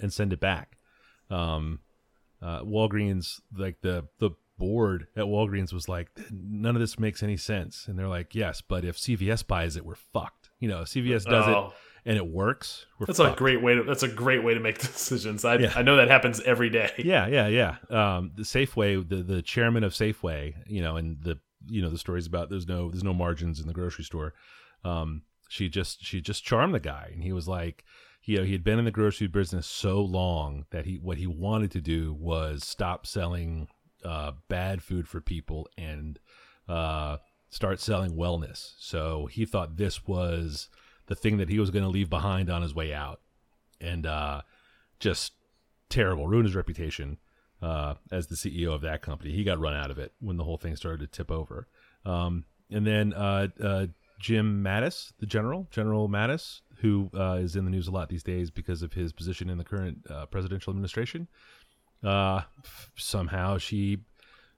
and 0.00 0.12
send 0.12 0.32
it 0.32 0.40
back. 0.40 0.76
Um, 1.30 1.80
uh, 2.42 2.60
Walgreens, 2.62 3.40
like 3.56 3.80
the 3.80 4.06
the 4.18 4.30
board 4.58 5.06
at 5.16 5.24
Walgreens 5.24 5.72
was 5.72 5.88
like, 5.88 6.08
none 6.30 6.76
of 6.76 6.80
this 6.80 6.98
makes 6.98 7.22
any 7.22 7.36
sense, 7.36 7.86
and 7.88 7.98
they're 7.98 8.08
like, 8.08 8.34
yes, 8.34 8.60
but 8.60 8.84
if 8.84 8.96
CVS 8.96 9.46
buys 9.46 9.76
it, 9.76 9.84
we're 9.84 9.94
fucked. 9.94 10.50
You 10.60 10.68
know, 10.68 10.80
CVS 10.82 11.24
does 11.24 11.44
Oh. 11.46 11.66
it 11.68 11.72
and 12.08 12.16
it 12.16 12.26
works. 12.26 12.86
We're 12.98 13.06
That's 13.06 13.18
fucked. 13.18 13.34
a 13.36 13.38
great 13.38 13.62
way 13.62 13.74
to. 13.74 13.82
That's 13.82 14.02
a 14.04 14.08
great 14.08 14.44
way 14.44 14.54
to 14.54 14.60
make 14.60 14.78
decisions. 14.80 15.44
I 15.44 15.56
Yeah. 15.56 15.72
I 15.74 15.82
know 15.82 15.96
that 15.96 16.08
happens 16.08 16.40
every 16.42 16.70
day. 16.70 16.90
Yeah, 16.98 17.26
yeah, 17.26 17.48
yeah. 17.48 17.76
Um, 17.90 18.32
the 18.36 18.42
Safeway, 18.44 19.06
the 19.08 19.22
the 19.22 19.42
chairman 19.42 19.82
of 19.84 19.92
Safeway, 19.92 20.54
you 20.66 20.82
know, 20.82 20.96
and 20.96 21.20
the 21.22 21.38
you 21.68 21.82
know 21.82 21.90
the 21.90 21.98
stories 21.98 22.26
about 22.26 22.50
there's 22.50 22.68
no 22.68 22.90
there's 22.90 23.04
no 23.04 23.14
margins 23.14 23.60
in 23.60 23.66
the 23.66 23.74
grocery 23.74 24.04
store. 24.04 24.34
Um, 24.84 25.22
she 25.48 25.68
just 25.68 26.04
she 26.04 26.20
just 26.20 26.44
charmed 26.44 26.74
the 26.74 26.80
guy, 26.80 27.10
and 27.12 27.22
he 27.22 27.32
was 27.32 27.48
like, 27.48 27.84
you 28.24 28.38
know, 28.38 28.44
he 28.44 28.52
had 28.52 28.64
been 28.64 28.78
in 28.78 28.84
the 28.84 28.90
grocery 28.90 29.28
business 29.28 29.66
so 29.66 30.00
long 30.00 30.66
that 30.70 30.84
he 30.84 30.96
what 30.96 31.18
he 31.18 31.26
wanted 31.26 31.70
to 31.72 31.80
do 31.80 32.12
was 32.14 32.64
stop 32.64 33.06
selling 33.06 33.68
uh, 34.04 34.32
bad 34.48 34.82
food 34.82 35.08
for 35.08 35.20
people 35.20 35.68
and 35.78 36.18
uh, 36.68 37.18
start 37.48 37.80
selling 37.80 38.12
wellness. 38.12 38.74
So 38.78 39.26
he 39.26 39.44
thought 39.44 39.76
this 39.76 40.06
was 40.06 40.68
the 41.06 41.14
thing 41.14 41.36
that 41.36 41.48
he 41.48 41.58
was 41.58 41.70
going 41.70 41.84
to 41.84 41.88
leave 41.90 42.10
behind 42.10 42.50
on 42.50 42.62
his 42.62 42.74
way 42.74 42.92
out, 42.92 43.20
and 43.80 44.06
uh, 44.06 44.42
just 44.98 45.32
terrible, 45.88 46.26
ruined 46.26 46.46
his 46.46 46.56
reputation 46.56 47.18
uh, 47.62 47.94
as 48.10 48.26
the 48.26 48.34
CEO 48.34 48.74
of 48.74 48.82
that 48.82 49.02
company. 49.02 49.32
He 49.32 49.44
got 49.44 49.58
run 49.58 49.74
out 49.74 49.90
of 49.90 49.98
it 49.98 50.12
when 50.20 50.36
the 50.36 50.44
whole 50.44 50.58
thing 50.58 50.76
started 50.76 51.00
to 51.00 51.06
tip 51.06 51.30
over. 51.30 51.66
Um, 52.04 52.44
and 52.70 52.86
then 52.86 53.12
uh, 53.12 53.48
uh, 53.62 53.86
Jim 54.18 54.62
Mattis, 54.62 55.12
the 55.18 55.26
general, 55.26 55.68
General 55.70 56.08
Mattis, 56.08 56.60
who 56.78 57.10
uh, 57.14 57.38
is 57.40 57.56
in 57.56 57.64
the 57.64 57.70
news 57.70 57.88
a 57.88 57.90
lot 57.90 58.08
these 58.08 58.22
days 58.22 58.50
because 58.50 58.82
of 58.82 58.92
his 58.92 59.12
position 59.12 59.48
in 59.48 59.58
the 59.58 59.64
current 59.64 59.98
uh, 60.10 60.26
presidential 60.26 60.70
administration. 60.70 61.28
Uh, 62.04 62.42
somehow 62.96 63.58
she 63.58 63.98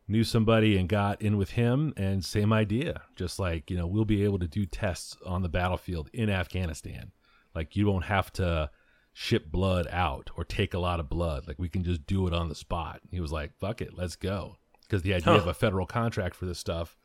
knew 0.09 0.25
somebody 0.25 0.77
and 0.77 0.89
got 0.89 1.21
in 1.23 1.37
with 1.37 1.51
him, 1.51 1.93
and 1.97 2.25
same 2.25 2.53
idea. 2.53 3.03
Just 3.15 3.39
like 3.39 3.71
you 3.71 3.77
know, 3.77 3.87
we'll 3.87 4.05
be 4.05 4.25
able 4.25 4.39
to 4.39 4.49
do 4.49 4.67
tests 4.67 5.17
on 5.25 5.43
the 5.43 5.49
battlefield 5.49 6.11
in 6.13 6.31
Afghanistan. 6.31 7.13
Like 7.55 7.77
you 7.77 7.87
won't 7.87 8.05
have 8.05 8.33
to 8.35 8.71
ship 9.13 9.51
blood 9.51 9.87
out 9.91 10.31
or 10.37 10.45
take 10.45 10.75
a 10.75 10.79
lot 10.79 11.01
of 11.01 11.09
blood. 11.09 11.49
Like 11.49 11.59
we 11.59 11.69
can 11.69 11.83
just 11.85 12.07
do 12.07 12.27
it 12.27 12.33
on 12.35 12.49
the 12.49 12.55
spot. 12.55 13.01
He 13.11 13.21
was 13.21 13.33
like, 13.33 13.57
"Fuck 13.59 13.81
it, 13.81 13.95
let's 13.97 14.17
go." 14.17 14.57
Because 14.83 15.03
the 15.03 15.15
idea 15.15 15.35
Huh. 15.35 15.41
of 15.41 15.47
a 15.47 15.55
federal 15.55 15.87
contract 15.87 16.35
for 16.35 16.47
this 16.47 16.59
stuff 16.59 16.97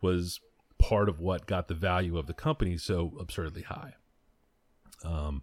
was 0.00 0.40
part 0.78 1.08
of 1.08 1.20
what 1.20 1.46
got 1.46 1.68
the 1.68 1.74
value 1.74 2.18
of 2.18 2.26
the 2.26 2.34
company 2.34 2.76
so 2.76 3.12
absurdly 3.20 3.62
high. 3.62 3.94
Um, 5.04 5.42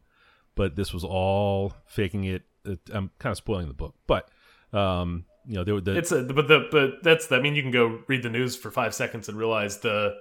but 0.56 0.76
this 0.76 0.94
was 0.94 1.04
all 1.04 1.74
faking 1.86 2.26
it. 2.26 2.44
it 2.66 2.80
I'm 2.92 3.12
kind 3.20 3.32
of 3.32 3.38
spoiling 3.38 3.68
the 3.68 3.74
book, 3.74 3.96
but 4.08 4.30
um, 4.74 5.26
you 5.46 5.56
know, 5.56 5.64
there 5.64 5.74
were 5.74 5.82
the 5.82 5.98
It's 5.98 6.12
a 6.12 6.24
but 6.24 6.48
the 6.48 6.68
but 6.72 7.04
that's 7.04 7.32
I 7.32 7.40
mean 7.40 7.56
you 7.56 7.62
can 7.62 7.72
go 7.72 8.00
read 8.08 8.24
the 8.24 8.30
news 8.30 8.56
for 8.56 8.72
five 8.72 8.94
seconds 8.94 9.30
and 9.30 9.38
realize 9.38 9.80
the 9.80 10.16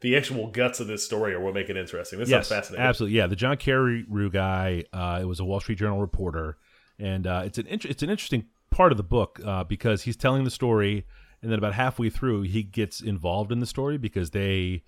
the 0.00 0.16
actual 0.16 0.48
guts 0.48 0.80
of 0.80 0.86
this 0.86 1.04
story 1.04 1.34
are 1.34 1.40
what 1.40 1.54
make 1.54 1.68
it 1.68 1.76
interesting. 1.76 2.18
This 2.18 2.28
yes, 2.28 2.48
sounds 2.48 2.60
fascinating. 2.60 2.86
absolutely. 2.86 3.18
Yeah, 3.18 3.26
the 3.26 3.36
John 3.36 3.56
Kerry 3.56 4.04
Carreyrou 4.04 4.32
guy. 4.32 4.84
Uh, 4.92 5.18
it 5.20 5.24
was 5.24 5.40
a 5.40 5.44
Wall 5.44 5.60
Street 5.60 5.78
Journal 5.78 6.00
reporter, 6.00 6.56
and 6.98 7.26
uh, 7.26 7.42
it's 7.44 7.58
an 7.58 7.66
it's 7.68 8.02
an 8.02 8.10
interesting 8.10 8.46
part 8.70 8.92
of 8.92 8.98
the 8.98 9.04
book 9.04 9.40
uh, 9.44 9.64
because 9.64 10.02
he's 10.02 10.16
telling 10.16 10.44
the 10.44 10.50
story, 10.50 11.06
and 11.42 11.50
then 11.50 11.58
about 11.58 11.74
halfway 11.74 12.10
through, 12.10 12.42
he 12.42 12.62
gets 12.62 13.00
involved 13.00 13.50
in 13.50 13.58
the 13.58 13.66
story 13.66 13.98
because 13.98 14.30
they 14.30 14.82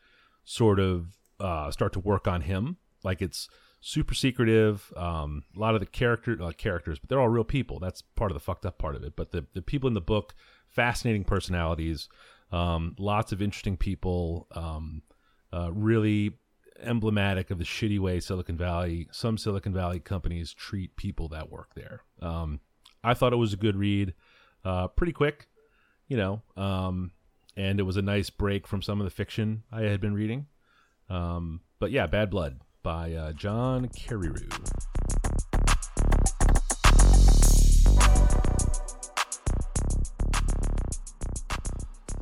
sort 0.44 0.78
of 0.78 1.18
uh, 1.40 1.70
start 1.70 1.92
to 1.94 2.00
work 2.00 2.28
on 2.28 2.42
him. 2.42 2.76
Like 3.02 3.20
it's 3.20 3.48
super 3.80 4.14
secretive. 4.14 4.92
Um, 4.96 5.42
a 5.56 5.58
lot 5.58 5.74
of 5.74 5.80
the 5.80 5.86
character 5.86 6.36
characters, 6.56 6.98
but 6.98 7.08
they're 7.08 7.20
all 7.20 7.28
real 7.28 7.44
people. 7.44 7.80
That's 7.80 8.02
part 8.02 8.30
of 8.30 8.34
the 8.34 8.40
fucked 8.40 8.66
up 8.66 8.78
part 8.78 8.94
of 8.94 9.02
it. 9.02 9.16
But 9.16 9.32
the 9.32 9.46
the 9.54 9.62
people 9.62 9.88
in 9.88 9.94
the 9.94 10.00
book, 10.00 10.34
fascinating 10.68 11.24
personalities. 11.24 12.08
Um, 12.52 12.96
lots 12.98 13.32
of 13.32 13.40
interesting 13.40 13.76
people. 13.76 14.46
Um, 14.52 15.02
uh, 15.52 15.70
really 15.72 16.32
emblematic 16.82 17.50
of 17.50 17.58
the 17.58 17.64
shitty 17.64 17.98
way 17.98 18.20
Silicon 18.20 18.56
Valley, 18.56 19.08
some 19.12 19.36
Silicon 19.36 19.72
Valley 19.72 20.00
companies 20.00 20.52
treat 20.52 20.96
people 20.96 21.28
that 21.28 21.50
work 21.50 21.74
there. 21.74 22.02
Um, 22.22 22.60
I 23.02 23.14
thought 23.14 23.32
it 23.32 23.36
was 23.36 23.52
a 23.52 23.58
good 23.58 23.76
read, 23.76 24.14
uh, 24.64 24.88
pretty 24.88 25.12
quick, 25.12 25.48
you 26.08 26.16
know, 26.16 26.42
um, 26.56 27.12
and 27.56 27.80
it 27.80 27.84
was 27.84 27.96
a 27.96 28.02
nice 28.02 28.30
break 28.30 28.66
from 28.66 28.82
some 28.82 29.00
of 29.00 29.04
the 29.04 29.10
fiction 29.10 29.62
I 29.72 29.82
had 29.82 30.00
been 30.00 30.14
reading. 30.14 30.46
Um, 31.08 31.60
but 31.78 31.90
yeah, 31.90 32.06
Bad 32.06 32.30
Blood 32.30 32.60
by 32.82 33.12
uh, 33.12 33.32
John 33.32 33.88
Carreyrou. 33.88 34.48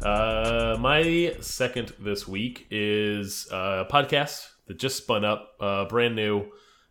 Uh, 0.03 0.77
my 0.79 1.35
second 1.41 1.93
this 1.99 2.29
week 2.29 2.67
is 2.71 3.49
uh, 3.51 3.85
a 3.89 3.93
podcast 3.93 4.47
that 4.67 4.79
just 4.79 4.97
spun 4.97 5.25
up, 5.25 5.55
uh, 5.61 5.85
brand 5.87 6.15
new. 6.15 6.47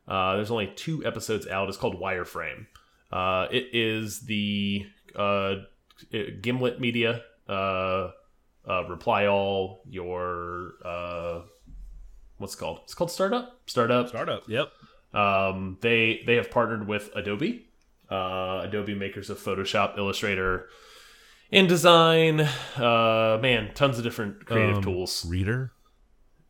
Uh, 0.08 0.36
there's 0.36 0.52
only 0.52 0.72
two 0.76 1.06
episodes 1.06 1.48
out. 1.48 1.70
It's 1.70 1.78
called 1.78 2.00
Wireframe. 2.00 2.68
Uh, 3.12 3.48
it 3.52 3.70
is 3.72 4.22
the 4.22 4.86
uh, 5.16 5.56
Gimlet 6.42 6.82
Media, 6.82 7.22
uh, 7.48 8.12
uh, 8.68 8.84
Reply 8.90 9.28
All, 9.28 9.82
your 9.90 10.74
uh, 10.84 11.42
what's 12.38 12.56
it 12.56 12.58
called? 12.58 12.82
It's 12.84 12.94
called 12.94 13.12
Startup. 13.12 13.58
Startup. 13.66 14.10
Startup. 14.10 14.44
Yep. 14.48 14.72
Um, 15.14 15.78
they 15.82 16.24
they 16.26 16.36
have 16.36 16.52
partnered 16.52 16.88
with 16.88 17.10
Adobe, 17.16 17.68
uh, 18.12 18.62
Adobe 18.64 18.96
makers 18.96 19.30
of 19.30 19.40
Photoshop, 19.40 19.98
Illustrator, 19.98 20.68
InDesign. 21.54 22.48
Uh, 22.78 23.40
man, 23.42 23.72
tons 23.74 23.98
of 23.98 24.04
different 24.04 24.46
creative 24.46 24.78
Um, 24.78 24.84
tools. 24.84 25.26
Reader. 25.30 25.72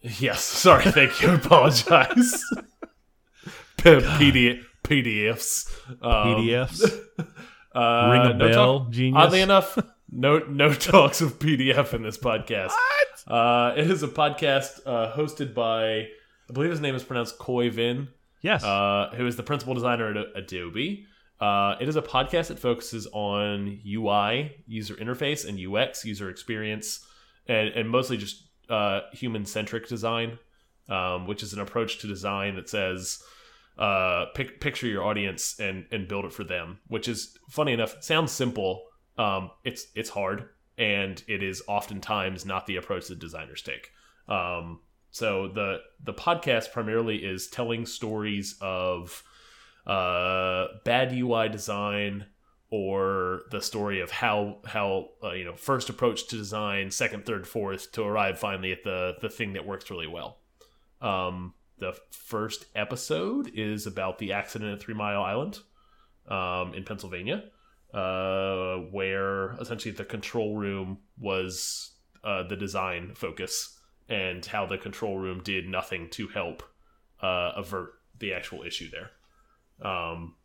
Yes, 0.01 0.41
sorry, 0.65 0.85
thank 0.91 1.21
you. 1.21 1.31
Apologize. 1.35 2.43
P- 3.77 3.89
PD, 3.89 4.61
PDFs. 4.83 5.69
Um, 6.01 6.35
PDFs. 6.35 6.99
Uh, 7.75 8.09
Ring 8.11 8.21
a 8.31 8.33
no 8.33 8.47
bell, 8.49 8.79
talk- 8.79 8.89
genius. 8.89 9.23
Oddly 9.23 9.41
enough, 9.41 9.77
no 10.09 10.39
no 10.39 10.73
talks 10.73 11.21
of 11.21 11.37
PDF 11.37 11.93
in 11.93 12.01
this 12.01 12.17
podcast. 12.17 12.69
What? 12.69 13.31
Uh, 13.31 13.73
it 13.77 13.91
is 13.91 14.01
a 14.01 14.07
podcast 14.07 14.79
uh, 14.87 15.13
hosted 15.15 15.53
by, 15.53 15.97
I 15.99 16.53
believe 16.53 16.71
his 16.71 16.79
name 16.79 16.95
is 16.95 17.03
pronounced 17.03 17.37
Khoi 17.37 17.69
Vinh, 17.69 18.07
Yes. 18.41 18.63
uh, 18.63 19.11
who 19.15 19.27
is 19.27 19.35
the 19.35 19.43
principal 19.43 19.75
designer 19.75 20.09
at 20.09 20.25
Adobe. 20.35 21.05
Uh, 21.39 21.75
it 21.79 21.87
is 21.87 21.95
a 21.95 22.01
podcast 22.01 22.47
that 22.47 22.59
focuses 22.59 23.07
on 23.13 23.79
UI, 23.85 24.63
user 24.67 24.95
interface, 24.95 25.47
and 25.47 25.59
UX, 25.59 26.03
user 26.03 26.29
experience, 26.29 27.05
and, 27.47 27.69
and 27.69 27.89
mostly 27.89 28.17
just 28.17 28.43
uh, 28.69 29.01
human 29.13 29.45
centric 29.45 29.87
design, 29.87 30.39
um, 30.89 31.27
which 31.27 31.43
is 31.43 31.53
an 31.53 31.59
approach 31.59 31.99
to 31.99 32.07
design 32.07 32.55
that 32.55 32.69
says, 32.69 33.21
uh, 33.77 34.25
pic 34.33 34.59
picture 34.59 34.87
your 34.87 35.03
audience 35.03 35.59
and, 35.59 35.85
and 35.91 36.07
build 36.07 36.25
it 36.25 36.33
for 36.33 36.43
them, 36.43 36.79
which 36.87 37.07
is 37.07 37.37
funny 37.49 37.73
enough, 37.73 37.95
sounds 38.01 38.31
simple. 38.31 38.85
Um, 39.17 39.51
it's, 39.63 39.87
it's 39.93 40.09
hard, 40.09 40.49
and 40.77 41.23
it 41.27 41.43
is 41.43 41.61
oftentimes 41.67 42.45
not 42.45 42.65
the 42.65 42.77
approach 42.77 43.07
that 43.07 43.19
designers 43.19 43.61
take. 43.61 43.91
Um, 44.27 44.79
so 45.11 45.47
the 45.47 45.79
the 46.03 46.13
podcast 46.13 46.71
primarily 46.71 47.17
is 47.17 47.47
telling 47.47 47.85
stories 47.85 48.55
of 48.61 49.23
uh, 49.87 50.67
bad 50.83 51.13
UI 51.13 51.49
design 51.49 52.25
or 52.69 53.43
the 53.51 53.61
story 53.61 54.01
of 54.01 54.11
how 54.11 54.57
how 54.65 55.09
uh, 55.23 55.31
you 55.31 55.45
know 55.45 55.55
first 55.55 55.89
approach 55.89 56.27
to 56.27 56.35
design, 56.35 56.91
second, 56.91 57.25
third, 57.25 57.47
fourth 57.47 57.91
to 57.93 58.03
arrive 58.03 58.37
finally 58.37 58.71
at 58.71 58.83
the 58.83 59.15
the 59.21 59.29
thing 59.29 59.53
that 59.53 59.65
works 59.65 59.89
really 59.89 60.07
well. 60.07 60.39
Um, 61.01 61.53
the 61.79 61.95
first 62.11 62.65
episode 62.75 63.51
is 63.53 63.87
about 63.87 64.17
the 64.17 64.33
accident 64.33 64.73
at 64.73 64.79
Three 64.81 64.95
Mile 64.95 65.21
Island 65.21 65.59
um, 66.27 66.73
in 66.73 66.83
Pennsylvania, 66.83 67.45
uh, 67.93 68.77
where 68.91 69.53
essentially 69.61 69.93
the 69.93 70.03
control 70.03 70.57
room 70.57 70.97
was 71.17 71.93
uh, 72.23 72.43
the 72.43 72.57
design 72.57 73.13
focus 73.15 73.79
and 74.09 74.45
how 74.45 74.65
the 74.65 74.77
control 74.77 75.17
room 75.17 75.41
did 75.43 75.67
nothing 75.67 76.09
to 76.09 76.27
help 76.29 76.63
uh, 77.21 77.51
avert 77.55 77.93
the 78.19 78.33
actual 78.33 78.63
issue 78.63 78.89
there. 78.89 79.11
Um, 79.81 80.35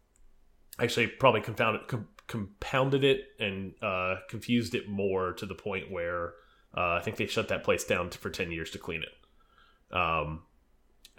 actually, 0.79 1.07
probably 1.07 1.41
confounded, 1.41 1.89
com 1.89 2.09
compounded 2.29 3.05
it 3.05 3.25
and 3.39 3.75
uh, 3.83 4.17
confused 4.29 4.75
it 4.75 4.89
more 4.89 5.33
to 5.35 5.45
the 5.45 5.55
point 5.55 5.91
where 5.91 6.35
uh, 6.75 6.95
I 6.95 7.01
think 7.03 7.17
they 7.17 7.27
shut 7.27 7.49
that 7.49 7.65
place 7.65 7.85
down 7.85 8.11
for 8.11 8.31
ten 8.31 8.51
years 8.51 8.71
to 8.71 8.79
clean 8.79 9.03
it. 9.03 9.97
Um, 9.97 10.43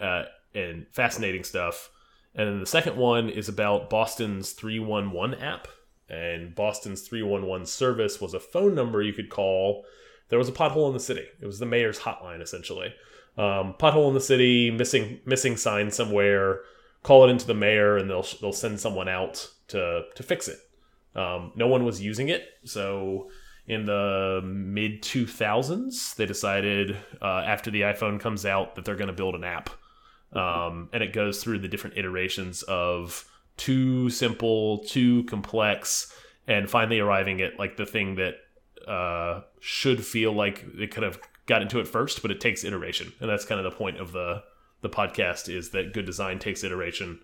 uh, 0.00 0.24
and 0.54 0.86
fascinating 0.92 1.44
stuff. 1.44 1.90
And 2.34 2.48
then 2.48 2.60
the 2.60 2.66
second 2.66 2.96
one 2.96 3.28
is 3.28 3.48
about 3.48 3.90
Boston's 3.90 4.52
311 4.52 5.40
app. 5.40 5.68
And 6.08 6.54
Boston's 6.54 7.02
311 7.02 7.66
service 7.66 8.20
was 8.20 8.34
a 8.34 8.40
phone 8.40 8.74
number 8.74 9.02
you 9.02 9.12
could 9.12 9.30
call. 9.30 9.84
There 10.28 10.38
was 10.38 10.48
a 10.48 10.52
pothole 10.52 10.88
in 10.88 10.94
the 10.94 11.00
city. 11.00 11.24
It 11.40 11.46
was 11.46 11.58
the 11.58 11.66
mayor's 11.66 12.00
hotline, 12.00 12.42
essentially. 12.42 12.94
Um, 13.36 13.74
pothole 13.78 14.08
in 14.08 14.14
the 14.14 14.20
city, 14.20 14.70
missing 14.70 15.20
missing 15.24 15.56
sign 15.56 15.90
somewhere. 15.90 16.60
Call 17.04 17.24
it 17.24 17.30
into 17.30 17.46
the 17.46 17.54
mayor, 17.54 17.96
and 17.96 18.10
they'll 18.10 18.26
they'll 18.40 18.52
send 18.52 18.80
someone 18.80 19.08
out 19.08 19.48
to 19.68 20.02
to 20.16 20.22
fix 20.24 20.48
it. 20.48 20.58
Um, 21.14 21.52
no 21.54 21.68
one 21.68 21.84
was 21.84 22.02
using 22.02 22.28
it, 22.28 22.48
so 22.64 23.30
in 23.66 23.84
the 23.86 24.40
mid 24.44 25.02
2000s, 25.02 26.16
they 26.16 26.26
decided 26.26 26.96
uh, 27.22 27.42
after 27.46 27.70
the 27.70 27.82
iPhone 27.82 28.20
comes 28.20 28.44
out 28.44 28.74
that 28.74 28.84
they're 28.84 28.96
going 28.96 29.08
to 29.08 29.14
build 29.14 29.34
an 29.34 29.44
app. 29.44 29.70
Um, 30.32 30.88
and 30.92 31.02
it 31.02 31.12
goes 31.12 31.42
through 31.42 31.60
the 31.60 31.68
different 31.68 31.96
iterations 31.96 32.62
of 32.64 33.24
too 33.56 34.10
simple, 34.10 34.78
too 34.78 35.24
complex, 35.24 36.12
and 36.48 36.68
finally 36.68 36.98
arriving 36.98 37.40
at 37.40 37.58
like 37.58 37.76
the 37.76 37.86
thing 37.86 38.16
that 38.16 38.34
uh, 38.90 39.42
should 39.60 40.04
feel 40.04 40.32
like 40.32 40.64
it 40.76 40.90
could 40.90 41.04
have 41.04 41.18
got 41.46 41.62
into 41.62 41.78
it 41.78 41.86
first, 41.86 42.20
but 42.20 42.30
it 42.30 42.40
takes 42.40 42.64
iteration, 42.64 43.12
and 43.20 43.30
that's 43.30 43.44
kind 43.44 43.64
of 43.64 43.70
the 43.70 43.76
point 43.76 43.98
of 43.98 44.12
the 44.12 44.42
the 44.84 44.90
podcast 44.90 45.48
is 45.48 45.70
that 45.70 45.94
good 45.94 46.04
design 46.04 46.38
takes 46.38 46.62
iteration, 46.62 47.18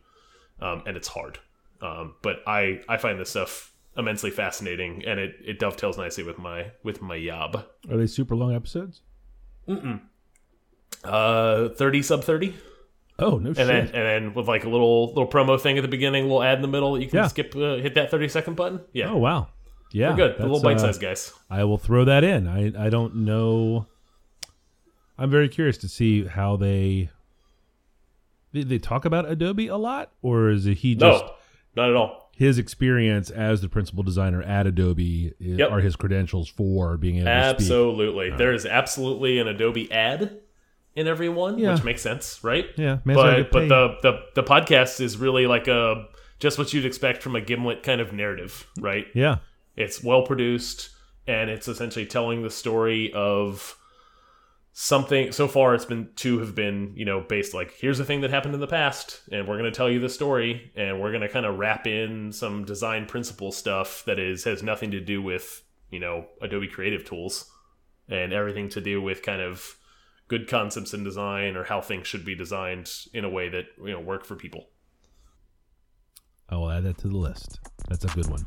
um, 0.61 0.83
and 0.87 0.97
it's 0.97 1.09
hard. 1.09 1.39
Um, 1.83 2.15
but 2.23 2.37
I 2.47 2.81
I 2.89 2.97
find 2.97 3.21
this 3.21 3.31
stuff 3.31 3.73
immensely 3.97 4.31
fascinating, 4.31 5.05
and 5.07 5.21
it 5.21 5.37
it 5.45 5.59
dovetails 5.61 5.99
nicely 5.99 6.25
with 6.25 6.39
my 6.39 6.73
with 6.83 7.03
my 7.03 7.15
yob. 7.15 7.67
Are 7.91 7.97
they 7.97 8.07
super 8.07 8.35
long 8.35 8.55
episodes? 8.55 9.03
Mm 9.69 9.79
-mm. 9.79 10.01
Uh, 11.05 11.69
thirty 11.75 12.03
sub 12.03 12.25
thirty. 12.25 12.55
Oh 13.19 13.37
no! 13.37 13.49
And 13.49 13.57
shit. 13.57 13.67
then 13.67 13.85
and 13.85 13.93
then 13.93 14.35
with 14.35 14.49
like 14.49 14.65
a 14.65 14.71
little 14.71 15.09
little 15.09 15.29
promo 15.29 15.61
thing 15.61 15.79
at 15.79 15.83
the 15.83 15.97
beginning, 15.97 16.25
a 16.25 16.27
little 16.27 16.43
ad 16.43 16.57
in 16.57 16.63
the 16.63 16.69
middle. 16.77 16.99
You 16.99 17.09
can 17.11 17.19
Yeah. 17.19 17.29
skip, 17.29 17.55
uh, 17.55 17.77
hit 17.77 17.95
that 17.95 18.11
thirty 18.11 18.29
second 18.29 18.57
button. 18.57 18.81
Yeah, 18.93 19.13
oh 19.13 19.19
wow! 19.19 19.49
Yeah, 19.93 20.11
we're 20.11 20.29
good. 20.29 20.41
A 20.41 20.43
little 20.43 20.63
bite 20.63 20.77
uh, 20.77 20.87
sized 20.87 21.01
guys. 21.01 21.35
I 21.51 21.65
will 21.65 21.79
throw 21.79 22.05
that 22.07 22.25
in. 22.25 22.49
I 22.49 22.87
I 22.87 22.91
don't 22.91 23.15
know. 23.15 23.87
I'm 25.19 25.31
very 25.31 25.49
curious 25.49 25.79
to 25.79 25.89
see 25.89 26.25
how 26.25 26.57
they. 26.57 27.11
They, 28.53 28.63
they 28.65 28.79
talk 28.79 29.05
about 29.05 29.29
Adobe 29.31 29.69
a 29.69 29.77
lot, 29.77 30.11
or 30.23 30.51
is 30.51 30.67
it 30.67 30.79
he 30.79 30.95
just 30.95 31.25
No, 31.25 31.31
not 31.77 31.91
at 31.91 31.97
all. 31.97 32.31
his 32.37 32.59
experience 32.59 33.31
as 33.31 33.61
the 33.61 33.69
principal 33.69 34.03
designer 34.03 34.43
at 34.43 34.67
Adobe 34.67 35.33
i- 35.41 35.45
Yep. 35.45 35.71
are 35.71 35.81
his 35.81 35.97
credentials 35.97 36.49
for 36.49 36.97
being 36.97 37.17
able 37.17 37.27
to 37.27 37.49
speak? 37.51 37.55
Absolutely, 37.61 38.31
there 38.31 38.53
is 38.53 38.67
absolutely 38.67 39.39
an 39.39 39.47
Adobe 39.49 39.91
ad 39.93 40.39
in 40.97 41.07
every 41.07 41.29
one, 41.29 41.59
Yeah. 41.59 41.75
which 41.75 41.85
makes 41.85 42.03
sense, 42.03 42.41
right? 42.43 42.67
Yeah, 42.77 42.99
but 43.05 43.51
but 43.53 43.69
the, 43.69 43.97
the 44.03 44.21
the 44.35 44.43
podcast 44.43 45.01
is 45.01 45.17
really 45.17 45.47
like 45.47 45.69
a 45.69 46.07
just 46.41 46.59
what 46.59 46.73
you'd 46.73 46.87
expect 46.87 47.23
from 47.23 47.37
a 47.37 47.41
Gimlet 47.41 47.83
kind 47.83 48.01
of 48.01 48.13
narrative, 48.13 48.67
right? 48.81 49.07
yeah, 49.15 49.37
It's 49.77 50.03
well 50.03 50.23
produced 50.23 50.91
and 51.27 51.49
it's 51.51 51.69
essentially 51.69 52.07
telling 52.07 52.43
the 52.43 52.51
story 52.51 53.13
of 53.13 53.77
something 54.83 55.31
so 55.31 55.47
far 55.47 55.75
it's 55.75 55.85
been 55.85 56.09
two 56.17 56.39
have 56.39 56.55
been 56.55 56.91
you 56.97 57.05
know 57.05 57.21
based 57.21 57.53
like 57.53 57.71
here's 57.79 58.01
a 58.01 58.05
thing 58.05 58.23
that 58.23 58.31
happened 58.31 58.55
in 58.55 58.61
the 58.61 58.67
past 58.67 59.21
and 59.31 59.47
we're 59.47 59.59
going 59.59 59.71
to 59.71 59.77
tell 59.77 59.91
you 59.91 60.01
the 60.01 60.09
story 60.09 60.73
and 60.75 60.99
we're 60.99 61.11
going 61.11 61.21
to 61.21 61.29
kind 61.29 61.45
of 61.45 61.59
wrap 61.59 61.87
in 61.87 62.33
some 62.33 62.65
design 62.65 63.05
principle 63.05 63.53
stuff 63.53 64.03
that 64.07 64.19
is 64.19 64.45
has 64.45 64.63
nothing 64.63 64.91
to 64.91 64.99
do 64.99 65.21
with 65.21 65.63
you 65.91 66.01
know 66.01 66.25
adobe 66.41 66.67
creative 66.67 67.05
tools 67.05 67.51
and 68.09 68.33
everything 68.33 68.71
to 68.71 68.81
do 68.81 69.03
with 69.03 69.21
kind 69.21 69.43
of 69.43 69.77
good 70.29 70.49
concepts 70.49 70.95
in 70.95 71.05
design 71.05 71.57
or 71.57 71.65
how 71.65 71.83
things 71.83 72.07
should 72.07 72.25
be 72.25 72.35
designed 72.35 72.91
in 73.13 73.23
a 73.23 73.29
way 73.29 73.51
that 73.51 73.67
you 73.85 73.93
know 73.93 74.01
work 74.01 74.25
for 74.25 74.35
people 74.35 74.71
I 76.49 76.57
will 76.57 76.71
add 76.71 76.85
that 76.85 76.99
to 76.99 77.09
the 77.09 77.17
list. 77.17 77.61
That's 77.89 78.05
a 78.05 78.09
good 78.09 78.27
one. 78.29 78.45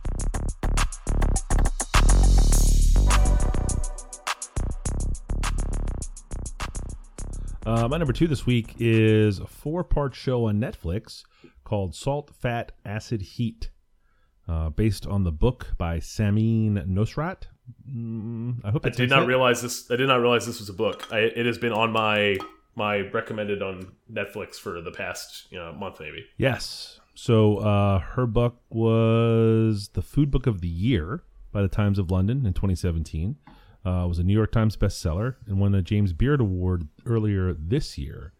Uh, 7.65 7.87
my 7.87 7.97
number 7.97 8.11
two 8.11 8.27
this 8.27 8.45
week 8.45 8.75
is 8.77 9.39
a 9.39 9.47
four-part 9.47 10.13
show 10.13 10.45
on 10.45 10.59
Netflix 10.59 11.23
called 11.63 11.95
Salt, 11.95 12.31
Fat, 12.37 12.73
Acid, 12.85 13.21
Heat, 13.21 13.69
uh, 14.49 14.69
based 14.69 15.07
on 15.07 15.23
the 15.23 15.31
book 15.31 15.67
by 15.77 15.99
Samin 15.99 16.85
Nosrat. 16.87 17.43
Mm, 17.89 18.59
I 18.65 18.71
hope 18.71 18.85
I 18.85 18.89
did 18.89 19.09
not 19.09 19.23
it. 19.23 19.27
realize 19.27 19.61
this. 19.61 19.89
I 19.89 19.95
did 19.95 20.07
not 20.07 20.15
realize 20.19 20.45
this 20.45 20.59
was 20.59 20.67
a 20.67 20.73
book. 20.73 21.07
I, 21.09 21.19
it 21.19 21.45
has 21.45 21.57
been 21.57 21.71
on 21.71 21.91
my 21.93 22.35
my 22.75 23.01
recommended 23.11 23.61
on 23.61 23.93
Netflix 24.11 24.55
for 24.55 24.81
the 24.81 24.91
past 24.91 25.47
you 25.49 25.57
know 25.57 25.71
month 25.71 26.01
maybe. 26.01 26.25
Yes. 26.35 26.99
So 27.15 27.57
uh, 27.57 27.99
her 27.99 28.25
book 28.25 28.57
was 28.69 29.91
the 29.93 30.01
food 30.01 30.31
book 30.31 30.47
of 30.47 30.59
the 30.59 30.67
year 30.67 31.23
by 31.53 31.61
the 31.61 31.69
Times 31.69 31.97
of 31.97 32.11
London 32.11 32.45
in 32.45 32.51
2017. 32.53 33.37
Uh, 33.85 34.05
was 34.07 34.17
a 34.19 34.23
New 34.23 34.33
York 34.33 34.51
Times 34.51 34.77
bestseller 34.77 35.35
and 35.47 35.59
won 35.59 35.75
a 35.75 35.81
James 35.81 36.13
Beard 36.13 36.39
Award 36.39 36.87
earlier 37.05 37.53
this 37.53 37.97
year. 37.97 38.31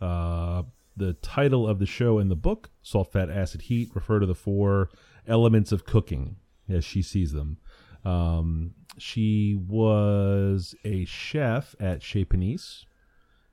Uh, 0.00 0.64
the 0.96 1.12
title 1.14 1.68
of 1.68 1.78
the 1.78 1.86
show 1.86 2.18
and 2.18 2.30
the 2.30 2.36
book, 2.36 2.70
Salt, 2.82 3.12
Fat, 3.12 3.30
Acid, 3.30 3.62
Heat, 3.62 3.90
refer 3.94 4.18
to 4.18 4.26
the 4.26 4.34
four 4.34 4.90
elements 5.28 5.70
of 5.70 5.84
cooking 5.84 6.36
as 6.68 6.84
she 6.84 7.02
sees 7.02 7.32
them. 7.32 7.58
Um, 8.04 8.72
she 8.98 9.54
was 9.54 10.74
a 10.84 11.04
chef 11.04 11.76
at 11.78 12.02
Chez 12.02 12.24
Panisse. 12.24 12.84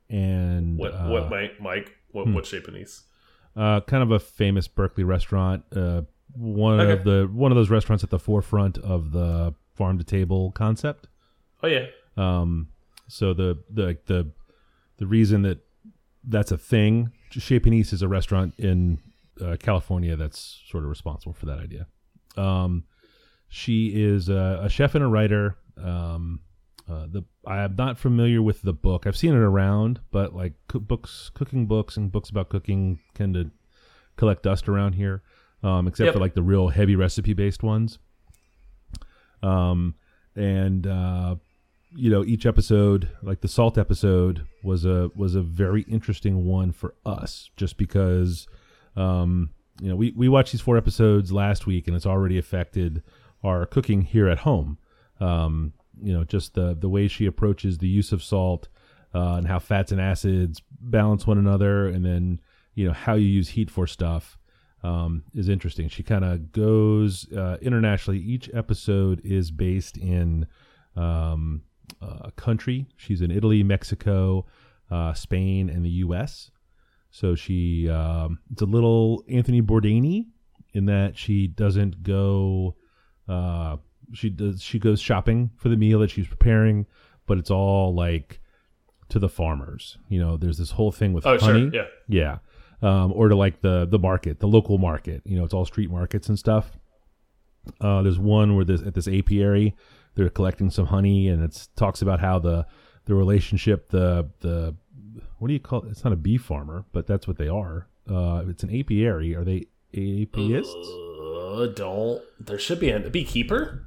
And 0.10 0.78
What 0.78 0.94
uh, 0.94 1.10
what 1.10 1.30
Mike 1.30 1.60
Mike 1.60 1.98
what 2.12 2.28
what 2.34 2.46
shape 2.46 2.68
Anise? 2.68 3.04
uh, 3.56 3.82
kind 3.82 4.02
of 4.02 4.12
a 4.12 4.20
famous 4.20 4.68
Berkeley 4.68 5.04
restaurant. 5.04 5.66
Uh, 5.76 6.04
one 6.34 6.80
Okay. 6.80 6.94
of 6.94 7.04
the 7.04 7.30
one 7.32 7.52
of 7.52 7.58
those 7.58 7.70
restaurants 7.70 8.04
at 8.04 8.10
the 8.10 8.20
forefront 8.20 8.78
of 8.80 9.12
the 9.12 9.54
farm 9.76 9.98
to 9.98 10.04
table 10.06 10.52
concept. 10.52 11.08
Oh 11.64 11.68
yeah, 11.68 11.86
Um, 12.16 12.70
so 13.08 13.34
the 13.34 13.58
the 13.70 13.98
the 14.06 14.32
the 14.98 15.08
reason 15.08 15.42
that 15.44 15.60
that's 16.24 16.52
a 16.52 16.58
thing, 16.58 17.12
Chez 17.32 17.60
Panisse 17.60 17.94
is 17.94 18.02
a 18.02 18.08
restaurant 18.08 18.54
in 18.58 19.00
uh, 19.42 19.56
California 19.60 20.16
that's 20.16 20.62
sort 20.70 20.84
of 20.84 20.90
responsible 20.90 21.34
for 21.34 21.46
that 21.48 21.60
idea. 21.60 21.88
Um, 22.36 22.84
she 23.50 23.88
is 23.96 24.30
a, 24.30 24.60
a 24.64 24.70
chef 24.70 24.94
and 24.96 25.04
a 25.04 25.08
writer. 25.08 25.56
Um, 25.82 26.42
uh, 26.90 27.08
the 27.10 27.24
I 27.46 27.60
am 27.64 27.76
not 27.76 27.98
familiar 27.98 28.42
with 28.42 28.62
the 28.62 28.74
book. 28.74 29.08
I've 29.08 29.18
seen 29.18 29.34
it 29.34 29.38
around, 29.38 30.00
but 30.12 30.36
like 30.36 30.54
books, 30.74 31.32
cooking 31.34 31.66
books, 31.66 31.98
and 31.98 32.12
books 32.12 32.30
about 32.30 32.50
cooking 32.50 33.00
tend 33.14 33.34
to 33.36 33.52
collect 34.16 34.44
dust 34.44 34.68
around 34.70 34.94
here, 34.94 35.22
um, 35.64 35.88
except 35.88 36.06
Yep. 36.08 36.14
for 36.14 36.20
like 36.20 36.34
the 36.34 36.42
real 36.44 36.70
heavy 36.70 36.96
recipe 36.96 37.34
based 37.34 37.64
ones. 37.64 38.00
Um, 39.44 39.96
and 40.36 40.86
uh, 40.88 41.36
you 42.00 42.12
know, 42.12 42.24
each 42.24 42.46
episode, 42.46 43.10
like 43.24 43.42
the 43.42 43.48
salt 43.48 43.76
episode, 43.76 44.46
was 44.64 44.86
a 44.86 45.10
was 45.16 45.34
a 45.34 45.42
very 45.42 45.82
interesting 45.82 46.46
one 46.46 46.72
for 46.72 46.94
us, 47.08 47.50
just 47.58 47.76
because, 47.78 48.48
um, 48.96 49.50
you 49.82 49.90
know, 49.90 49.96
we 49.96 50.14
we 50.16 50.30
watched 50.30 50.52
these 50.52 50.62
four 50.62 50.78
episodes 50.78 51.32
last 51.32 51.66
week, 51.66 51.88
and 51.88 51.96
it's 51.96 52.06
already 52.06 52.38
affected 52.38 53.02
our 53.44 53.66
cooking 53.66 54.04
here 54.04 54.30
at 54.30 54.38
home. 54.38 54.78
Um, 55.20 55.74
you 56.00 56.14
know, 56.14 56.24
just 56.24 56.54
the 56.54 56.78
the 56.80 56.88
way 56.88 57.08
she 57.08 57.26
approaches 57.26 57.80
the 57.80 57.88
use 57.88 58.12
of 58.12 58.22
salt, 58.22 58.68
uh, 59.16 59.34
and 59.34 59.48
how 59.48 59.58
fats 59.58 59.92
and 59.92 60.00
acids 60.00 60.62
balance 60.80 61.26
one 61.26 61.40
another, 61.40 61.88
and 61.88 62.06
then 62.06 62.40
you 62.76 62.86
know 62.86 62.94
how 62.94 63.16
you 63.16 63.28
use 63.28 63.50
heat 63.50 63.72
for 63.72 63.88
stuff 63.88 64.38
um, 64.84 65.24
is 65.34 65.50
interesting. 65.50 65.90
She 65.90 66.04
kind 66.04 66.24
of 66.24 66.52
goes 66.52 67.26
uh, 67.34 67.58
internationally. 67.60 68.20
Each 68.20 68.52
episode 68.54 69.20
is 69.24 69.50
based 69.50 69.98
in 69.98 70.46
um, 70.96 71.64
a 72.02 72.32
country. 72.32 72.88
She's 72.96 73.22
in 73.22 73.32
Italy, 73.32 73.64
Mexico, 73.64 74.46
uh, 74.92 75.14
Spain, 75.14 75.70
and 75.70 75.86
the 75.86 75.90
U.S. 75.90 76.52
So 77.12 77.36
she 77.36 77.90
um, 77.90 78.40
it's 78.52 78.62
a 78.62 78.66
little 78.66 79.24
Anthony 79.30 79.62
Bourdain 79.62 80.26
in 80.74 80.86
that 80.86 81.18
she 81.18 81.48
doesn't 81.48 82.04
go. 82.04 82.76
Uh, 83.28 83.78
she 84.14 84.30
does. 84.30 84.62
She 84.62 84.80
goes 84.80 85.00
shopping 85.00 85.52
for 85.58 85.70
the 85.70 85.78
meal 85.78 86.00
that 86.00 86.10
she's 86.10 86.28
preparing, 86.28 86.86
but 87.26 87.38
it's 87.38 87.52
all 87.52 87.94
like 87.94 88.40
to 89.10 89.20
the 89.20 89.30
farmers. 89.30 89.98
You 90.10 90.20
know, 90.20 90.38
there's 90.38 90.58
this 90.58 90.72
whole 90.72 90.92
thing 90.92 91.14
with 91.14 91.26
oh 91.26 91.38
honey. 91.38 91.72
sure, 91.72 91.74
yeah. 91.74 91.88
Yeah. 92.08 92.38
Um, 92.82 93.12
or 93.14 93.30
to 93.30 93.36
like 93.36 93.62
the 93.62 93.88
the 93.90 94.00
market, 94.00 94.40
the 94.40 94.48
local 94.48 94.78
market. 94.78 95.22
You 95.26 95.38
know, 95.38 95.44
it's 95.44 95.54
all 95.54 95.66
street 95.66 95.90
markets 95.90 96.30
and 96.30 96.38
stuff. 96.38 96.78
Uh, 97.82 98.02
there's 98.02 98.20
one 98.20 98.56
where 98.56 98.66
this 98.66 98.82
at 98.82 98.94
this 98.94 99.08
apiary, 99.08 99.76
they're 100.18 100.30
collecting 100.30 100.72
some 100.72 100.88
honey, 100.88 101.30
and 101.30 101.44
it 101.44 101.68
talks 101.76 102.02
about 102.02 102.20
how 102.20 102.40
the 102.40 102.66
the 103.06 103.14
relationship, 103.14 103.90
the 103.90 104.30
the 104.40 104.76
what 105.38 105.48
do 105.48 105.54
you 105.54 105.60
call 105.60 105.84
it? 105.84 105.92
It's 105.92 106.04
not 106.04 106.12
a 106.12 106.18
bee 106.18 106.38
farmer, 106.38 106.86
but 106.92 107.06
that's 107.06 107.28
what 107.28 107.38
they 107.38 107.48
are. 107.48 107.88
Uh, 108.10 108.44
it's 108.48 108.64
an 108.64 108.76
apiary. 108.76 109.36
Are 109.36 109.46
they 109.46 109.68
apiists? 109.94 110.74
Uh, 111.62 111.68
don't. 111.68 112.22
There 112.40 112.58
should 112.58 112.80
be 112.80 112.90
a 112.90 113.00
beekeeper. 113.00 113.86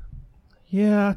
Yeah, 0.69 1.15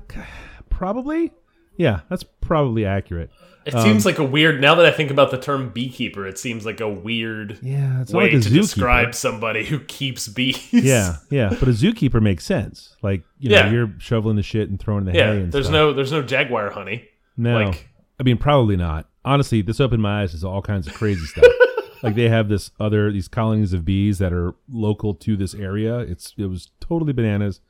probably. 0.69 1.31
Yeah, 1.77 2.01
that's 2.09 2.23
probably 2.41 2.85
accurate. 2.85 3.29
It 3.65 3.73
Um, 3.73 3.81
seems 3.81 4.05
like 4.05 4.19
a 4.19 4.23
weird. 4.23 4.59
Now 4.61 4.75
that 4.75 4.85
I 4.85 4.91
think 4.91 5.09
about 5.09 5.31
the 5.31 5.37
term 5.37 5.69
beekeeper, 5.69 6.27
it 6.27 6.37
seems 6.37 6.65
like 6.65 6.81
a 6.81 6.89
weird 6.89 7.59
Yeah, 7.61 8.01
it's 8.01 8.11
way 8.11 8.25
like 8.25 8.33
a 8.33 8.39
to 8.41 8.49
zookeeper. 8.49 8.61
describe 8.61 9.15
somebody 9.15 9.63
who 9.65 9.79
keeps 9.79 10.27
bees. 10.27 10.67
Yeah, 10.73 11.15
yeah, 11.29 11.49
but 11.49 11.63
a 11.69 11.71
zookeeper 11.71 12.21
makes 12.21 12.45
sense. 12.45 12.95
Like 13.01 13.23
you 13.39 13.49
know, 13.49 13.55
Yeah. 13.55 13.71
you're 13.71 13.93
shoveling 13.99 14.35
the 14.35 14.43
shit 14.43 14.69
and 14.69 14.79
throwing 14.79 15.05
the 15.05 15.13
yeah. 15.13 15.31
hay. 15.33 15.41
And 15.41 15.51
There's 15.51 15.65
stuff. 15.67 15.73
no. 15.73 15.93
There's 15.93 16.11
no 16.11 16.21
jaguar 16.21 16.71
honey. 16.71 17.05
no. 17.37 17.63
like- 17.65 17.89
I 18.19 18.23
mean, 18.23 18.37
probably 18.37 18.75
not. 18.77 19.09
Honestly, 19.25 19.61
this 19.61 19.79
opened 19.79 20.03
my 20.03 20.21
eyes 20.21 20.39
to 20.39 20.47
all 20.47 20.61
kinds 20.61 20.85
of 20.85 20.93
crazy 20.93 21.25
stuff. 21.25 21.45
like 22.03 22.13
they 22.15 22.29
have 22.29 22.47
this 22.49 22.69
other 22.79 23.11
these 23.11 23.27
colonies 23.29 23.71
of 23.73 23.83
bees 23.85 24.19
that 24.19 24.31
are 24.33 24.53
local 24.69 25.13
to 25.15 25.35
this 25.37 25.53
area. 25.55 25.99
It's 25.99 26.33
it 26.37 26.45
was 26.45 26.69
totally 26.81 27.13
bananas. 27.13 27.61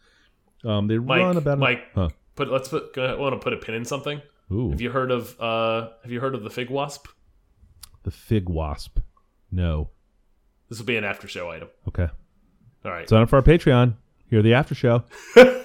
Um, 0.66 0.88
they 0.88 0.98
Mike, 0.98 1.22
run 1.22 1.38
about 1.38 1.60
Mike, 1.60 1.84
huh. 1.94 2.10
Put 2.36 2.52
let's 2.52 2.70
put. 2.70 2.98
I 2.98 3.16
want 3.16 3.34
to 3.34 3.40
put 3.40 3.54
a 3.54 3.58
pin 3.58 3.76
in 3.76 3.86
something. 3.86 4.22
Ooh, 4.52 4.70
Have 4.72 4.82
you 4.82 4.92
heard 4.92 5.12
of? 5.12 5.40
uh 5.40 5.90
Have 6.04 6.12
you 6.12 6.20
heard 6.20 6.36
of 6.36 6.44
the 6.44 6.50
fig 6.50 6.70
wasp? 6.70 7.08
the 8.04 8.12
fig 8.12 8.50
wasp. 8.50 9.00
No. 9.52 9.90
This 10.70 10.78
will 10.80 10.86
be 10.86 10.98
an 10.98 11.04
after 11.06 11.28
show 11.28 11.50
item. 11.52 11.70
Okay. 11.88 12.08
All 12.84 12.92
right. 12.92 13.08
Sign 13.08 13.22
up 13.22 13.30
for 13.30 13.38
our 13.38 13.42
Patreon. 13.42 13.96
Hear 14.30 14.42
the 14.42 14.54
after 14.56 14.76
show. 14.76 15.04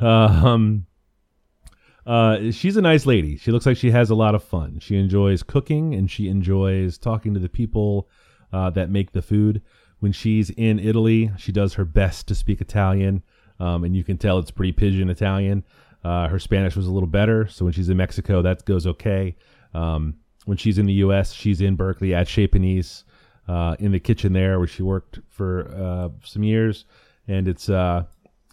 um, 0.00 0.86
uh, 2.06 2.50
she's 2.50 2.76
a 2.76 2.82
nice 2.82 3.06
lady. 3.06 3.36
She 3.36 3.50
looks 3.50 3.66
like 3.66 3.76
she 3.76 3.90
has 3.90 4.10
a 4.10 4.14
lot 4.14 4.34
of 4.34 4.44
fun. 4.44 4.78
She 4.80 4.96
enjoys 4.96 5.42
cooking 5.42 5.94
and 5.94 6.10
she 6.10 6.28
enjoys 6.28 6.98
talking 6.98 7.34
to 7.34 7.40
the 7.40 7.48
people 7.48 8.08
uh, 8.52 8.70
that 8.70 8.90
make 8.90 9.12
the 9.12 9.22
food. 9.22 9.62
When 10.00 10.12
she's 10.12 10.50
in 10.50 10.78
Italy, 10.78 11.30
she 11.36 11.52
does 11.52 11.74
her 11.74 11.84
best 11.84 12.28
to 12.28 12.34
speak 12.34 12.60
Italian, 12.60 13.22
um, 13.60 13.84
and 13.84 13.94
you 13.94 14.02
can 14.02 14.18
tell 14.18 14.38
it's 14.38 14.50
pretty 14.50 14.72
pidgin 14.72 15.10
Italian. 15.10 15.64
Uh, 16.02 16.28
her 16.28 16.38
Spanish 16.38 16.74
was 16.74 16.86
a 16.86 16.90
little 16.90 17.06
better, 17.06 17.46
so 17.46 17.64
when 17.64 17.74
she's 17.74 17.88
in 17.88 17.96
Mexico, 17.96 18.42
that 18.42 18.64
goes 18.64 18.86
okay. 18.86 19.36
Um, 19.74 20.14
when 20.46 20.56
she's 20.56 20.78
in 20.78 20.86
the 20.86 20.94
U.S., 20.94 21.32
she's 21.32 21.60
in 21.60 21.76
Berkeley 21.76 22.14
at 22.14 22.26
Chez 22.26 22.48
Panisse, 22.48 23.04
uh, 23.50 23.76
in 23.78 23.92
the 23.92 24.00
kitchen 24.00 24.32
there 24.32 24.58
where 24.58 24.68
she 24.68 24.82
worked 24.82 25.18
for 25.28 25.68
uh, 25.76 26.08
some 26.24 26.42
years, 26.42 26.84
and 27.26 27.48
it's 27.48 27.68
uh, 27.68 28.04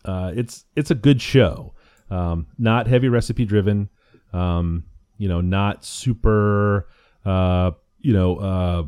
uh, 0.05 0.31
it's 0.35 0.65
it's 0.75 0.91
a 0.91 0.95
good 0.95 1.21
show. 1.21 1.73
Um, 2.09 2.47
not 2.57 2.87
heavy 2.87 3.09
recipe 3.09 3.45
driven, 3.45 3.89
um, 4.33 4.85
you 5.17 5.27
know, 5.27 5.41
not 5.41 5.83
super, 5.83 6.87
uh, 7.25 7.71
you 7.99 8.13
know, 8.13 8.37
uh, 8.37 8.83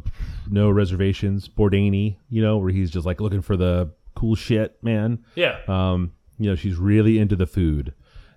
no 0.49 0.69
reservations. 0.69 1.47
Bourdain, 1.47 2.15
you 2.29 2.41
know, 2.41 2.58
where 2.58 2.71
he's 2.71 2.89
just 2.89 3.05
like 3.05 3.21
looking 3.21 3.41
for 3.41 3.58
the 3.58 3.91
cool 4.19 4.36
shit, 4.36 4.77
man. 4.84 5.23
yeah. 5.36 5.60
Um, 5.67 6.12
you 6.38 6.49
know, 6.49 6.55
she's 6.55 6.75
really 6.75 7.19
into 7.19 7.36
the 7.36 7.45
food, 7.45 7.93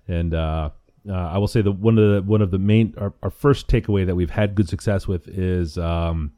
and 0.07 0.33
uh, 0.33 0.69
uh, 1.07 1.13
I 1.13 1.37
will 1.37 1.47
say 1.47 1.61
that 1.61 1.71
one 1.71 1.97
of 1.97 2.09
the 2.15 2.21
one 2.21 2.41
of 2.41 2.51
the 2.51 2.59
main 2.59 2.93
our, 2.97 3.13
our 3.21 3.29
first 3.29 3.67
takeaway 3.67 4.05
that 4.05 4.15
we've 4.15 4.29
had 4.29 4.55
good 4.55 4.69
success 4.69 5.07
with 5.07 5.27
is 5.27 5.77
um, 5.77 6.31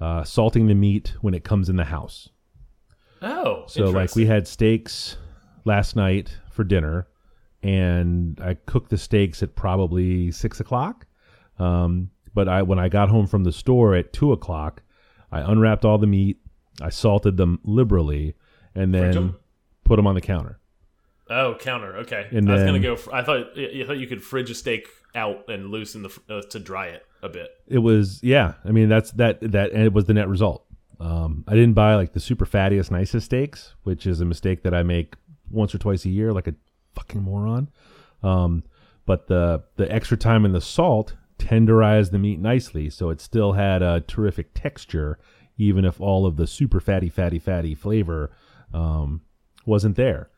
uh, 0.00 0.24
salting 0.24 0.66
the 0.66 0.74
meat 0.74 1.14
when 1.20 1.34
it 1.34 1.44
comes 1.44 1.68
in 1.68 1.76
the 1.76 1.84
house. 1.84 2.28
oh. 3.22 3.64
So 3.66 3.86
like 3.90 4.14
we 4.16 4.26
had 4.26 4.46
steaks 4.46 5.16
last 5.64 5.96
night 5.96 6.36
for 6.50 6.64
dinner, 6.64 7.08
and 7.62 8.40
I 8.40 8.54
cooked 8.54 8.90
the 8.90 8.98
steaks 8.98 9.42
at 9.42 9.54
probably 9.54 10.30
six 10.30 10.60
o'clock. 10.60 11.06
Um, 11.58 12.10
but 12.34 12.48
I 12.48 12.62
when 12.62 12.78
I 12.78 12.88
got 12.88 13.08
home 13.08 13.26
from 13.26 13.44
the 13.44 13.52
store 13.52 13.94
at 13.94 14.12
two 14.12 14.32
o'clock, 14.32 14.82
I 15.30 15.40
unwrapped 15.40 15.84
all 15.84 15.98
the 15.98 16.06
meat, 16.06 16.38
I 16.80 16.90
salted 16.90 17.36
them 17.36 17.60
liberally, 17.64 18.34
and 18.78 18.94
then 18.94 19.10
then 19.12 19.16
'em? 19.16 19.36
put 19.84 19.96
them 19.96 20.06
on 20.06 20.14
the 20.14 20.20
counter. 20.20 20.58
Oh, 21.30 21.56
counter. 21.58 21.98
Okay. 21.98 22.26
And 22.30 22.50
I 22.50 22.54
was 22.54 22.62
gonna 22.64 22.78
go. 22.78 22.96
I 23.12 23.22
thought. 23.22 23.58
I 23.58 23.84
thought 23.86 23.98
you 23.98 24.06
could 24.06 24.22
fridge 24.22 24.50
a 24.50 24.54
steak 24.54 24.88
out 25.14 25.48
and 25.48 25.70
loosen 25.70 26.02
the 26.02 26.20
uh, 26.30 26.42
to 26.50 26.58
dry 26.58 26.86
it 26.86 27.04
a 27.22 27.28
bit. 27.28 27.50
It 27.66 27.78
was 27.78 28.22
yeah. 28.22 28.54
I 28.64 28.70
mean 28.70 28.88
that's 28.88 29.10
that 29.12 29.40
that 29.40 29.72
and 29.72 29.82
it 29.82 29.92
was 29.92 30.06
the 30.06 30.14
net 30.14 30.28
result. 30.28 30.64
Um, 31.00 31.44
I 31.46 31.54
didn't 31.54 31.74
buy 31.74 31.94
like 31.94 32.12
the 32.12 32.20
super 32.20 32.46
fattiest 32.46 32.90
nicest 32.90 33.26
steaks, 33.26 33.74
which 33.82 34.06
is 34.06 34.20
a 34.20 34.24
mistake 34.24 34.62
that 34.62 34.74
I 34.74 34.82
make 34.82 35.14
once 35.50 35.74
or 35.74 35.78
twice 35.78 36.04
a 36.04 36.10
year, 36.10 36.32
like 36.32 36.48
a 36.48 36.54
fucking 36.94 37.22
moron. 37.22 37.68
Um, 38.22 38.64
but 39.06 39.28
the 39.28 39.62
the 39.76 39.90
extra 39.92 40.16
time 40.16 40.44
in 40.44 40.52
the 40.52 40.60
salt 40.60 41.14
tenderized 41.38 42.10
the 42.10 42.18
meat 42.18 42.40
nicely, 42.40 42.90
so 42.90 43.10
it 43.10 43.20
still 43.20 43.52
had 43.52 43.80
a 43.82 44.00
terrific 44.00 44.54
texture, 44.54 45.18
even 45.56 45.84
if 45.84 46.00
all 46.00 46.26
of 46.26 46.36
the 46.36 46.46
super 46.46 46.80
fatty, 46.80 47.08
fatty, 47.08 47.38
fatty 47.38 47.74
flavor 47.74 48.30
um, 48.72 49.22
wasn't 49.66 49.96
there. 49.96 50.30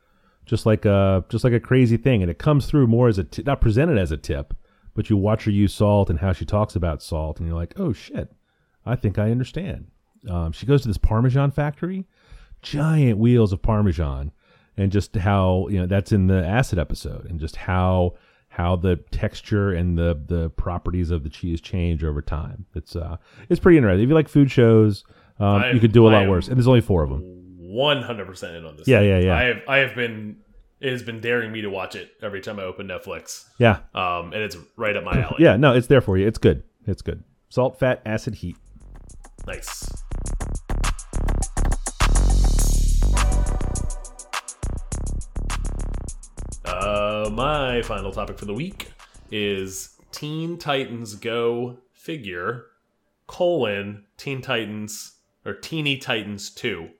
Just 0.46 0.66
like 0.66 0.84
a 0.84 1.24
just 1.28 1.44
like 1.44 1.52
a 1.52 1.60
crazy 1.60 1.96
thing, 1.96 2.22
and 2.22 2.30
it 2.30 2.38
comes 2.38 2.66
through 2.66 2.86
more 2.86 3.08
as 3.08 3.18
a 3.18 3.24
t- 3.24 3.42
not 3.44 3.60
presented 3.60 3.98
as 3.98 4.10
a 4.10 4.16
tip, 4.16 4.54
but 4.94 5.08
you 5.08 5.16
watch 5.16 5.44
her 5.44 5.50
use 5.50 5.72
salt 5.72 6.10
and 6.10 6.18
how 6.18 6.32
she 6.32 6.44
talks 6.44 6.74
about 6.74 7.02
salt, 7.02 7.38
and 7.38 7.46
you're 7.46 7.56
like, 7.56 7.74
oh 7.78 7.92
shit, 7.92 8.32
I 8.84 8.96
think 8.96 9.18
I 9.18 9.30
understand. 9.30 9.88
Um, 10.28 10.52
she 10.52 10.66
goes 10.66 10.82
to 10.82 10.88
this 10.88 10.98
Parmesan 10.98 11.50
factory, 11.50 12.06
giant 12.62 13.18
wheels 13.18 13.52
of 13.52 13.62
Parmesan, 13.62 14.32
and 14.76 14.90
just 14.90 15.14
how 15.14 15.68
you 15.68 15.78
know 15.78 15.86
that's 15.86 16.10
in 16.10 16.26
the 16.26 16.44
acid 16.44 16.78
episode, 16.78 17.26
and 17.26 17.38
just 17.38 17.56
how 17.56 18.14
how 18.48 18.74
the 18.74 18.96
texture 19.12 19.72
and 19.72 19.96
the 19.96 20.20
the 20.26 20.50
properties 20.50 21.10
of 21.10 21.22
the 21.22 21.30
cheese 21.30 21.60
change 21.60 22.02
over 22.02 22.20
time. 22.20 22.66
It's 22.74 22.96
uh 22.96 23.16
it's 23.48 23.60
pretty 23.60 23.78
interesting. 23.78 24.02
If 24.02 24.08
you 24.08 24.14
like 24.14 24.28
food 24.28 24.50
shows, 24.50 25.04
um, 25.38 25.62
you 25.74 25.80
could 25.80 25.92
do 25.92 26.06
a 26.06 26.10
lot 26.10 26.28
worse, 26.28 26.48
and 26.48 26.56
there's 26.56 26.66
only 26.66 26.80
four 26.80 27.02
of 27.04 27.10
them. 27.10 27.39
One 27.72 28.02
hundred 28.02 28.26
percent 28.26 28.56
in 28.56 28.64
on 28.64 28.76
this. 28.76 28.88
Yeah, 28.88 28.98
thing. 28.98 29.08
yeah, 29.08 29.18
yeah. 29.18 29.36
I 29.36 29.42
have. 29.44 29.56
I 29.68 29.76
have 29.78 29.94
been. 29.94 30.36
It 30.80 30.90
has 30.90 31.02
been 31.02 31.20
daring 31.20 31.52
me 31.52 31.60
to 31.60 31.68
watch 31.70 31.94
it 31.94 32.10
every 32.22 32.40
time 32.40 32.58
I 32.58 32.62
open 32.62 32.88
Netflix. 32.88 33.44
Yeah, 33.58 33.80
Um, 33.94 34.32
and 34.32 34.36
it's 34.42 34.56
right 34.76 34.96
up 34.96 35.04
my 35.04 35.20
alley. 35.22 35.36
yeah, 35.38 35.56
no, 35.56 35.74
it's 35.74 35.86
there 35.88 36.00
for 36.00 36.16
you. 36.16 36.26
It's 36.26 36.38
good. 36.38 36.62
It's 36.86 37.02
good. 37.02 37.22
Salt, 37.50 37.78
fat, 37.78 38.00
acid, 38.06 38.36
heat. 38.36 38.56
Nice. 39.46 39.84
Uh, 46.64 47.30
my 47.32 47.82
final 47.82 48.12
topic 48.12 48.38
for 48.38 48.44
the 48.44 48.54
week 48.54 48.92
is 49.30 49.96
Teen 50.12 50.58
Titans 50.58 51.14
Go 51.14 51.78
figure 51.92 52.66
colon 53.26 54.04
Teen 54.16 54.42
Titans 54.42 55.16
or 55.44 55.54
Teeny 55.54 55.96
Titans 55.98 56.50
Two. 56.50 56.90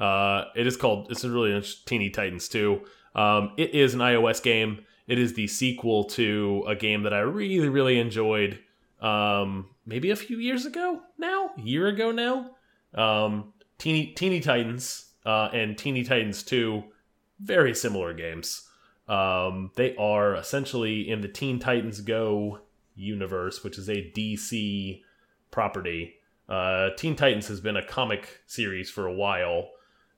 Uh, 0.00 0.46
it 0.56 0.66
is 0.66 0.76
called. 0.76 1.10
It's 1.10 1.24
really 1.24 1.62
Teeny 1.84 2.10
Titans 2.10 2.48
Two. 2.48 2.82
Um, 3.14 3.52
it 3.58 3.74
is 3.74 3.94
an 3.94 4.00
iOS 4.00 4.42
game. 4.42 4.84
It 5.06 5.18
is 5.18 5.34
the 5.34 5.46
sequel 5.46 6.04
to 6.04 6.64
a 6.66 6.74
game 6.74 7.02
that 7.02 7.12
I 7.12 7.20
really, 7.20 7.68
really 7.68 7.98
enjoyed. 7.98 8.60
Um, 9.00 9.70
maybe 9.84 10.10
a 10.10 10.16
few 10.16 10.38
years 10.38 10.66
ago 10.66 11.00
now, 11.18 11.50
a 11.56 11.60
year 11.60 11.86
ago 11.88 12.12
now. 12.12 12.52
Um, 12.94 13.52
Teeny 13.78 14.12
Teeny 14.14 14.40
Titans 14.40 15.12
uh, 15.26 15.50
and 15.52 15.76
Teeny 15.76 16.02
Titans 16.02 16.42
Two, 16.42 16.84
very 17.38 17.74
similar 17.74 18.14
games. 18.14 18.66
Um, 19.08 19.72
they 19.74 19.96
are 19.96 20.36
essentially 20.36 21.10
in 21.10 21.20
the 21.20 21.28
Teen 21.28 21.58
Titans 21.58 22.00
Go 22.00 22.60
universe, 22.94 23.64
which 23.64 23.76
is 23.76 23.88
a 23.88 24.10
DC 24.16 25.02
property. 25.50 26.14
Uh, 26.48 26.90
Teen 26.96 27.16
Titans 27.16 27.48
has 27.48 27.60
been 27.60 27.76
a 27.76 27.84
comic 27.84 28.40
series 28.46 28.88
for 28.90 29.06
a 29.06 29.12
while. 29.12 29.70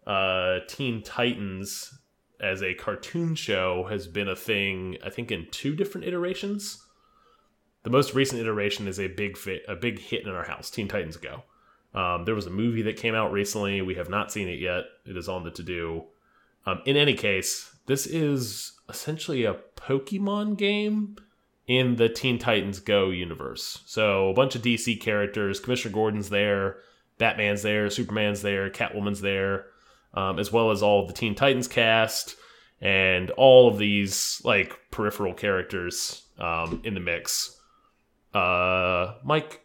Uh, 0.06 0.60
Teen 0.68 1.02
Titans 1.02 1.98
as 2.40 2.62
a 2.62 2.74
cartoon 2.74 3.34
show 3.34 3.86
has 3.88 4.06
been 4.08 4.28
a 4.28 4.36
thing, 4.36 4.98
I 5.04 5.10
think, 5.10 5.30
in 5.30 5.46
two 5.50 5.76
different 5.76 6.06
iterations. 6.06 6.84
The 7.84 7.90
most 7.90 8.14
recent 8.14 8.40
iteration 8.40 8.88
is 8.88 8.98
a 8.98 9.08
big 9.08 9.36
fit, 9.36 9.62
a 9.68 9.76
big 9.76 10.00
hit 10.00 10.22
in 10.22 10.28
our 10.28 10.44
house. 10.44 10.70
Teen 10.70 10.88
Titans 10.88 11.16
Go. 11.16 11.44
Um, 11.94 12.24
there 12.24 12.34
was 12.34 12.46
a 12.46 12.50
movie 12.50 12.82
that 12.82 12.96
came 12.96 13.14
out 13.14 13.32
recently. 13.32 13.82
We 13.82 13.94
have 13.94 14.08
not 14.08 14.32
seen 14.32 14.48
it 14.48 14.58
yet. 14.58 14.84
It 15.04 15.16
is 15.16 15.28
on 15.28 15.44
the 15.44 15.50
to 15.52 15.62
do. 15.62 16.04
Um, 16.66 16.80
in 16.84 16.96
any 16.96 17.14
case, 17.14 17.76
this 17.86 18.06
is 18.06 18.72
essentially 18.88 19.44
a 19.44 19.56
Pokemon 19.76 20.56
game 20.56 21.16
in 21.66 21.96
the 21.96 22.08
Teen 22.08 22.38
Titans 22.38 22.80
Go 22.80 23.10
universe. 23.10 23.82
So 23.86 24.30
a 24.30 24.34
bunch 24.34 24.54
of 24.54 24.62
DC 24.62 25.00
characters. 25.00 25.60
Commissioner 25.60 25.94
Gordon's 25.94 26.30
there, 26.30 26.78
Batman's 27.18 27.62
there, 27.62 27.90
Superman's 27.90 28.42
there, 28.42 28.70
Catwoman's 28.70 29.20
there, 29.20 29.66
um, 30.14 30.38
as 30.38 30.52
well 30.52 30.70
as 30.70 30.82
all 30.82 31.02
of 31.02 31.08
the 31.08 31.14
Teen 31.14 31.34
Titans 31.34 31.68
cast 31.68 32.36
and 32.80 33.30
all 33.32 33.68
of 33.68 33.78
these 33.78 34.40
like 34.44 34.76
peripheral 34.90 35.34
characters 35.34 36.22
um, 36.38 36.80
in 36.84 36.94
the 36.94 37.00
mix. 37.00 37.58
Uh, 38.34 39.14
Mike, 39.24 39.60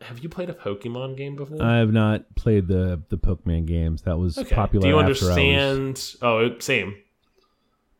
have 0.00 0.20
you 0.20 0.28
played 0.28 0.48
a 0.50 0.54
Pokemon 0.54 1.16
game 1.16 1.36
before? 1.36 1.62
I 1.62 1.78
have 1.78 1.92
not 1.92 2.34
played 2.34 2.66
the 2.68 3.02
the 3.08 3.18
Pokemon 3.18 3.66
games. 3.66 4.02
That 4.02 4.18
was 4.18 4.38
okay. 4.38 4.54
popular. 4.54 4.82
Do 4.84 4.88
you 4.88 4.98
after 4.98 5.06
I 5.06 5.08
was- 5.10 5.22
understand? 5.22 6.14
Oh, 6.22 6.58
same. 6.58 6.96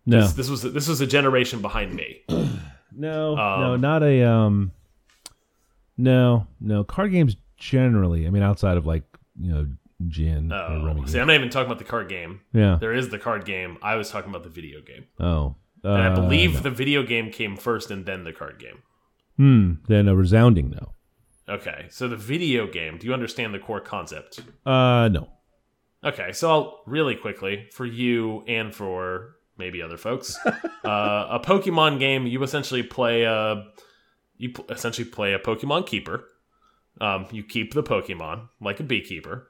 No, 0.05 0.21
This, 0.23 0.33
this 0.33 0.51
was 0.51 0.63
this 0.63 0.89
was 0.89 1.01
a 1.01 1.07
generation 1.07 1.63
behind 1.63 1.95
me. 1.95 2.23
no, 2.29 2.49
no, 2.93 3.37
Um, 3.75 3.81
not 3.81 4.03
a 4.03 4.23
um. 4.25 4.73
No, 5.97 6.47
no 6.61 6.83
card 6.85 7.13
games 7.13 7.37
generally. 7.57 8.27
I 8.27 8.31
mean, 8.31 8.43
outside 8.43 8.77
of 8.77 8.87
like 8.87 9.05
you 9.41 9.53
know 9.53 9.67
gin 10.09 10.53
Oh, 10.53 11.03
see, 11.07 11.19
I'm 11.21 11.27
not 11.27 11.35
even 11.37 11.51
talking 11.51 11.67
about 11.67 11.79
the 11.79 11.85
card 11.85 12.09
game. 12.09 12.41
yeah. 12.53 12.77
There 12.81 12.93
is 12.93 13.09
the 13.09 13.19
card 13.19 13.45
game. 13.45 13.79
I 13.83 13.97
was 13.97 14.11
talking 14.11 14.31
about 14.31 14.43
the 14.45 14.51
video 14.51 14.81
game, 14.81 15.07
Oh. 15.21 15.57
and 15.85 15.93
I 16.03 16.07
Uh, 16.09 16.15
believe 16.15 16.55
no. 16.55 16.61
the 16.61 16.71
video 16.71 17.03
game 17.03 17.31
came 17.31 17.57
first 17.57 17.91
and 17.91 18.07
then 18.07 18.25
the 18.25 18.33
card 18.33 18.59
game. 18.59 18.83
Hmm. 19.37 19.73
Then 19.89 20.09
a 20.09 20.15
resounding 20.17 20.71
no. 20.71 20.95
Okay, 21.49 21.87
so 21.91 22.07
the 22.09 22.17
video 22.17 22.67
game. 22.67 22.99
Do 22.99 23.07
you 23.07 23.13
understand 23.15 23.53
the 23.53 23.59
core 23.59 23.81
concept? 23.81 24.41
Uh, 24.65 25.09
no. 25.11 25.29
Okay, 26.05 26.33
so 26.33 26.51
I'll 26.51 26.83
really 26.87 27.15
quickly 27.17 27.69
for 27.73 27.85
you 27.87 28.43
and 28.47 28.75
for 28.75 29.37
maybe 29.59 29.81
other 29.83 29.97
folks, 29.97 30.39
uh, 30.47 31.27
a 31.31 31.41
Pokemon 31.45 31.99
game. 31.99 32.27
You 32.27 32.43
essentially 32.43 32.83
play 32.83 33.23
a 33.25 33.65
you 34.37 34.53
essentially 34.71 35.09
play 35.09 35.33
a 35.35 35.39
Pokemon 35.39 35.87
keeper. 35.87 36.25
Um, 37.01 37.27
you 37.31 37.43
keep 37.45 37.73
the 37.75 37.83
Pokemon 37.83 38.49
like 38.61 38.79
a 38.81 38.83
beekeeper, 38.83 39.49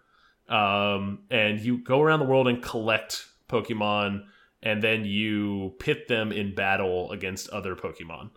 um, 0.48 1.20
and 1.30 1.60
you 1.60 1.78
go 1.78 2.00
around 2.00 2.20
the 2.20 2.26
world 2.26 2.48
and 2.48 2.62
collect 2.62 3.26
Pokemon, 3.48 4.24
and 4.62 4.82
then 4.82 5.04
you 5.04 5.74
pit 5.78 6.08
them 6.08 6.32
in 6.32 6.54
battle 6.54 7.10
against 7.10 7.48
other 7.50 7.74
Pokemon. 7.74 8.30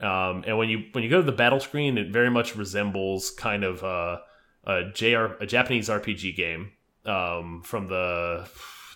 Um, 0.00 0.44
and 0.46 0.56
when 0.56 0.68
you 0.68 0.84
when 0.92 1.04
you 1.04 1.10
go 1.10 1.18
to 1.18 1.22
the 1.22 1.32
battle 1.32 1.60
screen, 1.60 1.98
it 1.98 2.10
very 2.10 2.30
much 2.30 2.56
resembles 2.56 3.30
kind 3.30 3.64
of 3.64 3.84
uh, 3.84 4.18
a 4.64 4.90
JR 4.92 5.36
a 5.40 5.46
Japanese 5.46 5.88
RPG 5.88 6.36
game 6.36 6.72
um, 7.04 7.62
from 7.62 7.86
the 7.88 8.48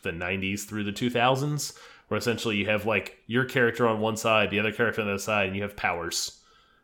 the 0.03 0.11
90s 0.11 0.67
through 0.67 0.85
the 0.85 0.93
2000s, 0.93 1.77
where 2.09 2.19
essentially 2.19 2.57
you 2.57 2.67
have 2.67 2.87
like 2.87 3.19
your 3.27 3.45
character 3.45 3.87
on 3.89 4.01
one 4.01 4.17
side, 4.17 4.51
the 4.51 4.61
other 4.61 4.73
character 4.73 5.01
on 5.01 5.07
the 5.07 5.15
other 5.15 5.23
side, 5.23 5.47
and 5.47 5.57
you 5.57 5.63
have 5.63 5.77
powers. 5.77 6.41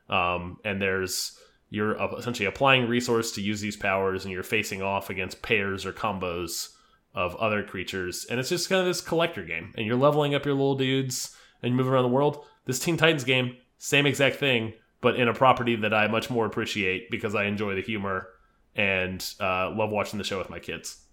Um, 0.08 0.58
and 0.64 0.82
there's 0.82 1.38
you're 1.70 1.96
essentially 2.18 2.46
applying 2.46 2.88
resource 2.88 3.32
to 3.32 3.40
use 3.40 3.60
these 3.60 3.76
powers, 3.76 4.24
and 4.24 4.32
you're 4.32 4.42
facing 4.42 4.82
off 4.82 5.08
against 5.08 5.42
pairs 5.42 5.86
or 5.86 5.92
combos 5.92 6.70
of 7.14 7.34
other 7.36 7.62
creatures, 7.62 8.26
and 8.28 8.38
it's 8.38 8.48
just 8.50 8.68
kind 8.68 8.80
of 8.80 8.86
this 8.86 9.00
collector 9.00 9.44
game, 9.44 9.72
and 9.76 9.86
you're 9.86 9.96
leveling 9.96 10.34
up 10.34 10.44
your 10.44 10.54
little 10.54 10.76
dudes 10.76 11.36
and 11.62 11.72
you 11.72 11.76
move 11.76 11.88
around 11.88 12.04
the 12.04 12.08
world. 12.08 12.44
This 12.66 12.78
Teen 12.78 12.96
Titans 12.96 13.24
game, 13.24 13.56
same 13.78 14.06
exact 14.06 14.36
thing, 14.36 14.74
but 15.00 15.16
in 15.16 15.28
a 15.28 15.34
property 15.34 15.76
that 15.76 15.94
I 15.94 16.06
much 16.08 16.30
more 16.30 16.46
appreciate 16.46 17.10
because 17.10 17.34
I 17.34 17.44
enjoy 17.44 17.74
the 17.74 17.82
humor 17.82 18.28
and 18.74 19.24
uh, 19.40 19.70
love 19.70 19.90
watching 19.90 20.18
the 20.18 20.24
show 20.24 20.38
with 20.38 20.50
my 20.50 20.58
kids. 20.58 21.04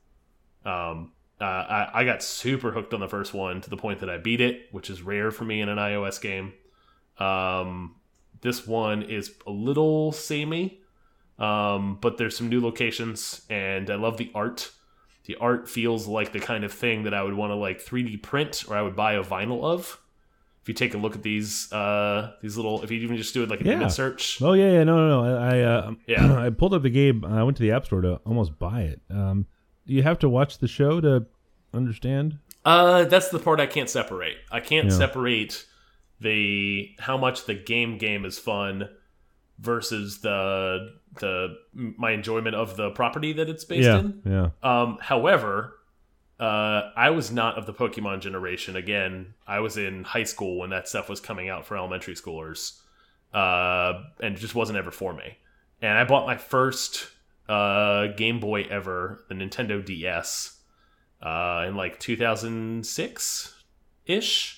Um, 0.66 1.14
uh, 1.40 1.44
I, 1.44 1.90
I 1.94 2.04
got 2.04 2.24
super 2.24 2.72
hooked 2.72 2.94
on 2.94 3.00
the 3.00 3.08
first 3.08 3.34
one 3.34 3.62
to 3.62 3.70
the 3.70 3.78
point 3.78 4.00
that 4.00 4.10
I 4.10 4.18
beat 4.18 4.42
it, 4.42 4.68
which 4.72 4.90
is 4.90 5.02
rare 5.02 5.32
for 5.32 5.46
me 5.46 5.62
in 5.62 5.70
an 5.70 5.78
iOS 5.78 6.22
game. 6.22 6.54
Um, 7.20 7.96
this 8.42 8.68
one 8.68 9.02
is 9.04 9.34
a 9.46 9.52
little 9.52 10.12
samey, 10.12 10.80
um, 11.40 11.98
but 12.02 12.18
there's 12.18 12.36
some 12.38 12.50
new 12.50 12.62
locations, 12.62 13.42
and 13.50 13.90
I 13.90 13.96
love 13.96 14.18
the 14.18 14.32
art. 14.34 14.72
The 15.26 15.36
art 15.36 15.70
feels 15.70 16.08
like 16.08 16.32
the 16.32 16.40
kind 16.40 16.64
of 16.64 16.72
thing 16.72 17.04
that 17.04 17.14
I 17.14 17.22
would 17.24 17.34
want 17.34 17.52
to 17.52 17.56
like 17.56 17.84
3D 17.84 18.24
print 18.24 18.64
or 18.70 18.78
I 18.78 18.82
would 18.82 18.96
buy 18.96 19.14
a 19.14 19.24
vinyl 19.24 19.64
of. 19.64 20.00
If 20.62 20.70
you 20.70 20.74
take 20.74 20.94
a 20.94 20.98
look 20.98 21.16
at 21.16 21.24
these, 21.24 21.72
uh, 21.72 22.34
these 22.42 22.56
little, 22.58 22.82
if 22.84 22.92
you 22.92 23.00
even 23.00 23.16
just 23.18 23.34
do 23.34 23.44
it 23.44 23.50
like 23.50 23.62
an 23.62 23.68
Yeah. 23.68 23.74
image 23.74 23.92
search, 23.92 24.42
Oh 24.42 24.54
yeah, 24.54 24.72
yeah, 24.72 24.84
no, 24.84 24.96
no, 24.98 25.22
no. 25.24 25.38
I, 25.38 25.58
I 25.58 25.62
uh, 25.62 25.92
Yeah. 26.08 26.40
I 26.42 26.50
pulled 26.50 26.74
up 26.74 26.82
the 26.82 26.90
game. 26.90 27.24
I 27.26 27.44
went 27.44 27.58
to 27.58 27.64
the 27.64 27.72
app 27.72 27.86
store 27.86 28.02
to 28.02 28.16
almost 28.26 28.58
buy 28.58 28.82
it. 28.84 29.02
Um, 29.10 29.46
do 29.86 29.94
you 29.94 30.04
have 30.04 30.20
to 30.20 30.30
watch 30.30 30.58
the 30.60 30.68
show 30.68 31.00
to 31.02 31.26
understand? 31.74 32.40
Uh, 32.66 33.06
that's 33.06 33.30
the 33.30 33.40
part 33.40 33.60
I 33.62 33.66
can't 33.66 33.90
separate. 33.90 34.38
I 34.52 34.60
can't 34.60 34.88
Yeah. 34.90 34.98
separate 34.98 35.66
the 36.20 36.92
how 37.00 37.18
much 37.18 37.46
the 37.46 37.54
game 37.54 37.98
game 37.98 38.26
is 38.26 38.40
fun 38.40 38.90
versus 39.60 40.22
the 40.22 40.94
the 41.20 41.58
my 41.74 42.12
enjoyment 42.12 42.56
of 42.56 42.78
the 42.78 42.92
property 42.92 43.34
that 43.34 43.50
it's 43.50 43.64
based 43.64 43.86
yeah, 43.86 44.00
in. 44.00 44.22
yeah. 44.26 44.50
Um, 44.64 44.98
however, 45.02 45.74
uh, 46.40 46.92
I 46.96 47.10
was 47.10 47.32
not 47.32 47.58
of 47.58 47.66
the 47.66 47.74
Pokemon 47.74 48.22
generation. 48.22 48.76
Again, 48.76 49.34
I 49.48 49.60
was 49.60 49.78
in 49.78 50.04
high 50.04 50.24
school 50.24 50.60
when 50.60 50.70
that 50.70 50.88
stuff 50.88 51.10
was 51.10 51.20
coming 51.20 51.50
out 51.50 51.66
for 51.66 51.76
elementary 51.78 52.14
schoolers, 52.14 52.80
uh, 53.34 54.04
and 54.22 54.36
it 54.36 54.40
just 54.40 54.56
wasn't 54.56 54.78
ever 54.78 54.92
for 54.92 55.14
me. 55.14 55.38
And 55.82 55.98
I 55.98 56.04
bought 56.04 56.26
my 56.26 56.38
first 56.38 57.08
uh, 57.50 58.08
Game 58.08 58.40
Boy 58.40 58.64
ever, 58.64 59.24
the 59.30 59.36
Nintendo 59.36 59.84
DS, 59.84 60.60
uh, 61.22 61.66
in 61.68 61.76
like 61.76 62.00
2006 62.00 63.64
ish. 64.06 64.57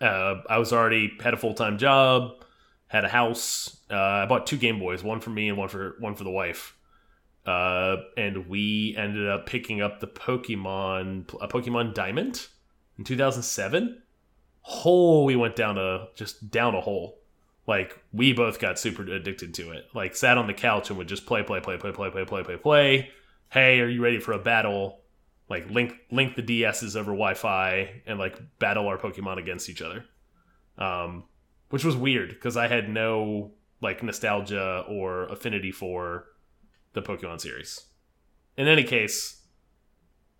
Uh, 0.00 0.42
I 0.48 0.58
was 0.58 0.72
already 0.72 1.12
had 1.20 1.34
a 1.34 1.36
full 1.36 1.54
time 1.54 1.78
job, 1.78 2.44
had 2.86 3.04
a 3.04 3.08
house. 3.08 3.80
Uh, 3.90 3.96
I 3.96 4.26
bought 4.26 4.46
two 4.46 4.56
Game 4.56 4.78
Boys, 4.78 5.02
one 5.02 5.20
for 5.20 5.30
me 5.30 5.48
and 5.48 5.58
one 5.58 5.68
for 5.68 5.96
one 5.98 6.14
for 6.14 6.24
the 6.24 6.30
wife. 6.30 6.76
Uh, 7.46 7.96
and 8.16 8.48
we 8.48 8.94
ended 8.98 9.28
up 9.28 9.46
picking 9.46 9.80
up 9.80 10.00
the 10.00 10.06
Pokemon, 10.06 11.32
a 11.40 11.48
Pokemon 11.48 11.94
Diamond 11.94 12.46
in 12.98 13.04
2007. 13.04 14.02
Hole, 14.60 15.24
we 15.24 15.34
went 15.34 15.56
down 15.56 15.78
a 15.78 16.08
just 16.14 16.50
down 16.50 16.74
a 16.74 16.80
hole. 16.80 17.18
Like 17.66 17.98
we 18.12 18.32
both 18.32 18.58
got 18.58 18.78
super 18.78 19.02
addicted 19.02 19.54
to 19.54 19.72
it. 19.72 19.86
Like 19.94 20.14
sat 20.14 20.38
on 20.38 20.46
the 20.46 20.54
couch 20.54 20.90
and 20.90 20.98
would 20.98 21.08
just 21.08 21.26
play, 21.26 21.42
play, 21.42 21.60
play, 21.60 21.78
play, 21.78 21.92
play, 21.92 22.10
play, 22.10 22.24
play, 22.24 22.42
play, 22.42 22.56
play. 22.56 23.10
Hey, 23.50 23.80
are 23.80 23.88
you 23.88 24.02
ready 24.02 24.20
for 24.20 24.32
a 24.32 24.38
battle? 24.38 25.00
Like 25.48 25.70
link 25.70 25.94
link 26.10 26.36
the 26.36 26.42
DSs 26.42 26.94
over 26.94 27.12
Wi-Fi 27.12 28.02
and 28.06 28.18
like 28.18 28.38
battle 28.58 28.86
our 28.86 28.98
Pokemon 28.98 29.38
against 29.38 29.68
each 29.68 29.82
other. 29.82 30.04
Um, 30.76 31.24
which 31.70 31.84
was 31.84 31.96
weird 31.96 32.30
because 32.30 32.56
I 32.56 32.68
had 32.68 32.88
no 32.88 33.52
like 33.80 34.02
nostalgia 34.02 34.84
or 34.88 35.24
affinity 35.24 35.70
for 35.72 36.26
the 36.92 37.02
Pokemon 37.02 37.40
series. 37.40 37.86
In 38.56 38.66
any 38.66 38.84
case, 38.84 39.42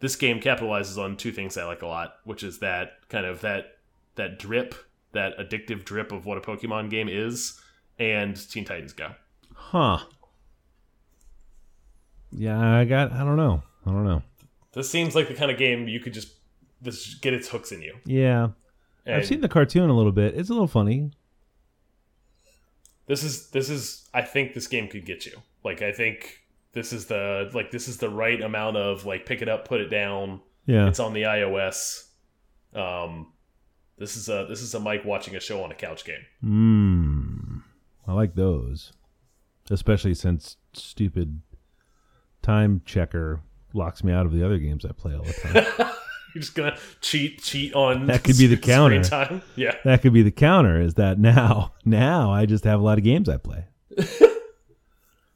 this 0.00 0.16
game 0.16 0.40
capitalizes 0.40 0.98
on 0.98 1.16
two 1.16 1.32
things 1.32 1.56
I 1.56 1.64
like 1.64 1.82
a 1.82 1.86
lot, 1.86 2.16
which 2.24 2.42
is 2.42 2.58
that 2.58 3.08
kind 3.08 3.26
of 3.26 3.40
that 3.42 3.78
that 4.16 4.38
drip, 4.38 4.74
that 5.12 5.38
addictive 5.38 5.84
drip 5.84 6.12
of 6.12 6.26
what 6.26 6.38
a 6.38 6.40
Pokemon 6.40 6.90
game 6.90 7.08
is, 7.08 7.60
and 7.98 8.36
Teen 8.50 8.64
Titans 8.64 8.92
Go. 8.92 9.12
Huh. 9.54 9.98
Yeah, 12.30 12.78
I 12.78 12.84
got. 12.84 13.12
I 13.12 13.18
don't 13.24 13.36
know. 13.36 13.62
I 13.86 13.90
don't 13.90 14.04
know. 14.04 14.22
This 14.72 14.90
seems 14.90 15.14
like 15.14 15.28
the 15.28 15.34
kind 15.34 15.50
of 15.50 15.58
game 15.58 15.88
you 15.88 16.00
could 16.00 16.12
just 16.14 16.32
this 16.80 17.14
get 17.14 17.34
its 17.34 17.48
hooks 17.48 17.72
in 17.72 17.82
you. 17.82 17.96
Yeah, 18.04 18.48
And 19.06 19.16
I've 19.16 19.26
seen 19.26 19.40
the 19.40 19.48
cartoon 19.48 19.90
a 19.90 19.94
little 19.96 20.12
bit. 20.12 20.34
It's 20.36 20.50
a 20.50 20.52
little 20.52 20.68
funny. 20.68 21.10
this 23.06 23.22
is 23.24 23.50
this 23.50 23.70
is 23.70 24.08
I 24.14 24.22
think 24.22 24.54
this 24.54 24.66
game 24.68 24.88
could 24.88 25.04
get 25.06 25.26
you. 25.26 25.32
Like 25.64 25.82
I 25.82 25.92
think 25.92 26.44
this 26.72 26.92
is 26.92 27.06
the 27.06 27.50
like 27.54 27.70
this 27.70 27.88
is 27.88 27.96
the 27.96 28.10
right 28.10 28.40
amount 28.40 28.76
of 28.76 29.04
like 29.06 29.26
pick 29.26 29.42
it 29.42 29.48
up, 29.48 29.66
put 29.66 29.80
it 29.80 29.88
down. 29.88 30.40
Yeah. 30.66 30.88
It's 30.88 31.00
on 31.00 31.14
the 31.14 31.22
iOS. 31.22 32.04
Um, 32.74 33.32
this 33.96 34.16
is 34.16 34.28
a 34.28 34.46
this 34.48 34.60
is 34.60 34.74
a 34.74 34.80
Mike 34.80 35.04
watching 35.04 35.34
a 35.34 35.40
show 35.40 35.64
on 35.64 35.72
a 35.72 35.74
couch 35.74 36.04
game. 36.04 36.24
Mmm. 36.44 37.62
I 38.06 38.12
like 38.12 38.34
those, 38.34 38.92
especially 39.70 40.14
since 40.14 40.56
stupid 40.72 41.40
time 42.42 42.80
checker 42.84 43.40
locks 43.74 44.02
me 44.04 44.12
out 44.12 44.26
of 44.26 44.32
the 44.32 44.44
other 44.44 44.58
games 44.58 44.84
I 44.84 44.92
play 44.92 45.14
all 45.14 45.22
the 45.24 45.32
time. 45.32 45.54
You're 46.34 46.42
just 46.42 46.54
gonna 46.54 46.76
cheat 47.00 47.42
cheat 47.42 47.74
on 47.74 48.06
That 48.06 48.22
could 48.22 48.36
be 48.38 48.46
the 48.46 48.56
counter. 48.72 49.02
time. 49.02 49.42
Yeah, 49.56 49.74
that 49.84 50.02
could 50.02 50.12
be 50.12 50.22
the 50.22 50.30
counter. 50.30 50.80
Is 50.80 50.94
that 50.94 51.18
now? 51.18 51.72
Now 51.84 52.30
I 52.32 52.44
just 52.46 52.64
have 52.64 52.80
a 52.80 52.82
lot 52.82 52.98
of 52.98 53.04
games 53.04 53.28
I 53.30 53.38
play. 53.38 53.64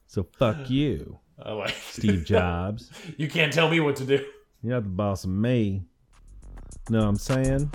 so 0.07 0.23
fuck 0.39 0.69
you, 0.69 1.19
I 1.43 1.53
like 1.53 1.75
Steve 1.91 2.25
Jobs. 2.27 2.91
you 3.17 3.29
can't 3.29 3.53
tell 3.53 3.71
me 3.71 3.81
what 3.81 3.97
to 3.97 4.05
do. 4.05 4.25
You're 4.63 4.75
not 4.75 4.83
the 4.85 4.91
boss 4.91 5.25
of 5.25 5.31
me. 5.31 5.83
Know 6.91 6.99
what 7.01 7.09
I'm 7.09 7.17
saying? 7.17 7.71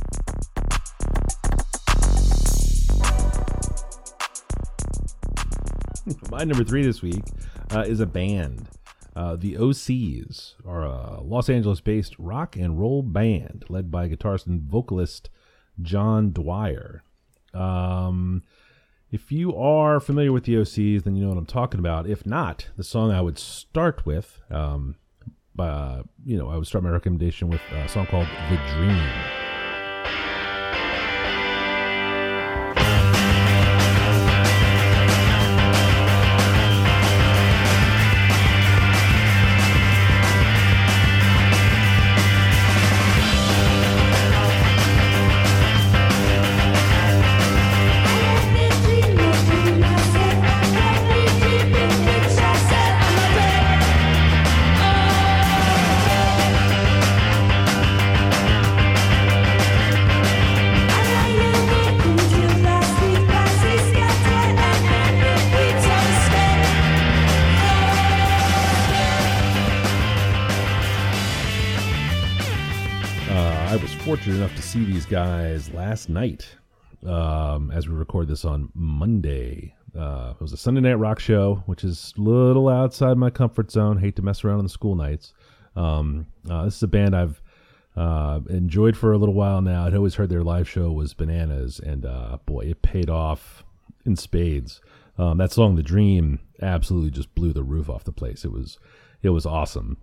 My 6.32 6.43
number 6.43 6.64
three 6.64 6.84
this 6.84 7.01
week 7.01 7.24
uh, 7.72 7.82
is 7.82 7.99
a 7.99 8.05
band. 8.05 8.70
Uh, 9.18 9.36
the 9.36 9.55
OCs 9.55 10.53
are 10.63 10.84
a 10.84 11.22
Los 11.22 11.49
Angeles 11.49 11.82
based 11.82 12.13
rock 12.20 12.55
and 12.55 12.80
roll 12.80 13.01
band 13.01 13.65
led 13.68 13.89
by 13.89 14.07
guitarist 14.07 14.45
and 14.45 14.61
vocalist 14.61 15.32
John 15.82 16.32
Dwyer. 16.32 17.01
Um, 17.51 18.43
if 19.09 19.32
you 19.32 19.55
are 19.55 19.99
familiar 19.99 20.32
with 20.32 20.43
the 20.43 20.53
OCs, 20.53 21.03
then 21.03 21.15
you 21.15 21.24
know 21.24 21.30
what 21.30 21.39
I'm 21.39 21.47
talking 21.47 21.80
about. 21.80 22.07
If 22.07 22.28
not, 22.28 22.68
the 22.78 22.84
song 22.84 23.09
I 23.09 23.22
would 23.22 23.39
start 23.39 24.05
with, 24.05 24.39
um, 24.51 24.97
you 26.24 26.38
know, 26.38 26.49
I 26.49 26.57
would 26.57 26.68
start 26.68 26.84
my 26.84 26.91
recommendation 26.91 27.49
with 27.49 27.61
a 27.72 27.89
song 27.89 28.05
called 28.05 28.28
The 28.51 28.57
Dream. 28.76 29.36
Guys 75.10 75.74
last 75.74 76.10
night 76.10 76.58
um, 77.05 77.72
as 77.72 77.88
we 77.88 77.95
record 77.95 78.28
this 78.28 78.43
on 78.43 78.70
Monday. 78.74 79.74
Uh, 79.97 80.34
it 80.36 80.41
was 80.41 80.51
a 80.51 80.58
Sunday 80.58 80.82
night 80.82 80.95
rock 80.95 81.18
show, 81.20 81.64
which 81.66 81.86
is 81.86 82.14
a 82.18 82.22
little 82.22 82.68
outside 82.68 83.18
my 83.18 83.30
comfort 83.30 83.72
zone. 83.72 83.97
Hate 83.97 84.18
to 84.18 84.22
mess 84.22 84.43
around 84.43 84.58
on 84.58 84.66
the 84.66 84.70
school 84.70 84.95
nights. 84.95 85.34
Um, 85.78 86.28
uh, 86.49 86.66
this 86.66 86.76
is 86.76 86.84
a 86.84 86.88
band 86.88 87.16
I've 87.16 87.41
uh, 87.95 88.41
enjoyed 88.49 88.97
for 88.97 89.14
a 89.14 89.18
little 89.18 89.34
while 89.34 89.62
now. 89.62 89.86
I'd 89.86 89.95
always 89.95 90.16
heard 90.16 90.30
their 90.30 90.43
live 90.43 90.68
show 90.68 90.91
was 90.91 91.14
bananas, 91.14 91.80
and 91.80 92.05
uh, 92.05 92.39
boy, 92.45 92.66
it 92.66 92.82
paid 92.82 93.10
off 93.10 93.64
in 94.05 94.18
spades. 94.18 94.82
Um, 95.18 95.38
that 95.38 95.53
song, 95.53 95.76
"The 95.76 95.84
Dream," 95.84 96.39
absolutely 96.62 97.12
just 97.12 97.34
blew 97.34 97.53
the 97.53 97.64
roof 97.64 97.89
off 97.89 98.03
the 98.03 98.12
place. 98.12 98.43
It 98.43 98.51
was, 98.51 98.78
it 99.22 99.30
was 99.30 99.45
awesome. 99.45 99.97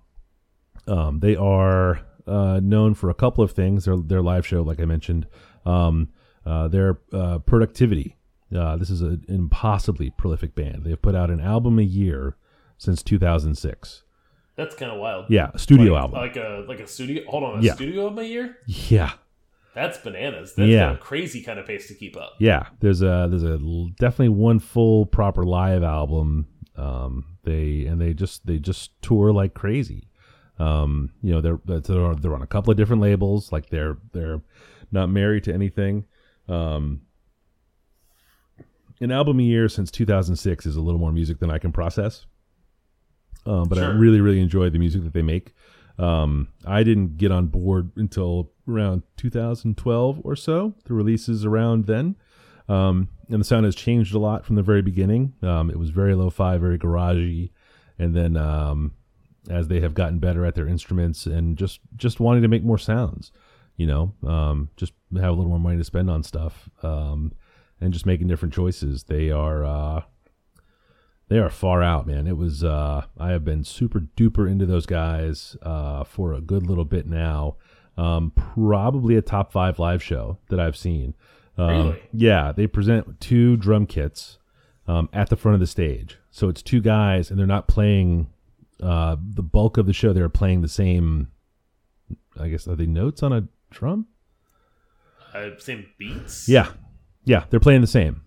Um, 0.86 1.20
they 1.20 1.36
are 1.36 2.00
uh, 2.26 2.60
known 2.62 2.94
for 2.94 3.10
a 3.10 3.14
couple 3.14 3.42
of 3.44 3.52
things. 3.52 3.84
Their 3.84 3.96
their 3.96 4.22
live 4.22 4.46
show, 4.46 4.62
like 4.62 4.80
I 4.80 4.84
mentioned, 4.84 5.26
um, 5.66 6.08
uh, 6.46 6.68
their 6.68 6.98
uh, 7.12 7.38
productivity. 7.40 8.16
Uh, 8.54 8.76
this 8.76 8.90
is 8.90 9.00
an 9.02 9.24
impossibly 9.28 10.10
prolific 10.10 10.54
band. 10.54 10.84
They've 10.84 11.00
put 11.00 11.14
out 11.14 11.30
an 11.30 11.40
album 11.40 11.78
a 11.78 11.82
year 11.82 12.36
since 12.78 13.02
2006. 13.02 14.02
That's 14.56 14.74
kind 14.76 14.92
of 14.92 15.00
wild. 15.00 15.26
Yeah, 15.28 15.50
a 15.52 15.58
studio 15.58 15.94
like, 15.94 16.02
album. 16.02 16.18
Like 16.20 16.36
a 16.36 16.64
like 16.68 16.80
a 16.80 16.86
studio. 16.86 17.24
Hold 17.28 17.42
on, 17.44 17.58
a 17.58 17.62
Yeah. 17.62 17.74
studio 17.74 18.04
album 18.04 18.20
a 18.20 18.22
year? 18.28 18.56
yeah, 18.66 19.12
That's 19.74 19.98
bananas. 19.98 20.54
That's 20.54 20.68
Yeah. 20.68 20.92
a 20.92 20.96
crazy 20.96 21.42
kind 21.42 21.58
of 21.58 21.66
pace 21.66 21.88
to 21.88 21.94
keep 21.94 22.16
up. 22.16 22.34
yeah. 22.38 22.66
There's 22.80 23.02
a 23.02 23.26
there's 23.28 23.42
a 23.42 23.58
definitely 23.98 24.28
one 24.28 24.60
full 24.60 25.06
proper 25.06 25.44
live 25.44 25.82
album. 25.82 26.46
Um, 26.76 27.24
they 27.42 27.86
and 27.86 28.00
they 28.00 28.14
just 28.14 28.46
they 28.46 28.58
just 28.58 29.00
tour 29.02 29.32
like 29.32 29.54
crazy. 29.54 30.08
Um, 30.58 31.10
you 31.22 31.32
know 31.32 31.40
they're 31.40 31.60
they're 31.64 32.14
they're 32.14 32.34
on 32.34 32.42
a 32.42 32.46
couple 32.46 32.70
of 32.70 32.76
different 32.76 33.02
labels. 33.02 33.52
Like 33.52 33.70
they're 33.70 33.96
they're 34.12 34.40
not 34.92 35.08
married 35.10 35.44
to 35.44 35.54
anything. 35.54 36.04
Um, 36.48 37.02
an 39.00 39.10
album 39.10 39.40
a 39.40 39.42
year 39.42 39.68
since 39.68 39.90
2006 39.90 40.66
is 40.66 40.76
a 40.76 40.80
little 40.80 41.00
more 41.00 41.12
music 41.12 41.38
than 41.40 41.50
I 41.50 41.58
can 41.58 41.72
process. 41.72 42.26
Um, 43.46 43.64
but 43.68 43.78
I 43.78 43.86
really 43.86 44.20
really 44.20 44.40
enjoy 44.40 44.70
the 44.70 44.78
music 44.78 45.02
that 45.02 45.12
they 45.12 45.22
make. 45.22 45.52
Um, 45.98 46.48
I 46.64 46.82
didn't 46.82 47.18
get 47.18 47.30
on 47.30 47.46
board 47.46 47.92
until 47.96 48.50
around 48.68 49.02
2012 49.16 50.20
or 50.24 50.36
so. 50.36 50.74
The 50.84 50.94
releases 50.94 51.44
around 51.44 51.86
then. 51.86 52.16
Um, 52.68 53.08
and 53.28 53.40
the 53.40 53.44
sound 53.44 53.66
has 53.66 53.74
changed 53.74 54.14
a 54.14 54.18
lot 54.18 54.44
from 54.44 54.56
the 54.56 54.62
very 54.62 54.82
beginning. 54.82 55.34
Um, 55.42 55.70
it 55.70 55.78
was 55.78 55.90
very 55.90 56.14
lo-fi, 56.14 56.56
very 56.56 56.78
garagey, 56.78 57.50
and 57.98 58.14
then 58.14 58.36
um, 58.36 58.92
as 59.50 59.68
they 59.68 59.80
have 59.80 59.94
gotten 59.94 60.18
better 60.18 60.44
at 60.44 60.54
their 60.54 60.66
instruments 60.66 61.26
and 61.26 61.56
just 61.56 61.80
just 61.96 62.20
wanting 62.20 62.42
to 62.42 62.48
make 62.48 62.64
more 62.64 62.78
sounds, 62.78 63.32
you 63.76 63.86
know, 63.86 64.14
um, 64.26 64.70
just 64.76 64.92
have 65.14 65.30
a 65.30 65.32
little 65.32 65.50
more 65.50 65.58
money 65.58 65.76
to 65.76 65.84
spend 65.84 66.10
on 66.10 66.22
stuff, 66.22 66.68
um, 66.82 67.32
and 67.80 67.92
just 67.92 68.06
making 68.06 68.26
different 68.28 68.54
choices. 68.54 69.04
They 69.04 69.30
are 69.30 69.64
uh, 69.64 70.02
they 71.28 71.38
are 71.38 71.50
far 71.50 71.82
out, 71.82 72.06
man. 72.06 72.26
It 72.26 72.36
was 72.36 72.62
uh, 72.64 73.06
I 73.18 73.30
have 73.30 73.44
been 73.44 73.64
super 73.64 74.00
duper 74.00 74.50
into 74.50 74.66
those 74.66 74.86
guys 74.86 75.56
uh, 75.62 76.04
for 76.04 76.32
a 76.32 76.40
good 76.40 76.66
little 76.66 76.84
bit 76.84 77.06
now. 77.06 77.56
Um, 77.96 78.32
probably 78.34 79.16
a 79.16 79.22
top 79.22 79.52
five 79.52 79.78
live 79.78 80.02
show 80.02 80.38
that 80.48 80.58
I've 80.58 80.76
seen. 80.76 81.14
Um, 81.56 81.68
Really? 81.68 82.02
Yeah, 82.12 82.50
they 82.52 82.66
present 82.66 83.20
two 83.20 83.56
drum 83.56 83.86
kits 83.86 84.38
um, 84.88 85.08
at 85.12 85.30
the 85.30 85.36
front 85.36 85.54
of 85.54 85.60
the 85.60 85.66
stage. 85.66 86.18
So 86.30 86.48
it's 86.48 86.60
two 86.62 86.80
guys, 86.80 87.30
and 87.30 87.38
they're 87.38 87.46
not 87.46 87.68
playing 87.68 88.26
uh, 88.82 89.16
the 89.34 89.42
bulk 89.42 89.76
of 89.78 89.86
the 89.86 89.92
show. 89.92 90.12
They're 90.12 90.28
playing 90.28 90.62
the 90.62 90.68
same. 90.68 91.28
I 92.38 92.48
guess 92.48 92.66
are 92.66 92.76
they 92.76 92.86
notes 92.86 93.22
on 93.22 93.32
a 93.32 93.46
drum? 93.70 94.06
I've 95.32 95.60
seen 95.60 95.86
beats. 95.98 96.48
Yeah, 96.48 96.68
yeah, 97.24 97.44
they're 97.50 97.60
playing 97.60 97.80
the 97.80 97.86
same. 97.86 98.22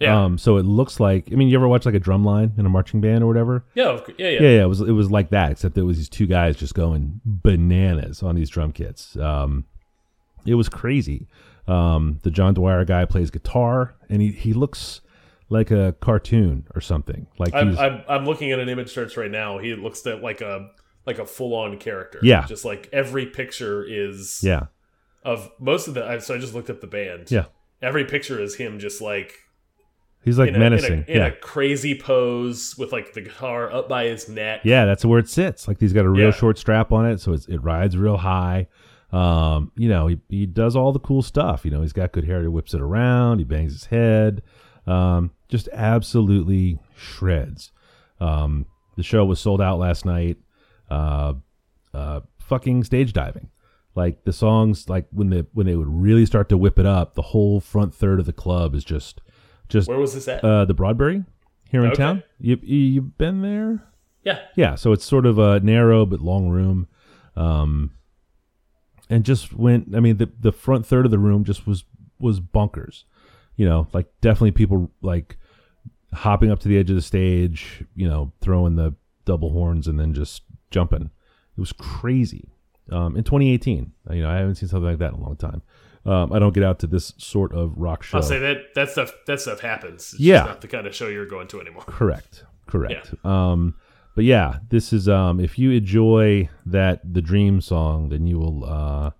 yeah, 0.00 0.24
Um, 0.24 0.38
so 0.38 0.56
it 0.56 0.64
looks 0.64 0.98
like 0.98 1.28
I 1.32 1.36
mean, 1.36 1.48
you 1.48 1.56
ever 1.56 1.68
watch 1.68 1.86
like 1.86 1.94
a 1.94 2.00
drum 2.00 2.24
line 2.24 2.52
in 2.58 2.66
a 2.66 2.68
marching 2.68 3.00
band 3.00 3.22
or 3.22 3.26
whatever? 3.26 3.64
yeah, 3.74 3.88
of 3.90 4.08
yeah, 4.18 4.28
yeah. 4.28 4.40
Yeah, 4.42 4.48
yeah, 4.50 4.62
it 4.62 4.68
was 4.68 4.80
it 4.80 4.92
was 4.92 5.10
like 5.10 5.30
that, 5.30 5.52
except 5.52 5.76
it 5.78 5.82
was 5.82 5.96
these 5.98 6.08
two 6.08 6.26
guys 6.26 6.56
just 6.56 6.74
going 6.74 7.20
bananas 7.24 8.22
on 8.22 8.34
these 8.34 8.50
drum 8.50 8.72
kits. 8.72 9.16
Um, 9.16 9.64
it 10.46 10.54
was 10.54 10.68
crazy. 10.68 11.28
Um, 11.68 12.18
the 12.22 12.30
John 12.30 12.54
Dwyer 12.54 12.84
guy 12.84 13.04
plays 13.04 13.30
guitar, 13.30 13.94
and 14.08 14.20
he 14.22 14.32
he 14.32 14.52
looks 14.52 15.02
like 15.50 15.70
a 15.70 15.94
cartoon 16.00 16.66
or 16.74 16.80
something. 16.80 17.26
Like 17.38 17.52
I'm, 17.54 17.76
I'm 17.78 18.02
I'm 18.08 18.24
looking 18.24 18.50
at 18.52 18.58
an 18.58 18.68
image 18.70 18.90
search 18.92 19.16
right 19.18 19.30
now. 19.30 19.58
He 19.58 19.74
looks 19.74 20.06
at 20.06 20.22
like 20.22 20.40
a 20.40 20.70
like 21.06 21.18
a 21.18 21.26
full 21.26 21.54
on 21.54 21.76
character. 21.78 22.18
Yeah. 22.22 22.46
just 22.46 22.64
like 22.64 22.88
every 22.92 23.26
picture 23.26 23.84
is 23.86 24.40
yeah, 24.42 24.66
of 25.24 25.50
most 25.58 25.88
of 25.88 25.94
the. 25.94 26.04
I- 26.06 26.18
So 26.18 26.34
I 26.34 26.38
just 26.38 26.54
looked 26.54 26.70
up 26.70 26.80
the 26.80 26.86
band. 26.86 27.30
yeah. 27.30 27.46
every 27.82 28.04
picture 28.04 28.40
is 28.40 28.54
him 28.56 28.78
just 28.78 29.00
like 29.02 29.32
He's 30.22 30.38
like 30.38 30.50
in, 30.50 30.56
a, 30.56 30.58
menacing. 30.58 30.92
in, 30.92 30.98
a, 30.98 31.10
in 31.12 31.16
yeah, 31.16 31.26
a 31.28 31.32
crazy 31.32 31.98
pose 31.98 32.76
with 32.76 32.92
like 32.92 33.14
the 33.14 33.22
guitar 33.22 33.72
up 33.72 33.88
by 33.88 34.04
his 34.04 34.28
neck. 34.28 34.60
yeah, 34.64 34.84
that's 34.84 35.02
where 35.04 35.18
it 35.18 35.28
sits. 35.30 35.66
Like 35.66 35.80
he's 35.80 35.94
got 35.94 36.04
a 36.04 36.10
real 36.10 36.26
Yeah. 36.26 36.30
short 36.32 36.58
strap 36.58 36.92
on 36.92 37.06
it, 37.06 37.20
so 37.22 37.32
it's, 37.32 37.46
it 37.48 37.56
rides 37.58 37.96
real 37.96 38.18
high. 38.18 38.66
Um, 39.12 39.72
you 39.76 39.88
know, 39.88 40.06
he 40.06 40.18
he 40.28 40.44
does 40.46 40.76
all 40.76 40.92
the 40.92 40.98
cool 41.00 41.22
stuff. 41.22 41.64
You 41.64 41.70
know, 41.70 41.80
he's 41.80 41.94
got 41.94 42.12
good 42.12 42.24
hair. 42.24 42.42
He 42.42 42.48
whips 42.48 42.74
it 42.74 42.80
around. 42.82 43.38
He 43.38 43.44
bangs 43.44 43.72
his 43.72 43.86
head. 43.86 44.42
Um, 44.86 45.30
just 45.50 45.68
absolutely 45.72 46.78
shreds. 46.96 47.72
Um, 48.20 48.66
the 48.96 49.02
show 49.02 49.24
was 49.24 49.40
sold 49.40 49.60
out 49.60 49.78
last 49.78 50.04
night. 50.04 50.38
Uh, 50.90 51.34
uh, 51.94 52.20
fucking 52.38 52.84
stage 52.84 53.12
diving. 53.12 53.50
Like 53.94 54.24
the 54.24 54.32
songs, 54.32 54.88
like 54.88 55.06
when 55.10 55.30
they 55.30 55.40
when 55.52 55.66
they 55.66 55.74
would 55.76 55.88
really 55.88 56.24
start 56.24 56.48
to 56.50 56.56
whip 56.56 56.78
it 56.78 56.86
up, 56.86 57.14
the 57.14 57.22
whole 57.22 57.60
front 57.60 57.94
third 57.94 58.20
of 58.20 58.26
the 58.26 58.32
club 58.32 58.74
is 58.74 58.84
just 58.84 59.20
just 59.68 59.88
Where 59.88 59.98
was 59.98 60.14
this 60.14 60.28
at? 60.28 60.44
uh, 60.44 60.64
the 60.64 60.74
Broadberry 60.74 61.26
here 61.70 61.80
in 61.84 61.88
Okay. 61.90 61.96
town. 61.96 62.22
You 62.38 62.58
you 62.62 63.00
have 63.02 63.18
been 63.18 63.42
there? 63.42 63.82
yeah, 64.22 64.40
Yeah, 64.54 64.74
so 64.76 64.92
it's 64.92 65.04
sort 65.04 65.26
of 65.26 65.38
a 65.38 65.58
narrow 65.60 66.06
but 66.06 66.20
long 66.20 66.48
room. 66.50 66.86
Um, 67.36 67.92
and 69.08 69.24
just 69.24 69.52
went. 69.52 69.94
I 69.94 70.00
mean, 70.00 70.18
the 70.18 70.30
the 70.38 70.52
front 70.52 70.86
third 70.86 71.04
of 71.04 71.10
the 71.10 71.18
room 71.18 71.42
just 71.44 71.66
was 71.66 71.84
was 72.20 72.38
bonkers. 72.40 73.04
You 73.56 73.66
know, 73.68 73.88
like 73.92 74.06
definitely 74.20 74.52
people 74.52 74.90
like 75.02 75.36
hopping 76.12 76.50
up 76.50 76.60
to 76.60 76.68
the 76.68 76.78
edge 76.78 76.90
of 76.90 76.96
the 76.96 77.02
stage. 77.02 77.84
You 77.94 78.08
know, 78.08 78.32
throwing 78.40 78.76
the 78.76 78.94
double 79.24 79.50
horns 79.50 79.86
and 79.86 79.98
then 79.98 80.14
just 80.14 80.42
jumping. 80.70 81.10
It 81.56 81.60
was 81.60 81.72
crazy. 81.72 82.48
Um, 82.90 83.16
in 83.16 83.22
2018, 83.24 83.92
you 84.12 84.22
know, 84.22 84.30
I 84.30 84.36
haven't 84.38 84.56
seen 84.56 84.68
something 84.68 84.88
like 84.88 84.98
that 84.98 85.12
in 85.12 85.20
a 85.20 85.22
long 85.22 85.36
time. 85.36 85.62
Um, 86.06 86.32
I 86.32 86.38
don't 86.38 86.54
get 86.54 86.64
out 86.64 86.78
to 86.80 86.86
this 86.86 87.12
sort 87.18 87.52
of 87.52 87.76
rock 87.76 88.02
show. 88.02 88.16
I'll 88.16 88.22
say 88.22 88.38
that 88.38 88.74
that 88.74 88.88
stuff 88.90 89.12
that 89.26 89.40
stuff 89.40 89.60
happens. 89.60 90.12
It's 90.14 90.20
Yeah. 90.20 90.44
not 90.44 90.60
the 90.62 90.68
kind 90.68 90.86
of 90.86 90.94
show 90.94 91.08
you're 91.08 91.26
going 91.26 91.46
to 91.48 91.60
anymore. 91.60 91.82
Correct. 91.86 92.44
Correct. 92.66 93.14
Um, 93.24 93.74
but 94.16 94.24
yeah, 94.24 94.58
this 94.70 94.92
is 94.92 95.08
um, 95.08 95.38
if 95.40 95.58
you 95.58 95.70
enjoy 95.72 96.48
that 96.66 97.00
the 97.12 97.20
Dream 97.20 97.60
song, 97.60 98.08
then 98.08 98.26
you 98.26 98.38
will 98.38 98.64
uh, 98.64 99.10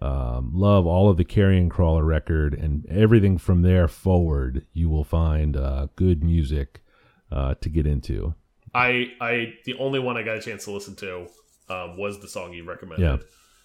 um, 0.00 0.50
love 0.54 0.86
all 0.86 1.10
of 1.10 1.16
the 1.16 1.24
Carrion 1.24 1.68
Crawler 1.68 2.04
record 2.04 2.54
and 2.54 2.86
everything 2.86 3.38
from 3.38 3.62
there 3.62 3.88
forward. 3.88 4.66
You 4.72 4.88
will 4.88 5.04
find 5.04 5.56
uh, 5.56 5.88
good 5.96 6.22
music 6.22 6.82
uh, 7.30 7.54
to 7.60 7.68
get 7.68 7.86
into. 7.86 8.34
I 8.74 9.12
I 9.20 9.54
the 9.64 9.74
only 9.78 9.98
one 9.98 10.16
I 10.16 10.22
got 10.22 10.36
a 10.36 10.40
chance 10.40 10.64
to 10.64 10.70
listen 10.70 10.94
to 10.96 11.26
um, 11.68 11.96
was 11.96 12.20
the 12.20 12.28
song 12.28 12.52
you 12.52 12.64
recommended. 12.64 13.02
Yeah. 13.02 13.16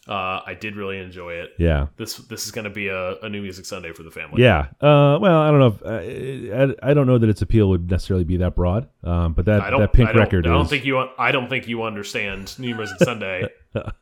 Uh, 0.05 0.41
I 0.45 0.53
did 0.59 0.75
really 0.75 0.97
enjoy 0.99 1.33
it. 1.35 1.51
Yeah. 1.57 1.87
This 1.95 2.17
this 2.17 2.45
is 2.45 2.51
going 2.51 2.65
to 2.65 2.69
be 2.69 2.89
a, 2.89 3.17
a 3.21 3.29
new 3.29 3.41
music 3.41 3.65
Sunday 3.65 3.93
for 3.93 4.03
the 4.03 4.11
family. 4.11 4.43
Yeah. 4.43 4.67
Uh, 4.81 5.17
well, 5.21 5.39
I 5.39 5.49
don't 5.49 5.59
know. 5.59 5.67
If, 5.67 6.75
uh, 6.77 6.83
I, 6.85 6.91
I 6.91 6.93
don't 6.93 7.07
know 7.07 7.17
that 7.17 7.29
its 7.29 7.41
appeal 7.41 7.69
would 7.69 7.89
necessarily 7.89 8.25
be 8.25 8.35
that 8.37 8.53
broad. 8.53 8.89
Um, 9.03 9.31
but 9.33 9.45
that 9.45 9.69
that 9.77 9.93
pink 9.93 10.13
record 10.13 10.45
I 10.45 10.49
don't 10.49 10.63
is. 10.65 10.69
think 10.69 10.83
you. 10.83 10.97
I 11.17 11.31
don't 11.31 11.47
think 11.47 11.69
you 11.69 11.83
understand 11.83 12.57
New 12.59 12.75
Music 12.75 12.97
Sunday. 13.01 13.47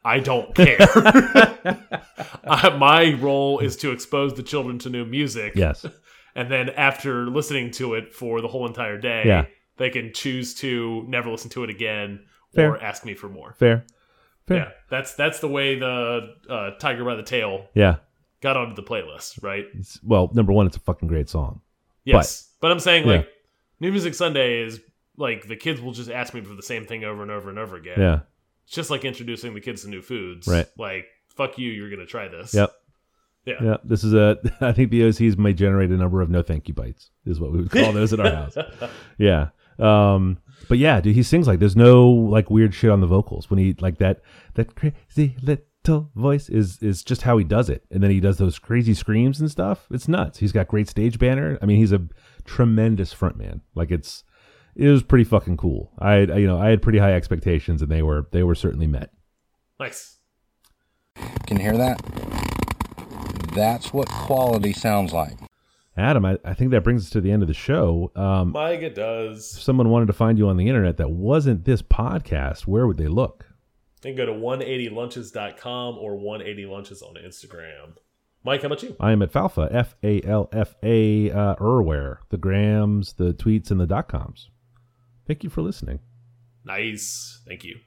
I 0.03 0.19
don't 0.19 0.55
care. 0.55 0.77
I, 2.45 2.75
my 2.79 3.13
role 3.19 3.59
is 3.59 3.75
to 3.77 3.91
expose 3.91 4.33
the 4.33 4.43
children 4.43 4.79
to 4.79 4.89
new 4.89 5.05
music. 5.05 5.53
yes. 5.55 5.85
and 6.35 6.49
then 6.51 6.69
after 6.69 7.27
listening 7.27 7.71
to 7.71 7.93
it 7.93 8.13
for 8.13 8.41
the 8.41 8.47
whole 8.47 8.65
entire 8.67 8.97
day, 8.97 9.23
Yeah. 9.25 9.45
they 9.77 9.89
can 9.89 10.13
choose 10.13 10.53
to 10.55 11.05
never 11.07 11.29
listen 11.29 11.49
to 11.51 11.63
it 11.63 11.69
again 11.69 12.25
Fair. 12.55 12.71
or 12.71 12.81
ask 12.83 13.05
me 13.05 13.13
for 13.13 13.29
more. 13.29 13.53
Fair. 13.59 13.85
Fair. 14.47 14.57
Yeah, 14.57 14.69
that's 14.89 15.13
that's 15.15 15.39
the 15.39 15.47
way 15.47 15.77
the 15.79 16.33
uh, 16.49 16.71
Tiger 16.79 17.03
by 17.05 17.15
the 17.15 17.23
Tail 17.23 17.67
Yeah. 17.73 17.97
got 18.41 18.57
onto 18.57 18.75
the 18.75 18.83
playlist, 18.83 19.41
right? 19.43 19.65
It's, 19.75 19.99
well, 20.03 20.29
number 20.33 20.51
one, 20.53 20.67
it's 20.67 20.77
a 20.77 20.81
fucking 20.81 21.07
great 21.07 21.29
song. 21.29 21.61
Yes, 22.03 22.49
but, 22.59 22.71
I'm 22.71 22.79
saying 22.79 23.07
Yeah. 23.07 23.17
like 23.17 23.29
New 23.79 23.91
Music 23.91 24.13
Sunday 24.15 24.61
is 24.63 24.79
like 25.17 25.47
the 25.47 25.55
kids 25.55 25.79
will 25.81 25.91
just 25.91 26.09
ask 26.09 26.33
me 26.33 26.41
for 26.41 26.55
the 26.55 26.63
same 26.63 26.85
thing 26.85 27.03
over 27.03 27.21
and 27.21 27.29
over 27.31 27.49
and 27.49 27.59
over 27.59 27.75
again. 27.75 27.99
Yeah. 27.99 28.19
It's 28.65 28.73
just 28.73 28.89
like 28.89 29.05
introducing 29.05 29.53
the 29.53 29.61
kids 29.61 29.83
to 29.83 29.89
new 29.89 30.01
foods. 30.01 30.47
Right. 30.47 30.65
Like 30.77 31.05
fuck 31.29 31.57
you, 31.57 31.69
you're 31.71 31.89
gonna 31.89 32.05
try 32.05 32.27
this. 32.27 32.53
Yep. 32.53 32.71
Yeah. 33.45 33.55
Yeah. 33.63 33.77
This 33.83 34.03
is 34.03 34.13
a. 34.13 34.37
I 34.61 34.71
think 34.71 34.91
the 34.91 35.01
OCs 35.01 35.37
may 35.37 35.53
generate 35.53 35.89
a 35.91 35.97
number 35.97 36.21
of 36.21 36.29
no 36.29 36.41
thank 36.43 36.67
you 36.67 36.73
bites. 36.73 37.09
Is 37.25 37.39
what 37.39 37.51
we 37.51 37.59
would 37.59 37.71
call 37.71 37.91
those 37.91 38.13
at 38.13 38.19
our 38.19 38.31
house. 38.31 38.57
Yeah. 39.17 39.49
Um. 39.79 40.37
But 40.67 40.77
yeah, 40.77 41.01
dude, 41.01 41.15
he 41.15 41.23
sings 41.23 41.47
like 41.47 41.59
there's 41.59 41.75
no 41.75 42.09
like 42.09 42.49
weird 42.49 42.73
shit 42.73 42.89
on 42.89 43.01
the 43.01 43.07
vocals 43.07 43.49
when 43.49 43.59
he 43.59 43.75
like 43.79 43.97
that 43.97 44.21
that 44.55 44.75
crazy 44.75 45.35
little 45.41 46.09
voice 46.15 46.49
is 46.49 46.77
is 46.81 47.03
just 47.03 47.23
how 47.23 47.37
he 47.37 47.43
does 47.43 47.69
it, 47.69 47.83
and 47.91 48.01
then 48.01 48.11
he 48.11 48.19
does 48.19 48.37
those 48.37 48.59
crazy 48.59 48.93
screams 48.93 49.39
and 49.39 49.49
stuff. 49.49 49.87
It's 49.91 50.07
nuts. 50.07 50.39
He's 50.39 50.51
got 50.51 50.67
great 50.67 50.87
stage 50.87 51.19
banner. 51.19 51.57
I 51.61 51.65
mean, 51.65 51.77
he's 51.77 51.91
a 51.91 52.07
tremendous 52.45 53.13
frontman. 53.13 53.61
Like 53.75 53.91
it's 53.91 54.23
it 54.75 54.87
was 54.87 55.03
pretty 55.03 55.25
fucking 55.25 55.57
cool. 55.57 55.91
I 55.99 56.13
had, 56.13 56.29
you 56.29 56.47
know 56.47 56.59
I 56.59 56.69
had 56.69 56.81
pretty 56.81 56.99
high 56.99 57.13
expectations, 57.13 57.81
and 57.81 57.91
they 57.91 58.01
were 58.01 58.27
they 58.31 58.43
were 58.43 58.55
certainly 58.55 58.87
met. 58.87 59.11
Nice. 59.79 60.19
Can 61.47 61.57
you 61.57 61.63
hear 61.63 61.77
that? 61.77 61.99
That's 63.53 63.91
what 63.91 64.07
quality 64.07 64.71
sounds 64.71 65.11
like. 65.11 65.37
Adam, 66.01 66.25
I, 66.25 66.37
I 66.43 66.53
think 66.53 66.71
that 66.71 66.83
brings 66.83 67.03
us 67.05 67.09
to 67.11 67.21
the 67.21 67.31
end 67.31 67.41
of 67.43 67.47
the 67.47 67.53
show. 67.53 68.11
Um, 68.15 68.51
Mike, 68.51 68.81
it 68.81 68.95
does. 68.95 69.55
if 69.55 69.61
someone 69.61 69.89
wanted 69.89 70.07
to 70.07 70.13
find 70.13 70.37
you 70.37 70.47
on 70.49 70.57
the 70.57 70.67
internet 70.67 70.97
that 70.97 71.11
wasn't 71.11 71.63
this 71.65 71.81
podcast, 71.81 72.61
where 72.61 72.87
would 72.87 72.97
they 72.97 73.07
look? 73.07 73.45
Then 74.01 74.15
go 74.15 74.25
to 74.25 74.31
180lunches.com 74.31 75.97
or 75.97 76.17
180lunches 76.17 77.03
on 77.03 77.15
Instagram. 77.15 77.93
Mike, 78.43 78.61
how 78.61 78.65
about 78.67 78.81
you? 78.81 78.95
I 78.99 79.11
am 79.11 79.21
at 79.21 79.31
Falfa, 79.31 79.67
F 79.71 79.95
A 80.01 80.19
L 80.23 80.49
F 80.51 80.75
A, 80.81 81.29
uh, 81.29 81.55
Erware, 81.57 82.17
the 82.29 82.37
grams, 82.37 83.13
the 83.13 83.33
tweets, 83.33 83.69
and 83.69 83.79
the 83.79 83.85
dot 83.85 84.07
coms. 84.07 84.49
Thank 85.27 85.43
you 85.43 85.51
for 85.51 85.61
listening. 85.61 85.99
Nice. 86.65 87.41
Thank 87.47 87.63
you. 87.63 87.77